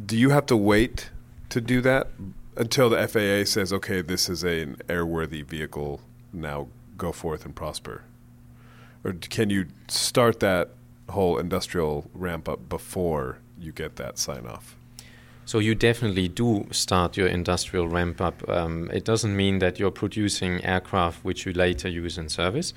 Do 0.04 0.16
you 0.16 0.30
have 0.30 0.46
to 0.46 0.56
wait 0.56 1.10
to 1.48 1.60
do 1.60 1.80
that 1.80 2.08
until 2.56 2.90
the 2.90 3.08
FAA 3.08 3.48
says, 3.48 3.72
okay, 3.72 4.02
this 4.02 4.28
is 4.28 4.44
a, 4.44 4.62
an 4.62 4.76
airworthy 4.88 5.44
vehicle. 5.44 6.00
Now 6.32 6.68
go 6.96 7.12
forth 7.12 7.44
and 7.44 7.54
prosper. 7.54 8.02
Or 9.04 9.12
can 9.12 9.48
you 9.48 9.66
start 9.86 10.40
that 10.40 10.70
whole 11.08 11.38
industrial 11.38 12.10
ramp 12.12 12.48
up 12.48 12.68
before 12.68 13.38
you 13.58 13.72
get 13.72 13.96
that 13.96 14.18
sign 14.18 14.46
off? 14.46 14.76
So 15.48 15.60
you 15.60 15.74
definitely 15.74 16.28
do 16.28 16.66
start 16.72 17.16
your 17.16 17.26
industrial 17.26 17.88
ramp 17.88 18.20
up. 18.20 18.46
Um, 18.50 18.90
it 18.92 19.06
doesn't 19.06 19.34
mean 19.34 19.60
that 19.60 19.78
you're 19.78 19.90
producing 19.90 20.62
aircraft 20.62 21.24
which 21.24 21.46
you 21.46 21.54
later 21.54 21.88
use 21.88 22.18
in 22.18 22.28
service, 22.28 22.74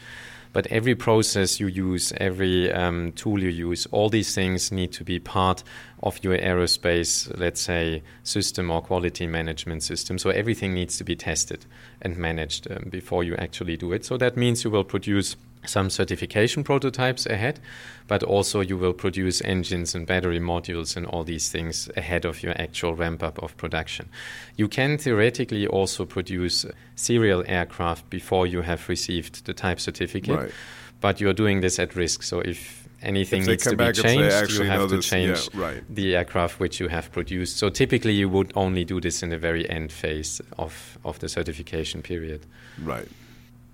but 0.53 0.67
every 0.67 0.95
process 0.95 1.59
you 1.59 1.67
use, 1.67 2.13
every 2.15 2.71
um, 2.71 3.11
tool 3.11 3.43
you 3.43 3.49
use, 3.49 3.87
all 3.87 4.07
these 4.07 4.33
things 4.33 4.71
need 4.71 4.93
to 4.93 5.03
be 5.03 5.19
part 5.19 5.65
of 6.01 6.23
your 6.23 6.37
aerospace, 6.37 7.37
let's 7.37 7.59
say, 7.59 8.03
system 8.23 8.71
or 8.71 8.81
quality 8.81 9.27
management 9.27 9.83
system. 9.83 10.17
So 10.17 10.29
everything 10.29 10.73
needs 10.73 10.97
to 10.99 11.03
be 11.03 11.17
tested 11.17 11.65
and 12.01 12.15
managed 12.15 12.71
um, 12.71 12.87
before 12.89 13.25
you 13.25 13.35
actually 13.35 13.75
do 13.75 13.91
it. 13.91 14.05
So 14.05 14.15
that 14.15 14.37
means 14.37 14.63
you 14.63 14.71
will 14.71 14.85
produce 14.85 15.35
some 15.65 15.89
certification 15.89 16.63
prototypes 16.63 17.25
ahead, 17.25 17.59
but 18.07 18.23
also 18.23 18.61
you 18.61 18.77
will 18.77 18.93
produce 18.93 19.41
engines 19.43 19.93
and 19.95 20.07
battery 20.07 20.39
modules 20.39 20.97
and 20.97 21.05
all 21.05 21.23
these 21.23 21.49
things 21.49 21.89
ahead 21.95 22.25
of 22.25 22.41
your 22.43 22.59
actual 22.59 22.95
ramp 22.95 23.21
up 23.23 23.41
of 23.43 23.55
production. 23.57 24.09
You 24.57 24.67
can 24.67 24.97
theoretically 24.97 25.67
also 25.67 26.05
produce 26.05 26.65
serial 26.95 27.43
aircraft 27.47 28.09
before 28.09 28.47
you 28.47 28.61
have 28.61 28.89
received 28.89 29.45
the 29.45 29.53
type 29.53 29.79
certificate, 29.79 30.37
Right. 30.39 30.51
but 30.99 31.21
you're 31.21 31.33
doing 31.33 31.61
this 31.61 31.77
at 31.79 31.95
risk. 31.95 32.23
So 32.23 32.39
if 32.41 32.87
anything 33.03 33.41
If 33.41 33.47
needs 33.47 33.63
to 33.63 33.69
be 33.71 33.75
back 33.77 33.87
and 33.89 33.97
say, 33.97 34.17
changed, 34.17 34.51
you 34.59 34.63
have 34.65 34.89
to 34.89 34.95
this- 34.97 35.09
change 35.09 35.49
yeah, 35.53 35.61
right. 35.61 35.83
the 35.95 36.15
aircraft 36.15 36.59
which 36.59 36.79
you 36.79 36.87
have 36.87 37.11
produced. 37.11 37.57
So 37.57 37.69
typically 37.69 38.13
you 38.13 38.29
would 38.29 38.51
only 38.55 38.83
do 38.83 38.99
this 39.01 39.23
in 39.23 39.29
the 39.29 39.37
very 39.37 39.67
end 39.69 39.91
phase 39.91 40.41
of, 40.57 40.97
of 41.03 41.17
the 41.19 41.29
certification 41.29 42.01
period. 42.01 42.45
Right. 42.83 43.07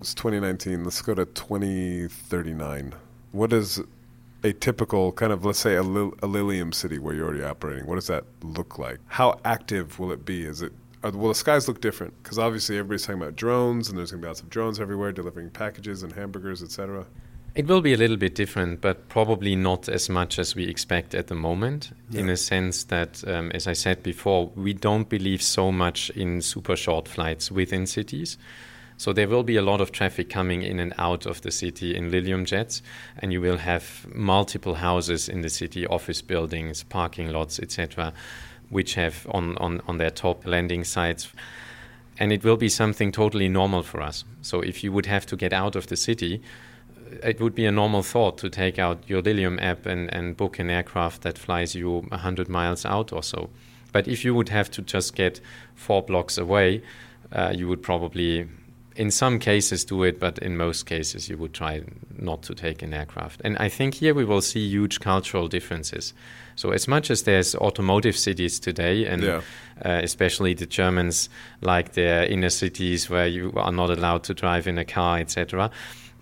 It's 0.00 0.14
2019. 0.14 0.84
Let's 0.84 1.02
go 1.02 1.14
to 1.14 1.24
2039. 1.24 2.94
What 3.32 3.52
is 3.52 3.80
a 4.44 4.52
typical 4.52 5.10
kind 5.12 5.32
of, 5.32 5.44
let's 5.44 5.58
say, 5.58 5.74
a, 5.74 5.82
Lil- 5.82 6.14
a 6.22 6.26
Lilium 6.26 6.72
city 6.72 6.98
where 6.98 7.14
you're 7.14 7.26
already 7.26 7.42
operating? 7.42 7.86
What 7.86 7.96
does 7.96 8.06
that 8.06 8.24
look 8.42 8.78
like? 8.78 8.98
How 9.08 9.40
active 9.44 9.98
will 9.98 10.12
it 10.12 10.24
be? 10.24 10.44
Is 10.44 10.62
it 10.62 10.72
are, 11.02 11.10
will 11.10 11.28
the 11.28 11.34
skies 11.34 11.68
look 11.68 11.80
different? 11.80 12.20
Because 12.22 12.38
obviously 12.38 12.76
everybody's 12.78 13.06
talking 13.06 13.20
about 13.22 13.36
drones, 13.36 13.88
and 13.88 13.96
there's 13.98 14.10
going 14.10 14.20
to 14.20 14.26
be 14.26 14.28
lots 14.28 14.40
of 14.40 14.50
drones 14.50 14.80
everywhere 14.80 15.12
delivering 15.12 15.50
packages 15.50 16.02
and 16.02 16.12
hamburgers, 16.12 16.62
etc. 16.62 17.04
It 17.54 17.66
will 17.66 17.80
be 17.80 17.92
a 17.92 17.96
little 17.96 18.16
bit 18.16 18.34
different, 18.34 18.80
but 18.80 19.08
probably 19.08 19.56
not 19.56 19.88
as 19.88 20.08
much 20.08 20.38
as 20.38 20.54
we 20.54 20.64
expect 20.68 21.14
at 21.14 21.26
the 21.28 21.34
moment, 21.34 21.90
in 22.12 22.26
Yeah. 22.26 22.32
a 22.32 22.36
sense 22.36 22.84
that, 22.84 23.26
um, 23.28 23.50
as 23.52 23.66
I 23.66 23.72
said 23.72 24.02
before, 24.02 24.50
we 24.54 24.74
don't 24.74 25.08
believe 25.08 25.40
so 25.42 25.72
much 25.72 26.10
in 26.10 26.40
super 26.40 26.76
short 26.76 27.08
flights 27.08 27.50
within 27.50 27.86
cities. 27.86 28.36
So 28.98 29.14
there 29.14 29.28
will 29.28 29.42
be 29.42 29.56
a 29.56 29.62
lot 29.62 29.80
of 29.80 29.90
traffic 29.90 30.28
coming 30.28 30.62
in 30.62 30.78
and 30.78 30.92
out 30.98 31.24
of 31.24 31.40
the 31.40 31.50
city 31.50 31.96
in 31.96 32.10
Lilium 32.10 32.44
jets, 32.44 32.82
and 33.18 33.32
you 33.32 33.40
will 33.40 33.56
have 33.56 34.06
multiple 34.14 34.74
houses 34.74 35.28
in 35.28 35.40
the 35.40 35.48
city, 35.48 35.86
office 35.86 36.20
buildings, 36.20 36.82
parking 36.82 37.30
lots, 37.30 37.58
etc., 37.58 38.12
which 38.68 38.94
have 38.94 39.26
on, 39.30 39.56
on, 39.56 39.80
on 39.86 39.96
their 39.96 40.10
top 40.10 40.46
landing 40.46 40.84
sites 40.84 41.32
and 42.18 42.32
it 42.32 42.44
will 42.44 42.56
be 42.56 42.68
something 42.68 43.12
totally 43.12 43.48
normal 43.48 43.82
for 43.82 44.02
us. 44.02 44.24
So 44.42 44.60
if 44.60 44.82
you 44.82 44.92
would 44.92 45.06
have 45.06 45.24
to 45.26 45.36
get 45.36 45.52
out 45.52 45.76
of 45.76 45.86
the 45.86 45.96
city, 45.96 46.42
it 47.22 47.40
would 47.40 47.54
be 47.54 47.64
a 47.64 47.72
normal 47.72 48.02
thought 48.02 48.38
to 48.38 48.50
take 48.50 48.78
out 48.78 48.98
your 49.06 49.22
Lilium 49.22 49.58
app 49.60 49.86
and, 49.86 50.12
and 50.12 50.36
book 50.36 50.58
an 50.58 50.68
aircraft 50.68 51.22
that 51.22 51.38
flies 51.38 51.74
you 51.74 52.00
100 52.00 52.48
miles 52.48 52.84
out 52.84 53.12
or 53.12 53.22
so. 53.22 53.50
But 53.92 54.08
if 54.08 54.24
you 54.24 54.34
would 54.34 54.48
have 54.50 54.70
to 54.72 54.82
just 54.82 55.14
get 55.14 55.40
four 55.74 56.02
blocks 56.02 56.36
away, 56.36 56.82
uh, 57.32 57.52
you 57.54 57.68
would 57.68 57.82
probably, 57.82 58.48
in 58.98 59.10
some 59.12 59.38
cases, 59.38 59.84
do 59.84 60.02
it, 60.02 60.18
but 60.18 60.38
in 60.38 60.56
most 60.56 60.84
cases, 60.86 61.28
you 61.28 61.38
would 61.38 61.54
try 61.54 61.82
not 62.18 62.42
to 62.42 62.54
take 62.54 62.82
an 62.82 62.92
aircraft. 62.92 63.40
And 63.44 63.56
I 63.58 63.68
think 63.68 63.94
here 63.94 64.12
we 64.12 64.24
will 64.24 64.42
see 64.42 64.68
huge 64.68 64.98
cultural 64.98 65.46
differences. 65.46 66.12
So, 66.56 66.72
as 66.72 66.88
much 66.88 67.08
as 67.10 67.22
there's 67.22 67.54
automotive 67.54 68.16
cities 68.16 68.58
today, 68.58 69.06
and 69.06 69.22
Yeah. 69.22 69.40
uh, 69.84 70.00
especially 70.02 70.54
the 70.54 70.66
Germans 70.66 71.28
like 71.60 71.92
their 71.92 72.24
inner 72.24 72.50
cities 72.50 73.08
where 73.08 73.28
you 73.28 73.52
are 73.54 73.72
not 73.72 73.90
allowed 73.90 74.24
to 74.24 74.34
drive 74.34 74.66
in 74.66 74.78
a 74.78 74.84
car, 74.84 75.18
etc. 75.20 75.70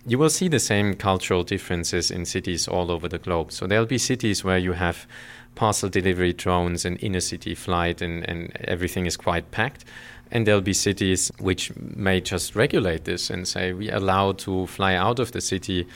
You 0.07 0.19
will 0.19 0.31
see 0.31 0.49
the 0.49 0.61
same 0.61 0.95
cultural 0.95 1.43
differences 1.45 2.11
in 2.11 2.27
cities 2.27 2.69
all 2.69 2.91
over 2.91 3.09
the 3.09 3.19
globe. 3.19 3.51
So 3.53 3.67
there'll 3.67 3.87
be 3.87 3.99
cities 3.99 4.45
where 4.45 4.59
you 4.59 4.75
have 4.75 5.07
parcel 5.55 5.89
delivery 5.89 6.35
drones 6.35 6.85
and 6.85 7.03
inner 7.03 7.21
city 7.21 7.55
flight 7.55 8.03
and, 8.03 8.29
and 8.29 8.53
everything 8.69 9.07
is 9.07 9.17
quite 9.17 9.51
packed. 9.51 9.85
And 10.33 10.47
there'll 10.47 10.61
be 10.61 10.73
cities 10.73 11.31
which 11.39 11.75
may 11.77 12.21
just 12.21 12.57
regulate 12.57 13.05
this 13.05 13.31
and 13.31 13.47
say 13.47 13.73
we 13.73 13.91
allow 13.91 14.33
to 14.33 14.67
fly 14.67 14.95
out 14.95 15.21
of 15.21 15.31
the 15.31 15.41
city, 15.41 15.87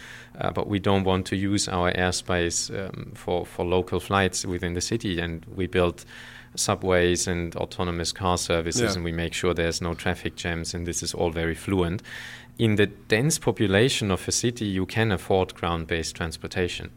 uh, 0.41 0.53
but 0.53 0.69
we 0.69 0.79
don't 0.79 1.03
want 1.05 1.27
to 1.27 1.37
use 1.37 1.69
our 1.69 1.93
airspace 1.93 2.71
um, 2.71 3.13
for, 3.15 3.45
for 3.45 3.65
local 3.65 3.99
flights 3.99 4.47
within 4.47 4.75
the 4.75 4.81
city. 4.81 5.19
And 5.19 5.45
we 5.57 5.67
build 5.67 6.05
subways 6.55 7.27
and 7.27 7.55
autonomous 7.57 8.13
car 8.13 8.39
services 8.39 8.83
Yeah. 8.83 8.93
and 8.95 9.05
we 9.05 9.13
make 9.13 9.35
sure 9.35 9.55
there's 9.55 9.81
no 9.81 9.95
traffic 9.95 10.37
jams 10.37 10.75
and 10.75 10.87
this 10.87 11.03
is 11.03 11.15
all 11.15 11.31
very 11.31 11.55
fluent. 11.55 12.03
In 12.59 12.77
the 12.77 12.87
dense 12.87 13.39
population 13.39 14.11
of 14.11 14.27
a 14.29 14.33
city, 14.33 14.67
you 14.67 14.87
can 14.87 15.13
afford 15.13 15.55
ground 15.55 15.87
based 15.87 16.15
transportation 16.17 16.91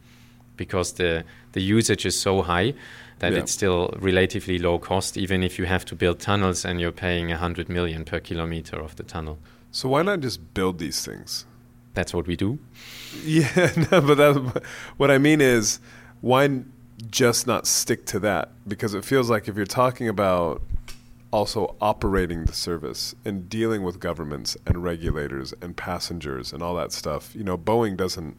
because 0.58 0.94
the, 0.94 1.24
the 1.54 1.62
usage 1.62 2.06
is 2.06 2.20
so 2.20 2.42
high 2.42 2.74
that 3.20 3.34
Yeah. 3.34 3.40
it's 3.40 3.52
still 3.52 3.94
relatively 4.00 4.58
low 4.60 4.80
cost, 4.80 5.18
even 5.18 5.44
if 5.44 5.58
you 5.60 5.66
have 5.66 5.86
to 5.86 5.96
build 5.96 6.20
tunnels 6.20 6.66
and 6.66 6.80
you're 6.82 6.92
paying 6.92 7.30
100 7.30 7.70
million 7.70 8.04
per 8.06 8.20
kilometer 8.20 8.80
of 8.80 8.96
the 8.96 9.04
tunnel. 9.04 9.40
So 9.72 9.90
why 9.90 10.02
not 10.04 10.20
just 10.20 10.54
build 10.54 10.80
these 10.80 11.04
things? 11.06 11.46
That's 11.94 12.14
what 12.14 12.26
we 12.28 12.36
do. 12.36 12.60
Yeah, 13.24 13.72
no, 13.92 14.02
but 14.02 14.16
that, 14.16 14.64
what 14.98 15.12
I 15.12 15.18
mean 15.18 15.42
is, 15.42 15.80
why 16.22 16.62
just 17.10 17.48
not 17.48 17.68
stick 17.68 18.06
to 18.08 18.20
that? 18.20 18.50
Because 18.68 18.94
it 18.94 19.04
feels 19.06 19.30
like 19.30 19.48
if 19.48 19.56
you're 19.56 19.66
talking 19.66 20.08
about 20.08 20.62
also 21.32 21.76
operating 21.82 22.46
the 22.46 22.54
service 22.54 23.16
and 23.26 23.50
dealing 23.50 23.82
with 23.84 24.00
governments 24.00 24.56
and 24.66 24.84
regulators 24.84 25.54
and 25.62 25.76
passengers 25.76 26.54
and 26.54 26.62
all 26.64 26.76
that 26.76 26.92
stuff, 26.92 27.36
you 27.36 27.44
know, 27.44 27.58
Boeing 27.58 27.98
doesn't. 27.98 28.38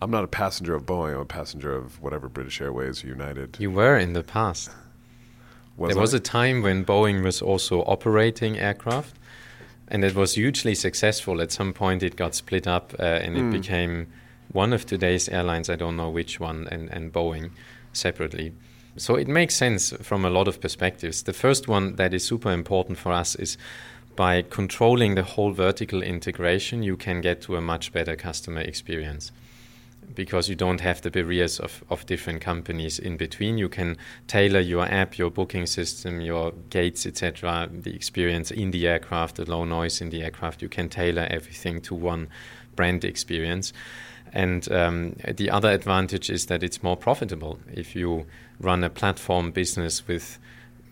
I'm 0.00 0.10
not 0.10 0.24
a 0.24 0.28
passenger 0.28 0.74
of 0.74 0.84
Boeing. 0.84 1.14
I'm 1.14 1.20
a 1.20 1.24
passenger 1.24 1.74
of 1.74 2.00
whatever 2.02 2.28
British 2.28 2.60
Airways, 2.60 3.02
United. 3.02 3.56
You 3.58 3.70
were 3.70 3.96
in 3.96 4.12
the 4.12 4.22
past. 4.22 4.70
Was 5.76 5.92
there 5.92 6.00
was 6.00 6.14
a 6.14 6.20
time 6.20 6.62
when 6.62 6.84
Boeing 6.84 7.22
was 7.22 7.40
also 7.40 7.82
operating 7.82 8.58
aircraft, 8.58 9.14
and 9.88 10.04
it 10.04 10.14
was 10.14 10.34
hugely 10.34 10.74
successful. 10.74 11.40
At 11.40 11.52
some 11.52 11.72
point, 11.72 12.02
it 12.02 12.16
got 12.16 12.34
split 12.34 12.66
up, 12.66 12.94
uh, 12.98 13.02
and 13.02 13.36
it 13.36 13.50
became 13.50 14.08
one 14.52 14.72
of 14.72 14.84
today's 14.86 15.28
airlines. 15.28 15.70
I 15.70 15.76
don't 15.76 15.96
know 15.96 16.10
which 16.10 16.40
one, 16.40 16.68
and, 16.70 16.90
and 16.90 17.12
Boeing 17.12 17.50
separately. 17.92 18.52
So 18.98 19.16
it 19.16 19.28
makes 19.28 19.54
sense 19.54 19.92
from 20.02 20.24
a 20.24 20.30
lot 20.30 20.48
of 20.48 20.60
perspectives. 20.60 21.22
The 21.22 21.34
first 21.34 21.68
one 21.68 21.96
that 21.96 22.14
is 22.14 22.24
super 22.24 22.52
important 22.52 22.98
for 22.98 23.12
us 23.12 23.34
is 23.34 23.58
by 24.14 24.42
controlling 24.42 25.14
the 25.14 25.22
whole 25.22 25.52
vertical 25.52 26.02
integration, 26.02 26.82
you 26.82 26.96
can 26.96 27.20
get 27.20 27.42
to 27.42 27.56
a 27.56 27.60
much 27.60 27.92
better 27.92 28.16
customer 28.16 28.62
experience 28.62 29.30
because 30.14 30.48
you 30.48 30.54
don't 30.54 30.80
have 30.80 31.02
the 31.02 31.10
barriers 31.10 31.58
of, 31.60 31.84
of 31.90 32.06
different 32.06 32.40
companies 32.40 32.98
in 32.98 33.16
between. 33.16 33.58
You 33.58 33.68
can 33.68 33.96
tailor 34.26 34.60
your 34.60 34.86
app, 34.86 35.18
your 35.18 35.30
booking 35.30 35.66
system, 35.66 36.20
your 36.20 36.52
gates, 36.70 37.06
etc., 37.06 37.68
the 37.72 37.94
experience 37.94 38.50
in 38.50 38.70
the 38.70 38.86
aircraft, 38.86 39.36
the 39.36 39.50
low 39.50 39.64
noise 39.64 40.00
in 40.00 40.10
the 40.10 40.22
aircraft. 40.22 40.62
You 40.62 40.68
can 40.68 40.88
tailor 40.88 41.26
everything 41.30 41.80
to 41.82 41.94
one 41.94 42.28
brand 42.74 43.04
experience. 43.04 43.72
And 44.32 44.70
um, 44.70 45.16
the 45.28 45.50
other 45.50 45.70
advantage 45.70 46.30
is 46.30 46.46
that 46.46 46.62
it's 46.62 46.82
more 46.82 46.96
profitable 46.96 47.58
if 47.72 47.96
you 47.96 48.26
run 48.60 48.84
a 48.84 48.90
platform 48.90 49.50
business 49.50 50.06
with 50.06 50.38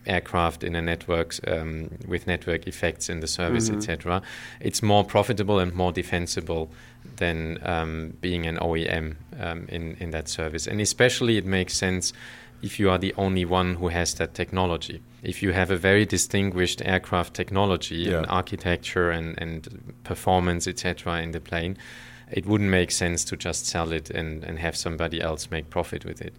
aircraft 0.07 0.63
in 0.63 0.75
a 0.75 0.81
network 0.81 1.35
um, 1.47 1.89
with 2.07 2.27
network 2.27 2.67
effects 2.67 3.09
in 3.09 3.19
the 3.19 3.27
service, 3.27 3.69
Mhm. 3.69 3.77
etc. 3.77 4.21
It's 4.59 4.81
more 4.81 5.03
profitable 5.03 5.59
and 5.59 5.73
more 5.73 5.91
defensible 5.91 6.69
than 7.17 7.57
um, 7.63 8.13
being 8.21 8.45
an 8.47 8.57
OEM 8.57 9.15
um, 9.39 9.65
in 9.69 9.95
in 9.99 10.11
that 10.11 10.27
service. 10.29 10.67
And 10.67 10.81
especially, 10.81 11.37
it 11.37 11.45
makes 11.45 11.73
sense 11.77 12.13
if 12.61 12.79
you 12.79 12.89
are 12.89 12.97
the 12.97 13.13
only 13.17 13.45
one 13.45 13.75
who 13.75 13.89
has 13.89 14.13
that 14.15 14.33
technology. 14.33 15.01
If 15.23 15.43
you 15.43 15.53
have 15.53 15.69
a 15.71 15.77
very 15.77 16.05
distinguished 16.05 16.81
aircraft 16.85 17.33
technology 17.33 18.11
and 18.13 18.25
architecture 18.27 19.11
and, 19.11 19.39
and 19.41 19.93
performance, 20.03 20.67
etc., 20.67 21.21
in 21.21 21.31
the 21.31 21.39
plane, 21.39 21.77
it 22.31 22.45
wouldn't 22.45 22.69
make 22.69 22.91
sense 22.91 23.23
to 23.25 23.35
just 23.35 23.67
sell 23.67 23.91
it 23.91 24.09
and, 24.09 24.43
and 24.43 24.57
have 24.59 24.75
somebody 24.75 25.21
else 25.21 25.51
make 25.51 25.69
profit 25.69 26.05
with 26.05 26.21
it. 26.21 26.33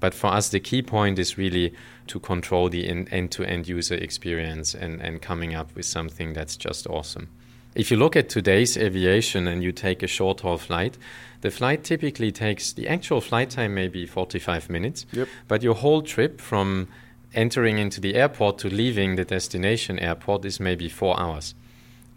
But 0.00 0.14
for 0.14 0.28
us, 0.28 0.48
the 0.48 0.60
key 0.60 0.82
point 0.82 1.18
is 1.18 1.38
really 1.38 1.74
to 2.08 2.20
control 2.20 2.68
the 2.68 2.86
end-to-end 2.88 3.68
user 3.68 3.94
experience 3.94 4.74
and, 4.74 5.00
and 5.00 5.22
coming 5.22 5.54
up 5.54 5.74
with 5.74 5.86
something 5.86 6.32
that's 6.34 6.56
just 6.56 6.86
awesome. 6.86 7.28
If 7.74 7.90
you 7.90 7.96
look 7.96 8.14
at 8.14 8.28
today's 8.28 8.76
aviation 8.76 9.48
and 9.48 9.62
you 9.62 9.72
take 9.72 10.02
a 10.02 10.06
short 10.06 10.40
haul 10.42 10.58
flight, 10.58 10.96
the 11.40 11.50
flight 11.50 11.82
typically 11.82 12.30
takes 12.30 12.72
the 12.72 12.86
actual 12.88 13.20
flight 13.20 13.50
time 13.50 13.74
maybe 13.74 14.06
45 14.06 14.70
minutes, 14.70 15.06
Yep. 15.12 15.28
but 15.48 15.62
your 15.62 15.74
whole 15.74 16.02
trip 16.02 16.40
from 16.40 16.88
entering 17.34 17.78
into 17.78 18.00
the 18.00 18.14
airport 18.14 18.58
to 18.58 18.68
leaving 18.68 19.16
the 19.16 19.24
destination 19.24 19.98
airport 19.98 20.44
is 20.44 20.60
maybe 20.60 20.88
four 20.88 21.18
hours. 21.18 21.54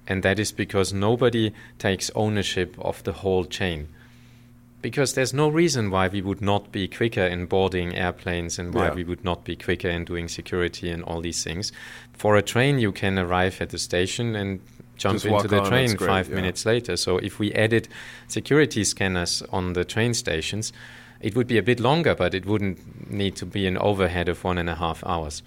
And 0.07 0.21
that 0.23 0.39
is 0.39 0.51
because 0.51 0.93
nobody 0.93 1.53
takes 1.79 2.11
ownership 2.15 2.75
of 2.79 3.03
the 3.03 3.11
whole 3.13 3.43
chain. 3.45 3.87
Because 4.87 5.15
there's 5.15 5.33
no 5.33 5.49
reason 5.49 5.91
why 5.91 6.07
we 6.07 6.21
would 6.21 6.41
not 6.41 6.71
be 6.71 6.87
quicker 6.87 7.25
in 7.25 7.45
boarding 7.45 7.93
airplanes 7.93 8.57
and 8.57 8.73
why 8.73 8.85
Yeah. 8.85 8.93
we 8.93 9.03
would 9.03 9.21
not 9.21 9.43
be 9.43 9.57
quicker 9.57 9.89
in 9.89 10.05
doing 10.05 10.29
security 10.29 10.89
and 10.89 11.03
all 11.03 11.19
these 11.19 11.43
things. 11.43 11.73
For 12.13 12.37
a 12.37 12.41
train, 12.41 12.79
you 12.79 12.93
can 12.93 13.19
arrive 13.19 13.59
at 13.59 13.71
the 13.71 13.79
station 13.79 14.33
and 14.33 14.61
jump 14.95 15.15
Just 15.15 15.25
into 15.25 15.49
the 15.49 15.59
on, 15.59 15.67
train 15.67 15.93
great, 15.95 16.07
five 16.07 16.29
yeah. 16.29 16.35
minutes 16.35 16.65
later. 16.65 16.95
So 16.95 17.17
if 17.17 17.37
we 17.37 17.51
added 17.51 17.89
security 18.29 18.85
scanners 18.85 19.43
on 19.51 19.73
the 19.73 19.83
train 19.83 20.13
stations, 20.13 20.71
it 21.19 21.35
would 21.35 21.47
be 21.47 21.57
a 21.57 21.63
bit 21.63 21.81
longer, 21.81 22.15
but 22.15 22.33
it 22.33 22.45
wouldn't 22.45 23.11
need 23.11 23.35
to 23.35 23.45
be 23.45 23.67
an 23.67 23.77
overhead 23.79 24.29
of 24.29 24.45
one 24.45 24.57
and 24.57 24.69
a 24.69 24.75
half 24.75 25.03
hours. 25.05 25.43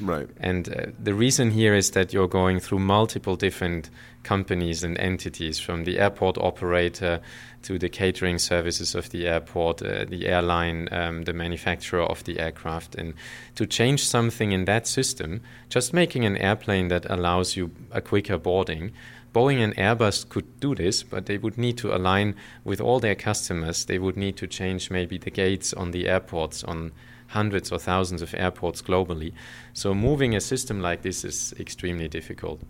Right. 0.00 0.28
And 0.40 0.68
uh, 0.68 0.86
the 0.98 1.14
reason 1.14 1.50
here 1.50 1.74
is 1.74 1.90
that 1.92 2.12
you're 2.12 2.28
going 2.28 2.60
through 2.60 2.80
multiple 2.80 3.36
different 3.36 3.90
companies 4.22 4.82
and 4.84 4.98
entities, 4.98 5.58
from 5.58 5.84
the 5.84 5.98
airport 5.98 6.38
operator 6.38 7.20
to 7.62 7.78
the 7.78 7.88
catering 7.88 8.38
services 8.38 8.94
of 8.94 9.10
the 9.10 9.26
airport, 9.26 9.82
uh, 9.82 10.04
the 10.04 10.26
airline, 10.26 10.88
um, 10.92 11.22
the 11.22 11.32
manufacturer 11.32 12.02
of 12.02 12.24
the 12.24 12.40
aircraft. 12.40 12.94
And 12.94 13.14
to 13.54 13.66
change 13.66 14.04
something 14.04 14.52
in 14.52 14.64
that 14.64 14.86
system, 14.86 15.40
just 15.68 15.92
making 15.92 16.24
an 16.24 16.36
airplane 16.36 16.88
that 16.88 17.08
allows 17.10 17.56
you 17.56 17.70
a 17.90 18.00
quicker 18.00 18.38
boarding. 18.38 18.92
Boeing 19.34 19.64
and 19.64 19.74
Airbus 19.76 20.28
could 20.28 20.60
do 20.60 20.74
this, 20.74 21.02
but 21.02 21.26
they 21.26 21.38
would 21.38 21.56
need 21.56 21.78
to 21.78 21.94
align 21.94 22.34
with 22.64 22.80
all 22.80 23.00
their 23.00 23.14
customers. 23.14 23.86
They 23.86 23.98
would 23.98 24.16
need 24.16 24.36
to 24.38 24.46
change 24.46 24.90
maybe 24.90 25.16
the 25.16 25.30
gates 25.30 25.72
on 25.72 25.92
the 25.92 26.06
airports 26.06 26.62
on 26.64 26.92
hundreds 27.32 27.70
or 27.72 27.78
thousands 27.78 28.22
of 28.22 28.34
airports 28.34 28.82
globally. 28.82 29.32
So 29.74 29.94
moving 29.94 30.34
a 30.34 30.40
system 30.40 30.80
like 30.80 31.02
this 31.02 31.24
is 31.24 31.54
extremely 31.58 32.08
difficult. 32.08 32.60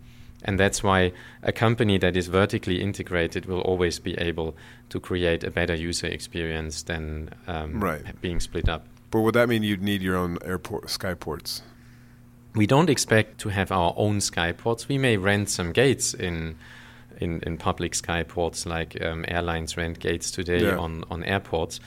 And 0.45 0.59
that's 0.59 0.83
why 0.83 1.13
a 1.41 1.51
company 1.53 1.97
that 1.99 2.17
is 2.17 2.27
vertically 2.27 2.81
integrated 2.81 3.45
will 3.45 3.61
always 3.61 3.99
be 3.99 4.13
able 4.17 4.55
to 4.89 4.99
create 4.99 5.43
a 5.45 5.51
better 5.51 5.73
user 5.75 6.07
experience 6.07 6.83
than 6.83 7.29
um, 7.47 7.79
Right. 7.79 8.03
being 8.21 8.41
split 8.41 8.67
up. 8.67 8.85
But 9.11 9.21
would 9.21 9.35
that 9.35 9.47
mean 9.47 9.63
you'd 9.63 9.81
need 9.81 10.01
your 10.01 10.17
own 10.17 10.37
airport 10.43 10.87
skyports? 10.87 11.61
We 12.55 12.67
don't 12.67 12.89
expect 12.89 13.39
to 13.39 13.49
have 13.49 13.71
our 13.71 13.93
own 13.95 14.19
skyports. 14.19 14.87
We 14.87 14.97
may 14.97 15.17
rent 15.17 15.49
some 15.49 15.71
gates 15.71 16.13
in 16.13 16.55
in, 17.19 17.39
in 17.45 17.57
public 17.57 17.93
skyports, 17.93 18.65
like 18.65 18.99
um, 19.01 19.23
airlines 19.27 19.77
rent 19.77 19.99
gates 19.99 20.31
today 20.31 20.63
Yeah. 20.63 20.77
on, 20.77 21.03
on 21.11 21.23
airports. 21.23 21.79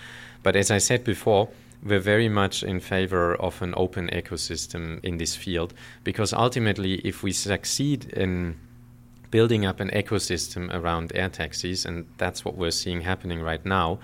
But 0.45 0.55
as 0.57 0.70
I 0.70 0.79
said 0.79 1.03
before, 1.05 1.49
we're 1.87 2.01
very 2.01 2.28
much 2.28 2.62
in 2.62 2.80
favor 2.80 3.34
of 3.37 3.62
an 3.62 3.74
open 3.76 4.09
ecosystem 4.09 5.03
in 5.05 5.18
this 5.18 5.37
field 5.37 5.72
because 6.05 6.32
ultimately, 6.32 6.95
if 7.05 7.22
we 7.22 7.32
succeed 7.32 8.07
in 8.12 8.57
building 9.30 9.66
up 9.66 9.80
an 9.80 9.91
ecosystem 9.91 10.72
around 10.72 11.12
air 11.14 11.28
taxis, 11.28 11.84
and 11.84 12.07
that's 12.16 12.45
what 12.45 12.57
we're 12.57 12.70
seeing 12.70 13.03
happening 13.03 13.41
right 13.43 13.64
now, 13.64 13.99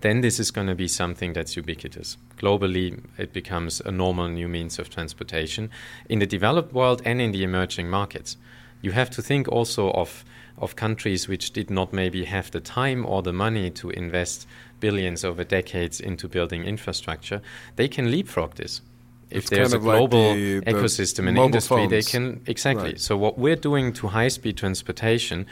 then 0.00 0.20
this 0.20 0.38
is 0.38 0.50
going 0.50 0.66
to 0.66 0.74
be 0.74 0.88
something 0.88 1.32
that's 1.32 1.56
ubiquitous. 1.56 2.16
Globally, 2.38 3.02
it 3.16 3.32
becomes 3.32 3.80
a 3.80 3.90
normal 3.90 4.28
new 4.28 4.48
means 4.48 4.78
of 4.78 4.90
transportation 4.90 5.70
in 6.08 6.18
the 6.18 6.26
developed 6.26 6.72
world 6.72 7.00
and 7.04 7.20
in 7.20 7.32
the 7.32 7.42
emerging 7.42 7.88
markets. 7.88 8.36
You 8.82 8.92
have 8.92 9.10
to 9.10 9.22
think 9.22 9.48
also 9.48 9.90
of, 9.92 10.24
of 10.58 10.76
countries 10.76 11.28
which 11.28 11.52
did 11.52 11.70
not 11.70 11.92
maybe 11.92 12.24
have 12.24 12.50
the 12.50 12.60
time 12.60 13.06
or 13.06 13.22
the 13.22 13.32
money 13.32 13.70
to 13.70 13.90
invest 13.90 14.46
billions 14.80 15.24
over 15.24 15.44
decades 15.44 16.00
into 16.00 16.28
building 16.28 16.64
infrastructure. 16.64 17.40
They 17.76 17.88
can 17.88 18.10
leapfrog 18.10 18.54
this. 18.54 18.80
If 19.30 19.38
It's 19.38 19.50
there's 19.50 19.72
kind 19.72 19.74
a 19.74 19.76
of 19.78 19.84
like 19.84 19.98
global 19.98 20.34
the- 20.34 20.60
the 20.60 20.72
ecosystem 20.72 21.28
and 21.28 21.36
industry, 21.38 21.86
they 21.88 22.02
can 22.02 22.40
exactly. 22.46 22.90
Right. 22.90 23.00
So 23.00 23.16
what 23.16 23.38
we're 23.38 23.56
doing 23.56 23.92
to 23.94 24.08
high-speed 24.08 24.56
transportation 24.56 25.46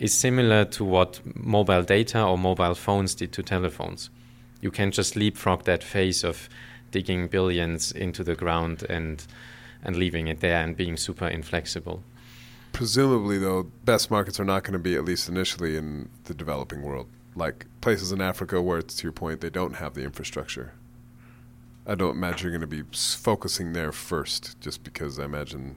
is 0.00 0.12
similar 0.12 0.64
to 0.64 0.84
what 0.84 1.20
mobile 1.36 1.82
data 1.82 2.24
or 2.24 2.36
mobile 2.38 2.74
phones 2.74 3.14
did 3.14 3.32
to 3.32 3.42
telephones. 3.42 4.10
You 4.60 4.70
can 4.70 4.90
just 4.90 5.14
leapfrog 5.14 5.64
that 5.64 5.84
phase 5.84 6.24
of 6.24 6.48
digging 6.90 7.28
billions 7.28 7.92
into 7.92 8.24
the 8.24 8.34
ground 8.34 8.82
and 8.88 9.24
and 9.82 9.96
leaving 9.96 10.26
it 10.28 10.40
there 10.40 10.62
and 10.62 10.76
being 10.76 10.96
super 10.96 11.26
inflexible. 11.28 12.02
Presumably, 12.72 13.38
though, 13.38 13.70
best 13.84 14.10
markets 14.10 14.38
are 14.38 14.44
not 14.44 14.62
going 14.64 14.74
to 14.74 14.78
be, 14.78 14.94
at 14.94 15.04
least 15.04 15.28
initially, 15.28 15.76
in 15.76 16.08
the 16.24 16.34
developing 16.34 16.82
world. 16.82 17.06
Like 17.34 17.66
places 17.80 18.12
in 18.12 18.20
Africa 18.20 18.60
where, 18.60 18.78
it's 18.78 18.96
to 18.96 19.04
your 19.04 19.12
point, 19.12 19.40
they 19.40 19.50
don't 19.50 19.76
have 19.76 19.94
the 19.94 20.02
infrastructure. 20.02 20.72
I 21.86 21.94
don't 21.94 22.16
imagine 22.16 22.50
you're 22.50 22.58
going 22.58 22.70
to 22.70 22.84
be 22.84 22.84
focusing 22.92 23.72
there 23.72 23.92
first, 23.92 24.60
just 24.60 24.84
because 24.84 25.18
I 25.18 25.24
imagine 25.24 25.76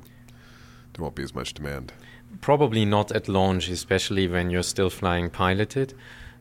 there 0.93 1.01
won't 1.01 1.16
be 1.16 1.24
as 1.24 1.34
much 1.34 1.54
demand. 1.54 1.93
Probably 2.41 2.86
not 2.86 3.12
at 3.12 3.28
launch, 3.28 3.70
especially 3.70 4.28
when 4.28 4.49
you're 4.49 4.64
still 4.64 4.89
flying 4.89 5.30
piloted. 5.30 5.93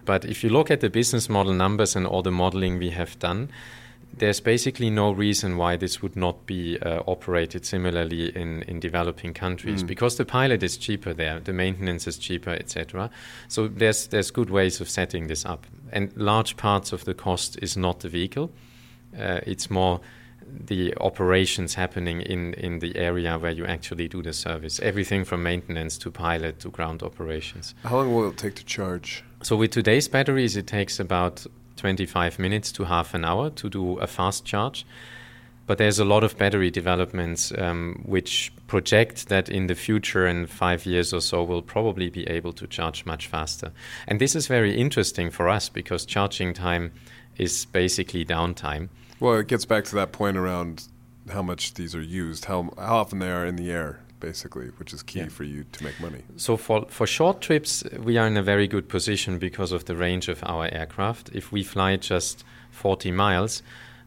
But 0.05 0.25
if 0.25 0.43
you 0.43 0.51
look 0.51 0.71
at 0.71 0.81
the 0.81 0.91
business 0.91 1.29
model 1.29 1.53
numbers 1.53 1.95
and 1.95 2.07
all 2.07 2.23
the 2.23 2.33
modeling 2.33 2.79
we 2.79 2.91
have 2.91 3.19
done, 3.19 3.51
there's 4.19 4.41
basically 4.41 4.91
no 4.91 5.11
reason 5.13 5.57
why 5.57 5.77
this 5.77 6.01
would 6.03 6.17
not 6.17 6.47
be 6.47 6.79
uh, 6.81 7.03
operated 7.07 7.65
similarly 7.65 8.29
in, 8.37 8.63
in 8.63 8.79
developing 8.81 9.35
countries 9.35 9.83
Mm. 9.83 9.87
because 9.87 10.17
the 10.17 10.25
pilot 10.25 10.63
is 10.63 10.77
cheaper 10.77 11.15
there, 11.15 11.41
the 11.41 11.53
maintenance 11.53 12.07
is 12.07 12.19
cheaper, 12.19 12.51
etc. 12.51 13.11
So 13.49 13.69
there's 13.69 14.07
there's 14.09 14.31
good 14.31 14.51
ways 14.51 14.81
of 14.81 14.89
setting 14.89 15.27
this 15.29 15.45
up, 15.45 15.67
and 15.93 16.13
large 16.17 16.57
parts 16.57 16.93
of 16.93 17.05
the 17.05 17.15
cost 17.15 17.59
is 17.63 17.77
not 17.77 18.01
the 18.01 18.09
vehicle; 18.09 18.51
uh, 19.19 19.41
it's 19.47 19.71
more 19.71 20.01
the 20.67 20.93
operations 21.01 21.75
happening 21.75 22.21
in, 22.21 22.53
in 22.55 22.81
the 22.81 22.97
area 22.97 23.39
where 23.39 23.53
you 23.53 23.65
actually 23.65 24.09
do 24.09 24.23
the 24.23 24.33
service. 24.33 24.81
Everything 24.81 25.25
from 25.25 25.43
maintenance 25.43 25.97
to 25.99 26.11
pilot 26.11 26.59
to 26.61 26.69
ground 26.69 27.03
operations. 27.03 27.75
How 27.85 27.97
long 27.99 28.15
will 28.15 28.29
it 28.29 28.37
take 28.37 28.57
to 28.57 28.65
charge? 28.65 29.25
So 29.43 29.57
with 29.57 29.71
today's 29.71 30.09
batteries, 30.09 30.57
it 30.57 30.67
takes 30.67 31.01
about 31.01 31.47
25 31.77 32.39
minutes 32.39 32.73
to 32.73 32.85
half 32.85 33.15
an 33.15 33.25
hour 33.25 33.51
to 33.51 33.69
do 33.69 33.99
a 33.99 34.07
fast 34.07 34.45
charge. 34.45 34.87
But 35.67 35.79
there's 35.79 35.99
a 35.99 36.05
lot 36.05 36.25
of 36.25 36.37
battery 36.37 36.71
developments 36.71 37.53
um, 37.57 38.03
which 38.05 38.53
project 38.67 39.29
that 39.29 39.49
in 39.49 39.69
the 39.69 39.75
future, 39.75 40.27
in 40.27 40.47
five 40.47 40.85
years 40.85 41.13
or 41.13 41.21
so, 41.21 41.43
we'll 41.45 41.63
probably 41.63 42.11
be 42.11 42.29
able 42.29 42.53
to 42.55 42.67
charge 42.67 43.07
much 43.07 43.29
faster. 43.29 43.73
And 44.09 44.21
this 44.21 44.35
is 44.35 44.49
very 44.49 44.77
interesting 44.77 45.31
for 45.31 45.49
us 45.49 45.69
because 45.69 46.05
charging 46.05 46.53
time 46.53 46.93
is 47.39 47.65
basically 47.67 48.25
downtime. 48.25 48.89
Well, 49.21 49.35
it 49.35 49.47
gets 49.47 49.65
back 49.65 49.85
to 49.85 49.95
that 49.95 50.11
point 50.11 50.37
around 50.37 50.89
how 51.31 51.43
much 51.43 51.75
these 51.75 51.95
are 51.95 52.03
used, 52.03 52.47
how, 52.47 52.71
how 52.77 52.97
often 52.97 53.21
they 53.21 53.31
are 53.31 53.47
in 53.47 53.55
the 53.55 53.71
air, 53.71 54.01
basically, 54.23 54.67
which 54.79 54.93
is 54.95 55.03
key 55.03 55.19
Yeah. 55.21 55.29
for 55.29 55.45
you 55.45 55.65
to 55.73 55.85
make 55.85 55.99
money. 56.01 56.23
So 56.37 56.57
for 56.57 56.87
for 56.89 57.07
short 57.07 57.41
trips, 57.41 57.85
we 58.09 58.17
are 58.21 58.27
in 58.27 58.37
a 58.37 58.43
very 58.43 58.67
good 58.69 58.89
position 58.89 59.39
because 59.39 59.73
of 59.75 59.85
the 59.85 59.97
range 59.97 60.29
of 60.31 60.43
our 60.45 60.67
aircraft. 60.73 61.31
If 61.35 61.53
we 61.53 61.63
fly 61.65 61.97
just 61.97 62.45
40 62.71 63.11
miles, 63.13 63.63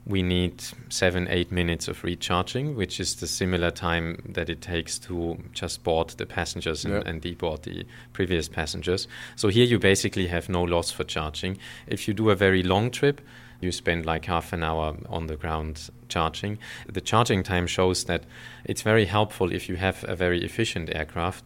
we 0.08 0.22
need 0.22 0.64
seven 0.90 1.28
eight 1.30 1.52
minutes 1.52 1.88
of 1.88 2.04
recharging, 2.04 2.76
which 2.76 3.00
is 3.00 3.16
the 3.16 3.28
similar 3.28 3.72
time 3.72 4.18
that 4.34 4.50
it 4.50 4.62
takes 4.62 5.00
to 5.00 5.38
just 5.54 5.84
board 5.84 6.10
the 6.18 6.26
passengers 6.26 6.86
and, 6.86 6.94
Yeah. 6.94 7.10
and 7.10 7.22
deboard 7.22 7.62
the 7.64 7.86
previous 8.14 8.48
passengers. 8.48 9.08
So 9.36 9.48
here 9.50 9.66
you 9.66 9.80
basically 9.80 10.28
have 10.28 10.48
no 10.50 10.64
loss 10.64 10.92
for 10.92 11.04
charging. 11.06 11.58
If 11.88 12.08
you 12.08 12.14
do 12.14 12.30
a 12.30 12.36
very 12.36 12.64
long 12.64 12.92
trip, 12.92 13.20
you 13.66 13.72
spend 13.72 14.06
like 14.06 14.26
half 14.26 14.54
an 14.54 14.64
hour 14.64 14.96
on 15.10 15.28
the 15.28 15.36
ground 15.36 15.90
charging. 16.08 16.58
The 16.88 17.02
charging 17.02 17.44
time 17.44 17.68
shows 17.68 18.06
that 18.06 18.24
it's 18.64 18.82
very 18.82 19.06
helpful 19.06 19.52
if 19.52 19.68
you 19.68 19.76
have 19.76 20.06
a 20.08 20.16
very 20.16 20.44
efficient 20.44 20.96
aircraft 20.96 21.44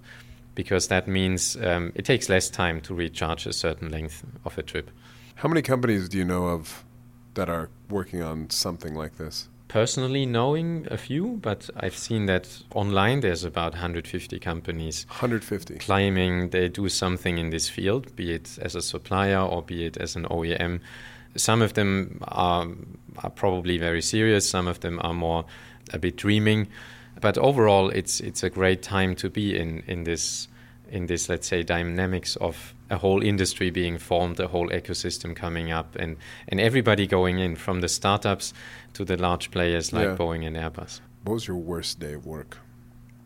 because 0.56 0.90
that 0.90 1.08
means 1.08 1.56
um, 1.58 1.92
it 1.96 2.04
takes 2.04 2.28
less 2.28 2.50
time 2.50 2.82
to 2.82 2.94
recharge 2.94 3.46
a 3.46 3.54
certain 3.54 3.90
length 3.90 4.26
of 4.44 4.58
a 4.58 4.62
trip. 4.62 4.92
How 5.36 5.48
many 5.48 5.62
companies 5.62 6.10
do 6.10 6.18
you 6.18 6.26
know 6.26 6.50
of 6.50 6.84
that 7.36 7.50
are 7.50 7.70
working 7.90 8.22
on 8.22 8.50
something 8.50 8.94
like 8.94 9.18
this? 9.18 9.48
Personally, 9.70 10.26
knowing 10.26 10.88
a 10.90 10.98
few, 10.98 11.38
but 11.42 11.70
I've 11.78 11.96
seen 11.96 12.26
that 12.26 12.64
online 12.74 13.20
there's 13.20 13.44
about 13.44 13.74
150 13.74 14.40
companies 14.40 15.06
150. 15.08 15.76
claiming 15.76 16.50
they 16.50 16.68
do 16.68 16.90
something 16.90 17.38
in 17.38 17.52
this 17.52 17.70
field, 17.70 18.16
be 18.16 18.34
it 18.34 18.58
as 18.62 18.76
a 18.76 18.82
supplier 18.82 19.40
or 19.40 19.62
be 19.62 19.86
it 19.86 19.96
as 19.96 20.16
an 20.16 20.26
OEM. 20.26 20.82
Some 21.36 21.62
of 21.62 21.74
them 21.74 22.20
are, 22.28 22.68
are 23.24 23.30
probably 23.30 23.78
very 23.78 24.02
serious, 24.02 24.50
some 24.50 24.68
of 24.68 24.80
them 24.80 25.00
are 25.04 25.14
more 25.14 25.46
a 25.94 26.00
bit 26.00 26.16
dreaming. 26.18 26.68
But 27.22 27.38
overall, 27.38 27.90
it's, 27.90 28.20
it's 28.20 28.44
a 28.44 28.50
great 28.50 28.82
time 28.82 29.16
to 29.16 29.30
be 29.30 29.58
in, 29.58 29.84
in, 29.88 30.04
this, 30.06 30.48
in 30.90 31.08
this, 31.08 31.28
let's 31.30 31.48
say, 31.48 31.64
dynamics 31.64 32.36
of 32.38 32.74
a 32.90 32.98
whole 32.98 33.22
industry 33.22 33.70
being 33.70 33.98
formed, 33.98 34.40
a 34.40 34.48
whole 34.48 34.70
ecosystem 34.70 35.36
coming 35.36 35.72
up, 35.72 35.96
and, 35.96 36.18
and 36.48 36.60
everybody 36.60 37.06
going 37.06 37.40
in 37.40 37.56
from 37.56 37.82
the 37.82 37.90
startups 37.90 38.54
to 38.94 39.06
the 39.06 39.18
large 39.18 39.52
players 39.52 39.92
like 39.94 40.08
Yeah. 40.08 40.16
Boeing 40.16 40.46
and 40.48 40.56
Airbus. 40.56 41.02
What 41.24 41.34
was 41.34 41.48
your 41.48 41.58
worst 41.58 42.00
day 42.00 42.14
of 42.14 42.26
work? 42.26 42.58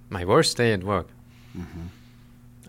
My 0.09 0.25
worst 0.25 0.57
day 0.57 0.73
at 0.73 0.83
work. 0.83 1.07
Mm-hmm. 1.57 1.87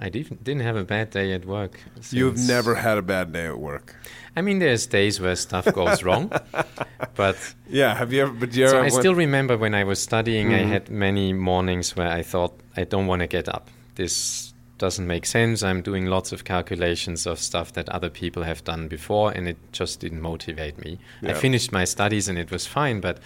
I 0.00 0.08
didn't 0.08 0.42
didn't 0.44 0.62
have 0.62 0.76
a 0.76 0.84
bad 0.84 1.10
day 1.10 1.32
at 1.32 1.44
work. 1.44 1.80
You've 2.10 2.38
never 2.38 2.74
had 2.74 2.98
a 2.98 3.02
bad 3.02 3.32
day 3.32 3.46
at 3.46 3.58
work. 3.58 3.94
I 4.36 4.42
mean, 4.42 4.58
there's 4.58 4.86
days 4.86 5.20
where 5.20 5.36
stuff 5.36 5.64
goes 5.72 6.02
wrong, 6.02 6.32
but 7.14 7.36
Yeah, 7.68 7.94
have 7.94 8.12
you 8.12 8.22
ever? 8.22 8.32
But 8.32 8.54
you 8.54 8.68
so 8.68 8.82
I 8.82 8.88
still 8.88 9.14
remember 9.14 9.56
when 9.56 9.74
I 9.74 9.84
was 9.84 10.00
studying, 10.00 10.52
I 10.52 10.62
Mhm. 10.64 10.68
had 10.68 10.90
many 10.90 11.32
mornings 11.32 11.96
where 11.96 12.08
I 12.08 12.22
thought 12.22 12.52
I 12.76 12.84
don't 12.84 13.06
want 13.06 13.20
to 13.20 13.26
get 13.28 13.48
up. 13.48 13.68
This 13.94 14.52
doesn't 14.78 15.06
make 15.06 15.24
sense. 15.24 15.62
I'm 15.62 15.82
doing 15.82 16.06
lots 16.06 16.32
of 16.32 16.42
calculations 16.42 17.26
of 17.26 17.38
stuff 17.38 17.72
that 17.74 17.88
other 17.90 18.10
people 18.10 18.42
have 18.42 18.64
done 18.64 18.88
before, 18.88 19.30
and 19.30 19.46
it 19.48 19.56
just 19.72 20.00
didn't 20.00 20.20
motivate 20.20 20.78
me. 20.84 20.98
I 21.22 21.32
finished 21.32 21.70
my 21.72 21.84
studies 21.84 22.28
and 22.28 22.36
it 22.38 22.50
was 22.50 22.66
fine, 22.66 23.00
but 23.00 23.18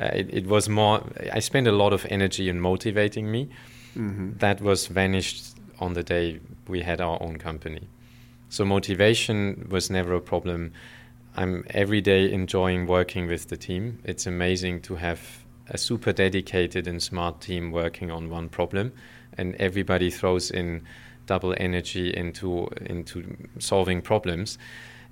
uh, 0.00 0.06
it, 0.14 0.28
it 0.32 0.46
was 0.46 0.66
more. 0.68 1.02
I 1.30 1.40
spent 1.40 1.66
a 1.68 1.72
lot 1.72 1.92
of 1.92 2.06
energy 2.08 2.48
in 2.48 2.58
motivating 2.60 3.30
me. 3.30 3.48
Mhm. 3.96 4.38
That 4.40 4.60
was 4.62 4.86
vanished 4.88 5.53
on 5.84 5.92
the 5.92 6.02
day 6.02 6.40
we 6.66 6.82
had 6.82 7.00
our 7.00 7.22
own 7.22 7.36
company. 7.36 7.88
So 8.48 8.64
motivation 8.64 9.66
was 9.70 9.90
never 9.90 10.14
a 10.14 10.20
problem. 10.20 10.72
I'm 11.36 11.64
every 11.70 12.00
day 12.00 12.32
enjoying 12.32 12.86
working 12.86 13.26
with 13.26 13.48
the 13.48 13.56
team. 13.56 13.98
It's 14.04 14.26
amazing 14.26 14.82
to 14.82 14.94
have 14.96 15.20
a 15.68 15.78
super 15.78 16.12
dedicated 16.12 16.86
and 16.86 17.02
smart 17.02 17.40
team 17.40 17.72
working 17.72 18.10
on 18.10 18.30
one 18.30 18.48
problem, 18.48 18.92
and 19.38 19.54
everybody 19.56 20.10
throws 20.10 20.50
in 20.50 20.82
double 21.26 21.54
energy 21.56 22.14
into 22.14 22.68
into 22.86 23.36
solving 23.58 24.02
problems. 24.02 24.58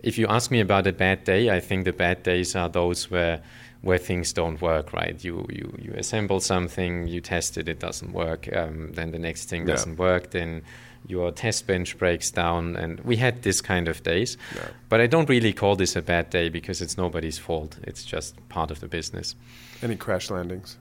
If 0.03 0.19
you 0.19 0.27
ask 0.27 0.51
me 0.51 0.61
about 0.61 0.87
a 0.87 0.93
bad 0.93 1.25
day, 1.25 1.51
I 1.51 1.61
think 1.61 1.85
the 1.85 1.93
bad 1.93 2.23
days 2.23 2.55
are 2.57 2.69
those 2.69 3.11
where 3.11 3.41
where 3.83 3.99
things 3.99 4.33
don't 4.33 4.61
work 4.63 4.93
right. 4.93 5.23
You 5.25 5.47
you 5.51 5.75
you 5.79 5.93
assemble 5.97 6.41
something, 6.41 7.09
you 7.09 7.21
test 7.21 7.59
it, 7.59 7.69
it 7.69 7.81
doesn't 7.81 8.13
work. 8.13 8.49
Um, 8.57 8.93
then 8.93 9.11
the 9.11 9.19
next 9.19 9.49
thing 9.49 9.63
Yeah. 9.63 9.75
doesn't 9.75 9.97
work. 9.99 10.31
Then 10.31 10.63
your 11.09 11.33
test 11.33 11.67
bench 11.67 11.99
breaks 11.99 12.31
down, 12.31 12.77
and 12.77 13.01
we 13.01 13.17
had 13.17 13.43
this 13.43 13.61
kind 13.61 13.89
of 13.89 14.03
days. 14.03 14.37
Yeah. 14.55 14.69
But 14.89 15.01
I 15.01 15.09
don't 15.09 15.29
really 15.29 15.53
call 15.53 15.77
this 15.77 15.97
a 15.97 16.03
bad 16.03 16.31
day 16.31 16.49
because 16.49 16.81
it's 16.81 16.97
nobody's 16.97 17.39
fault. 17.39 17.77
It's 17.83 18.05
just 18.05 18.37
part 18.49 18.71
of 18.71 18.79
the 18.79 18.87
business. 18.89 19.35
Any 19.83 19.97
crash 19.97 20.31
landings? 20.31 20.77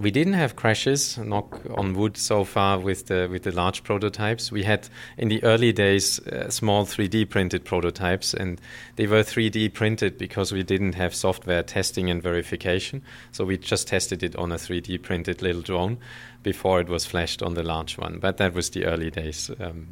We 0.00 0.10
didn't 0.10 0.32
have 0.32 0.56
crashes, 0.56 1.18
knock 1.18 1.60
on 1.76 1.92
wood, 1.92 2.16
so 2.16 2.44
far 2.44 2.78
with 2.78 3.08
the 3.08 3.28
with 3.30 3.42
the 3.42 3.52
large 3.52 3.82
prototypes. 3.84 4.50
We 4.50 4.62
had 4.62 4.88
in 5.18 5.28
the 5.28 5.44
early 5.44 5.72
days 5.72 6.18
uh, 6.20 6.48
small 6.48 6.86
3D 6.86 7.28
printed 7.28 7.66
prototypes, 7.66 8.32
and 8.32 8.58
they 8.96 9.06
were 9.06 9.22
3D 9.22 9.74
printed 9.74 10.16
because 10.16 10.52
we 10.52 10.62
didn't 10.62 10.94
have 10.94 11.14
software 11.14 11.62
testing 11.62 12.08
and 12.08 12.22
verification. 12.22 13.02
So 13.32 13.44
we 13.44 13.58
just 13.58 13.88
tested 13.88 14.22
it 14.22 14.34
on 14.36 14.52
a 14.52 14.56
3D 14.56 15.02
printed 15.02 15.42
little 15.42 15.60
drone 15.60 15.98
before 16.42 16.80
it 16.80 16.88
was 16.88 17.04
flashed 17.04 17.42
on 17.42 17.52
the 17.52 17.62
large 17.62 17.98
one. 17.98 18.20
But 18.20 18.38
that 18.38 18.54
was 18.54 18.70
the 18.70 18.86
early 18.86 19.10
days. 19.10 19.50
Um, 19.60 19.88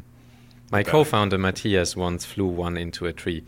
my 0.73 0.81
Okay. 0.81 0.91
co-founder 0.91 1.37
Matthias 1.39 1.97
once 1.97 2.25
flew 2.25 2.47
one 2.47 2.79
into 2.79 3.05
a 3.07 3.13
tree. 3.13 3.43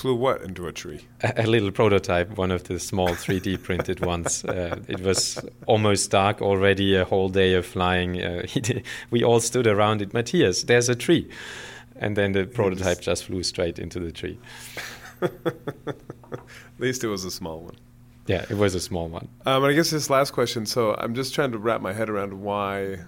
Flew 0.00 0.14
what 0.14 0.40
into 0.40 0.66
a 0.66 0.72
tree? 0.72 1.04
a, 1.22 1.42
a 1.44 1.46
little 1.46 1.70
prototype, 1.70 2.38
one 2.38 2.50
of 2.50 2.64
the 2.64 2.80
small 2.80 3.10
3D 3.10 3.62
printed 3.62 4.00
ones. 4.00 4.42
Uh, 4.46 4.80
it 4.88 5.00
was 5.00 5.38
almost 5.66 6.10
dark 6.10 6.40
already, 6.40 6.96
a 6.96 7.04
whole 7.04 7.28
day 7.28 7.52
of 7.52 7.66
flying. 7.66 8.18
Uh, 8.18 8.46
did, 8.54 8.82
we 9.10 9.22
all 9.22 9.40
stood 9.40 9.66
around 9.66 10.00
it. 10.00 10.14
Matthias, 10.14 10.62
there's 10.62 10.88
a 10.88 10.94
tree. 10.94 11.28
And 11.96 12.16
then 12.16 12.32
the 12.32 12.46
prototype 12.46 13.02
just 13.02 13.24
flew 13.24 13.42
straight 13.42 13.78
into 13.78 14.00
the 14.00 14.10
tree. 14.10 14.38
At 15.20 15.30
least 16.78 17.04
it 17.04 17.08
was 17.08 17.26
a 17.26 17.30
small 17.30 17.60
one. 17.60 17.76
Yeah, 18.26 18.46
it 18.48 18.56
was 18.56 18.74
a 18.74 18.80
small 18.80 19.06
one. 19.06 19.28
Um, 19.44 19.64
and 19.64 19.72
I 19.72 19.74
guess 19.74 19.90
this 19.90 20.08
last 20.08 20.30
question. 20.30 20.64
So 20.64 20.94
I'm 20.94 21.14
just 21.14 21.34
trying 21.34 21.52
to 21.52 21.58
wrap 21.58 21.82
my 21.82 21.92
head 21.92 22.08
around 22.08 22.40
why. 22.40 23.00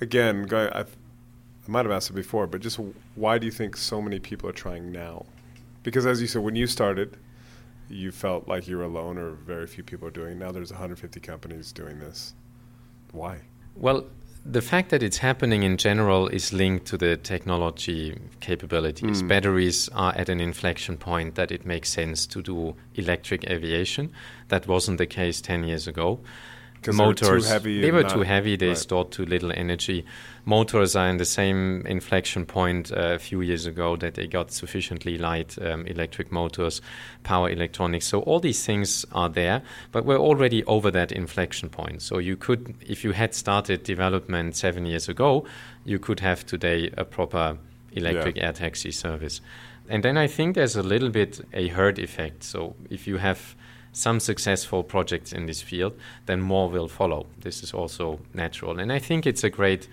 Again, 0.00 0.44
going, 0.44 0.68
I've, 0.68 0.94
I 1.66 1.70
might 1.72 1.86
have 1.86 1.92
asked 1.92 2.10
it 2.10 2.14
before, 2.14 2.46
but 2.46 2.60
just 2.60 2.78
why 3.16 3.38
do 3.38 3.46
you 3.46 3.52
think 3.52 3.76
so 3.76 4.00
many 4.00 4.20
people 4.20 4.48
are 4.48 4.52
trying 4.52 4.92
now? 4.92 5.26
Because 5.84 6.06
as 6.06 6.20
you 6.20 6.26
said, 6.26 6.42
when 6.42 6.56
you 6.56 6.66
started, 6.66 7.16
you 7.88 8.10
felt 8.10 8.48
like 8.48 8.66
you 8.66 8.78
were 8.78 8.84
alone, 8.84 9.18
or 9.18 9.30
very 9.30 9.68
few 9.68 9.84
people 9.84 10.08
are 10.08 10.10
doing. 10.10 10.32
it. 10.32 10.38
Now 10.38 10.50
there's 10.50 10.72
150 10.72 11.20
companies 11.20 11.70
doing 11.70 12.00
this. 12.00 12.34
Why? 13.12 13.42
Well, 13.76 14.06
the 14.44 14.60
fact 14.60 14.90
that 14.90 15.02
it's 15.02 15.18
happening 15.18 15.62
in 15.62 15.76
general 15.76 16.28
is 16.28 16.52
linked 16.52 16.86
to 16.86 16.96
the 16.98 17.16
technology 17.16 18.18
capabilities. 18.40 19.22
Mm. 19.22 19.28
Batteries 19.28 19.88
are 19.90 20.14
at 20.16 20.28
an 20.28 20.40
inflection 20.40 20.96
point 20.96 21.34
that 21.36 21.50
it 21.50 21.64
makes 21.64 21.90
sense 21.90 22.26
to 22.26 22.42
do 22.42 22.74
electric 22.94 23.48
aviation. 23.48 24.12
That 24.48 24.66
wasn't 24.66 24.98
the 24.98 25.06
case 25.06 25.40
10 25.40 25.64
years 25.64 25.86
ago. 25.86 26.20
'Cause 26.84 26.96
they 26.96 27.04
were 27.04 27.14
too 27.14 27.42
heavy 27.42 27.80
They 27.80 27.90
were 27.90 28.04
too 28.04 28.22
heavy. 28.22 28.56
They 28.56 28.68
right. 28.68 28.78
stored 28.78 29.10
too 29.10 29.24
little 29.24 29.50
energy. 29.52 30.04
Motors 30.44 30.94
are 30.94 31.08
in 31.08 31.16
the 31.16 31.24
same 31.24 31.86
inflection 31.86 32.44
point 32.44 32.92
uh, 32.92 33.14
a 33.14 33.18
few 33.18 33.40
years 33.40 33.64
ago 33.64 33.96
that 33.96 34.14
they 34.14 34.26
got 34.26 34.52
sufficiently 34.52 35.16
light 35.16 35.56
um, 35.62 35.86
electric 35.86 36.30
motors, 36.30 36.82
power 37.22 37.48
electronics. 37.48 38.06
So 38.06 38.20
all 38.20 38.40
these 38.40 38.64
things 38.66 39.06
are 39.12 39.30
there, 39.30 39.62
but 39.90 40.04
we're 40.04 40.18
already 40.18 40.62
over 40.64 40.90
that 40.90 41.10
inflection 41.12 41.70
point. 41.70 42.02
So 42.02 42.18
you 42.18 42.36
could, 42.36 42.74
if 42.86 43.04
you 43.04 43.12
had 43.12 43.34
started 43.34 43.82
development 43.84 44.54
seven 44.54 44.84
years 44.84 45.08
ago, 45.08 45.46
you 45.84 45.98
could 45.98 46.20
have 46.20 46.44
today 46.44 46.90
a 46.98 47.04
proper 47.04 47.56
electric 47.92 48.36
air 48.36 48.52
taxi 48.52 48.90
service. 48.90 49.40
And 49.88 50.02
then 50.02 50.16
I 50.18 50.26
think 50.26 50.54
there's 50.56 50.76
a 50.76 50.82
little 50.82 51.10
bit 51.10 51.40
a 51.52 51.68
herd 51.68 51.98
effect. 51.98 52.42
So 52.42 52.74
if 52.90 53.06
you 53.06 53.18
have 53.18 53.54
some 53.94 54.20
successful 54.20 54.82
projects 54.82 55.32
in 55.32 55.46
this 55.46 55.62
field, 55.62 55.98
then 56.26 56.40
more 56.40 56.68
will 56.68 56.88
follow. 56.88 57.26
This 57.40 57.62
is 57.62 57.72
also 57.72 58.20
natural. 58.34 58.78
And 58.78 58.92
I 58.92 58.98
think 58.98 59.26
it's 59.26 59.44
a 59.44 59.50
great 59.50 59.88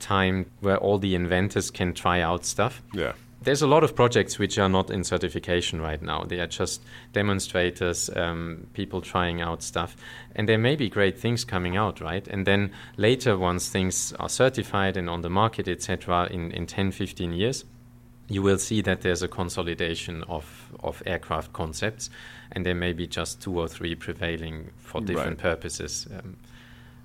time 0.00 0.46
where 0.60 0.78
all 0.78 0.98
the 0.98 1.14
inventors 1.14 1.70
can 1.70 1.92
try 1.92 2.20
out 2.20 2.44
stuff. 2.44 2.82
Yeah. 2.92 3.12
There's 3.42 3.62
a 3.62 3.66
lot 3.66 3.82
of 3.82 3.96
projects 3.96 4.38
which 4.38 4.56
are 4.56 4.68
not 4.68 4.90
in 4.90 5.02
certification 5.04 5.80
right 5.80 6.00
now. 6.00 6.22
They 6.22 6.38
are 6.38 6.46
just 6.46 6.80
demonstrators, 7.12 8.08
um, 8.14 8.68
people 8.72 9.00
trying 9.00 9.40
out 9.40 9.62
stuff. 9.62 9.96
And 10.36 10.48
there 10.48 10.58
may 10.58 10.76
be 10.76 10.88
great 10.88 11.18
things 11.18 11.44
coming 11.44 11.76
out, 11.76 12.00
right? 12.00 12.26
And 12.28 12.46
then 12.46 12.70
later, 12.96 13.36
once 13.36 13.68
things 13.68 14.12
are 14.20 14.28
certified 14.28 14.96
and 14.96 15.10
on 15.10 15.22
the 15.22 15.30
market, 15.30 15.66
etc., 15.66 16.28
in, 16.30 16.52
in 16.52 16.66
10, 16.66 16.92
15 16.92 17.32
years, 17.32 17.64
you 18.28 18.42
will 18.42 18.58
see 18.58 18.80
that 18.82 19.02
there's 19.02 19.22
a 19.22 19.28
consolidation 19.28 20.22
of, 20.24 20.72
of 20.80 21.02
aircraft 21.04 21.52
concepts, 21.52 22.10
and 22.52 22.64
there 22.66 22.74
may 22.74 22.92
be 22.92 23.06
just 23.06 23.40
two 23.42 23.58
or 23.58 23.68
three 23.68 23.94
prevailing 23.94 24.70
for 24.78 25.00
different 25.00 25.42
Right. 25.42 25.50
purposes. 25.52 26.06
Um, 26.16 26.36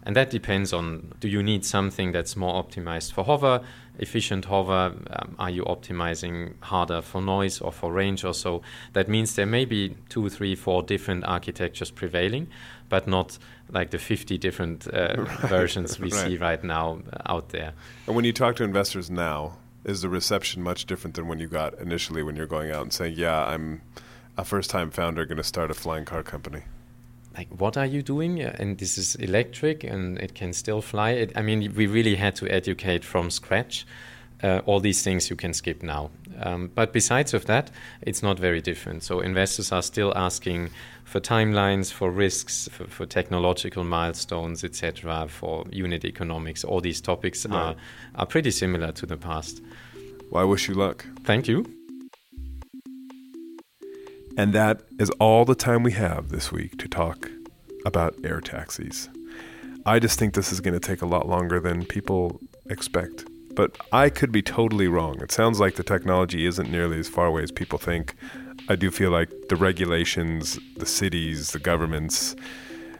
and 0.03 0.15
that 0.15 0.29
depends 0.29 0.71
on 0.73 1.13
do 1.19 1.27
you 1.27 1.43
need 1.43 1.65
something 1.65 2.13
that's 2.13 2.35
more 2.37 2.63
optimized 2.63 3.11
for 3.11 3.25
hover, 3.25 3.61
efficient 3.99 4.45
hover? 4.45 4.93
Um, 5.09 5.35
are 5.37 5.49
you 5.49 5.63
optimizing 5.65 6.53
harder 6.61 7.01
for 7.01 7.21
noise 7.21 7.59
or 7.59 7.71
for 7.73 7.91
range 7.91 8.23
or 8.23 8.33
so? 8.33 8.61
That 8.93 9.07
means 9.09 9.35
there 9.35 9.45
may 9.45 9.65
be 9.65 9.95
two, 10.09 10.29
three, 10.29 10.55
four 10.55 10.81
different 10.83 11.25
architectures 11.25 11.91
prevailing, 11.91 12.47
but 12.87 13.05
not 13.07 13.37
like 13.69 13.89
the 13.91 13.97
50 13.97 14.37
different 14.37 14.87
uh, 14.93 15.23
versions 15.47 15.99
we 15.99 16.09
see 16.09 16.37
Right. 16.37 16.41
right 16.41 16.63
now 16.63 16.99
uh, 17.11 17.33
out 17.33 17.49
there. 17.49 17.73
And 18.05 18.15
when 18.15 18.23
you 18.23 18.31
talk 18.33 18.55
to 18.57 18.63
investors 18.63 19.09
now, 19.11 19.57
is 19.83 20.01
the 20.01 20.09
reception 20.09 20.61
much 20.63 20.85
different 20.85 21.15
than 21.15 21.27
when 21.27 21.39
you 21.39 21.47
got 21.47 21.77
initially 21.79 22.21
when 22.23 22.35
you're 22.35 22.45
going 22.47 22.71
out 22.71 22.81
and 22.83 22.91
saying, 22.93 23.13
"Yeah, 23.17 23.45
I'm 23.45 23.81
a 24.37 24.45
first-time 24.45 24.91
founder 24.91 25.25
going 25.25 25.37
to 25.37 25.43
start 25.43 25.71
a 25.71 25.73
flying 25.73 26.05
car 26.05 26.23
company"? 26.23 26.63
like 27.37 27.49
what 27.49 27.77
are 27.77 27.85
you 27.85 28.01
doing? 28.01 28.41
And 28.41 28.77
this 28.77 28.97
is 28.97 29.15
electric 29.15 29.83
and 29.83 30.17
it 30.17 30.33
can 30.33 30.53
still 30.53 30.81
fly. 30.81 31.11
It, 31.11 31.31
i 31.35 31.41
mean 31.41 31.73
we 31.75 31.87
really 31.87 32.15
had 32.15 32.35
to 32.37 32.49
educate 32.49 33.05
from 33.05 33.29
scratch 33.29 33.85
uh, 34.43 34.61
all 34.65 34.79
these 34.79 35.01
things 35.03 35.29
you 35.29 35.35
can 35.35 35.53
skip 35.53 35.81
now. 35.83 36.09
Um, 36.39 36.71
but 36.73 36.93
besides 36.93 37.33
of 37.33 37.45
that 37.45 37.71
it's 38.01 38.23
not 38.23 38.39
very 38.39 38.61
different. 38.61 39.03
So 39.03 39.19
investors 39.19 39.71
are 39.71 39.83
still 39.83 40.13
asking 40.15 40.69
for 41.03 41.19
timelines 41.19 41.91
for 41.91 42.11
risks 42.11 42.67
for, 42.71 42.85
for 42.85 43.05
technological 43.05 43.83
milestones 43.83 44.63
etc 44.63 45.27
for 45.29 45.65
unit 45.71 46.05
economics. 46.05 46.63
All 46.63 46.81
these 46.81 47.01
topics 47.01 47.45
are, 47.45 47.75
are 48.15 48.25
pretty 48.25 48.51
similar 48.51 48.91
to 48.93 49.05
the 49.05 49.17
past. 49.17 49.61
Well, 50.31 50.41
I 50.41 50.45
wish 50.45 50.67
you 50.67 50.73
luck. 50.73 51.05
thank 51.23 51.47
you 51.47 51.76
And 54.37 54.53
that 54.53 54.83
is 54.99 55.09
all 55.19 55.45
the 55.45 55.55
time 55.55 55.81
we 55.81 55.93
have 55.93 56.29
this 56.29 56.51
week 56.51 56.77
to 56.77 56.87
talk 56.87 57.29
about 57.85 58.15
air 58.23 58.39
taxis. 58.39 59.09
I 59.83 59.97
just 59.97 60.19
think 60.19 60.35
this 60.35 60.51
is 60.51 60.61
going 60.61 60.79
to 60.79 60.79
take 60.79 61.01
a 61.01 61.07
lot 61.07 61.27
longer 61.27 61.59
than 61.59 61.85
people 61.85 62.39
expect. 62.69 63.25
But 63.55 63.75
I 63.91 64.09
could 64.11 64.31
be 64.31 64.43
totally 64.43 64.87
wrong. 64.87 65.19
It 65.21 65.31
sounds 65.31 65.59
like 65.59 65.75
the 65.75 65.83
technology 65.83 66.45
isn't 66.45 66.69
nearly 66.69 66.99
as 66.99 67.09
far 67.09 67.25
away 67.25 67.41
as 67.41 67.51
people 67.51 67.79
think. 67.79 68.13
I 68.69 68.75
do 68.75 68.91
feel 68.91 69.09
like 69.09 69.31
the 69.49 69.55
regulations, 69.55 70.59
the 70.75 70.85
cities, 70.85 71.51
the 71.51 71.59
governments, 71.59 72.35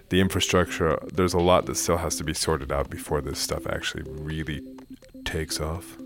the 0.10 0.20
infrastructure, 0.20 0.98
there's 1.14 1.36
a 1.36 1.40
lot 1.40 1.68
that 1.68 1.76
still 1.76 1.98
has 1.98 2.16
to 2.16 2.24
be 2.24 2.34
sorted 2.34 2.72
out 2.72 2.90
before 2.90 3.22
this 3.22 3.38
stuff 3.38 3.68
actually 3.68 4.04
really 4.08 4.62
takes 5.26 5.60
off, 5.60 5.98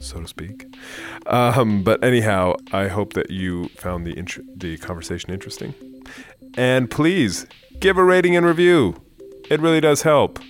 so 0.00 0.20
to 0.20 0.26
speak. 0.26 0.66
Um, 1.26 1.84
but 1.84 2.02
anyhow, 2.02 2.56
I 2.72 2.88
hope 2.88 3.12
that 3.12 3.30
you 3.30 3.68
found 3.76 4.06
the 4.06 4.18
int- 4.18 4.58
the 4.58 4.76
conversation 4.78 5.30
interesting, 5.30 5.74
and 6.56 6.90
please 6.90 7.46
give 7.78 7.96
a 7.96 8.04
rating 8.04 8.36
and 8.36 8.44
review. 8.44 9.00
It 9.48 9.60
really 9.60 9.80
does 9.80 10.02
help 10.02 10.40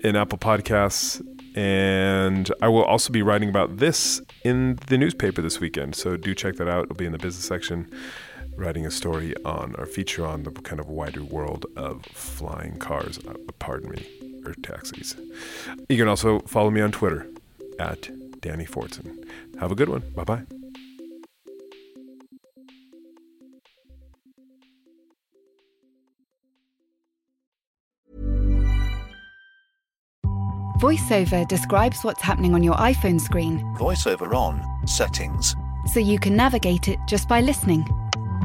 in 0.00 0.16
Apple 0.16 0.38
Podcasts. 0.38 1.24
And 1.56 2.52
I 2.60 2.66
will 2.66 2.82
also 2.82 3.12
be 3.12 3.22
writing 3.22 3.48
about 3.48 3.76
this 3.76 4.20
in 4.42 4.76
the 4.88 4.98
newspaper 4.98 5.40
this 5.40 5.60
weekend. 5.60 5.94
So 5.94 6.16
do 6.16 6.34
check 6.34 6.56
that 6.56 6.66
out. 6.66 6.84
It'll 6.84 6.96
be 6.96 7.06
in 7.06 7.12
the 7.12 7.18
business 7.18 7.44
section, 7.44 7.88
writing 8.56 8.84
a 8.86 8.90
story 8.90 9.36
on 9.44 9.76
our 9.76 9.86
feature 9.86 10.26
on 10.26 10.42
the 10.42 10.50
kind 10.50 10.80
of 10.80 10.88
wider 10.88 11.22
world 11.22 11.66
of 11.76 12.04
flying 12.06 12.76
cars, 12.78 13.20
uh, 13.28 13.34
pardon 13.60 13.90
me, 13.90 14.04
or 14.44 14.54
taxis. 14.54 15.14
You 15.88 15.96
can 15.96 16.08
also 16.08 16.40
follow 16.40 16.70
me 16.70 16.80
on 16.80 16.90
Twitter 16.90 17.28
at 17.78 18.10
Danny 18.44 18.66
Fortson. 18.66 19.24
Have 19.58 19.72
a 19.72 19.74
good 19.74 19.88
one. 19.88 20.02
Bye 20.14 20.24
bye. 20.24 20.42
VoiceOver 30.78 31.48
describes 31.48 32.04
what's 32.04 32.20
happening 32.20 32.52
on 32.52 32.62
your 32.62 32.74
iPhone 32.74 33.18
screen 33.18 33.60
VoiceOver 33.78 34.34
on, 34.34 34.62
settings, 34.86 35.56
so 35.90 35.98
you 35.98 36.18
can 36.18 36.36
navigate 36.36 36.88
it 36.88 36.98
just 37.08 37.26
by 37.26 37.40
listening. 37.40 37.82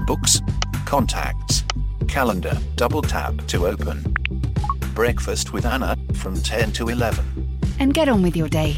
books, 0.07 0.41
contacts, 0.85 1.65
calendar, 2.07 2.57
double 2.77 3.01
tap 3.01 3.35
to 3.47 3.67
open. 3.67 4.15
Breakfast 4.95 5.51
with 5.51 5.65
Anna 5.65 5.97
from 6.13 6.35
10 6.35 6.71
to 6.73 6.87
11. 6.87 7.25
And 7.79 7.93
get 7.93 8.07
on 8.07 8.21
with 8.21 8.37
your 8.37 8.47
day. 8.47 8.77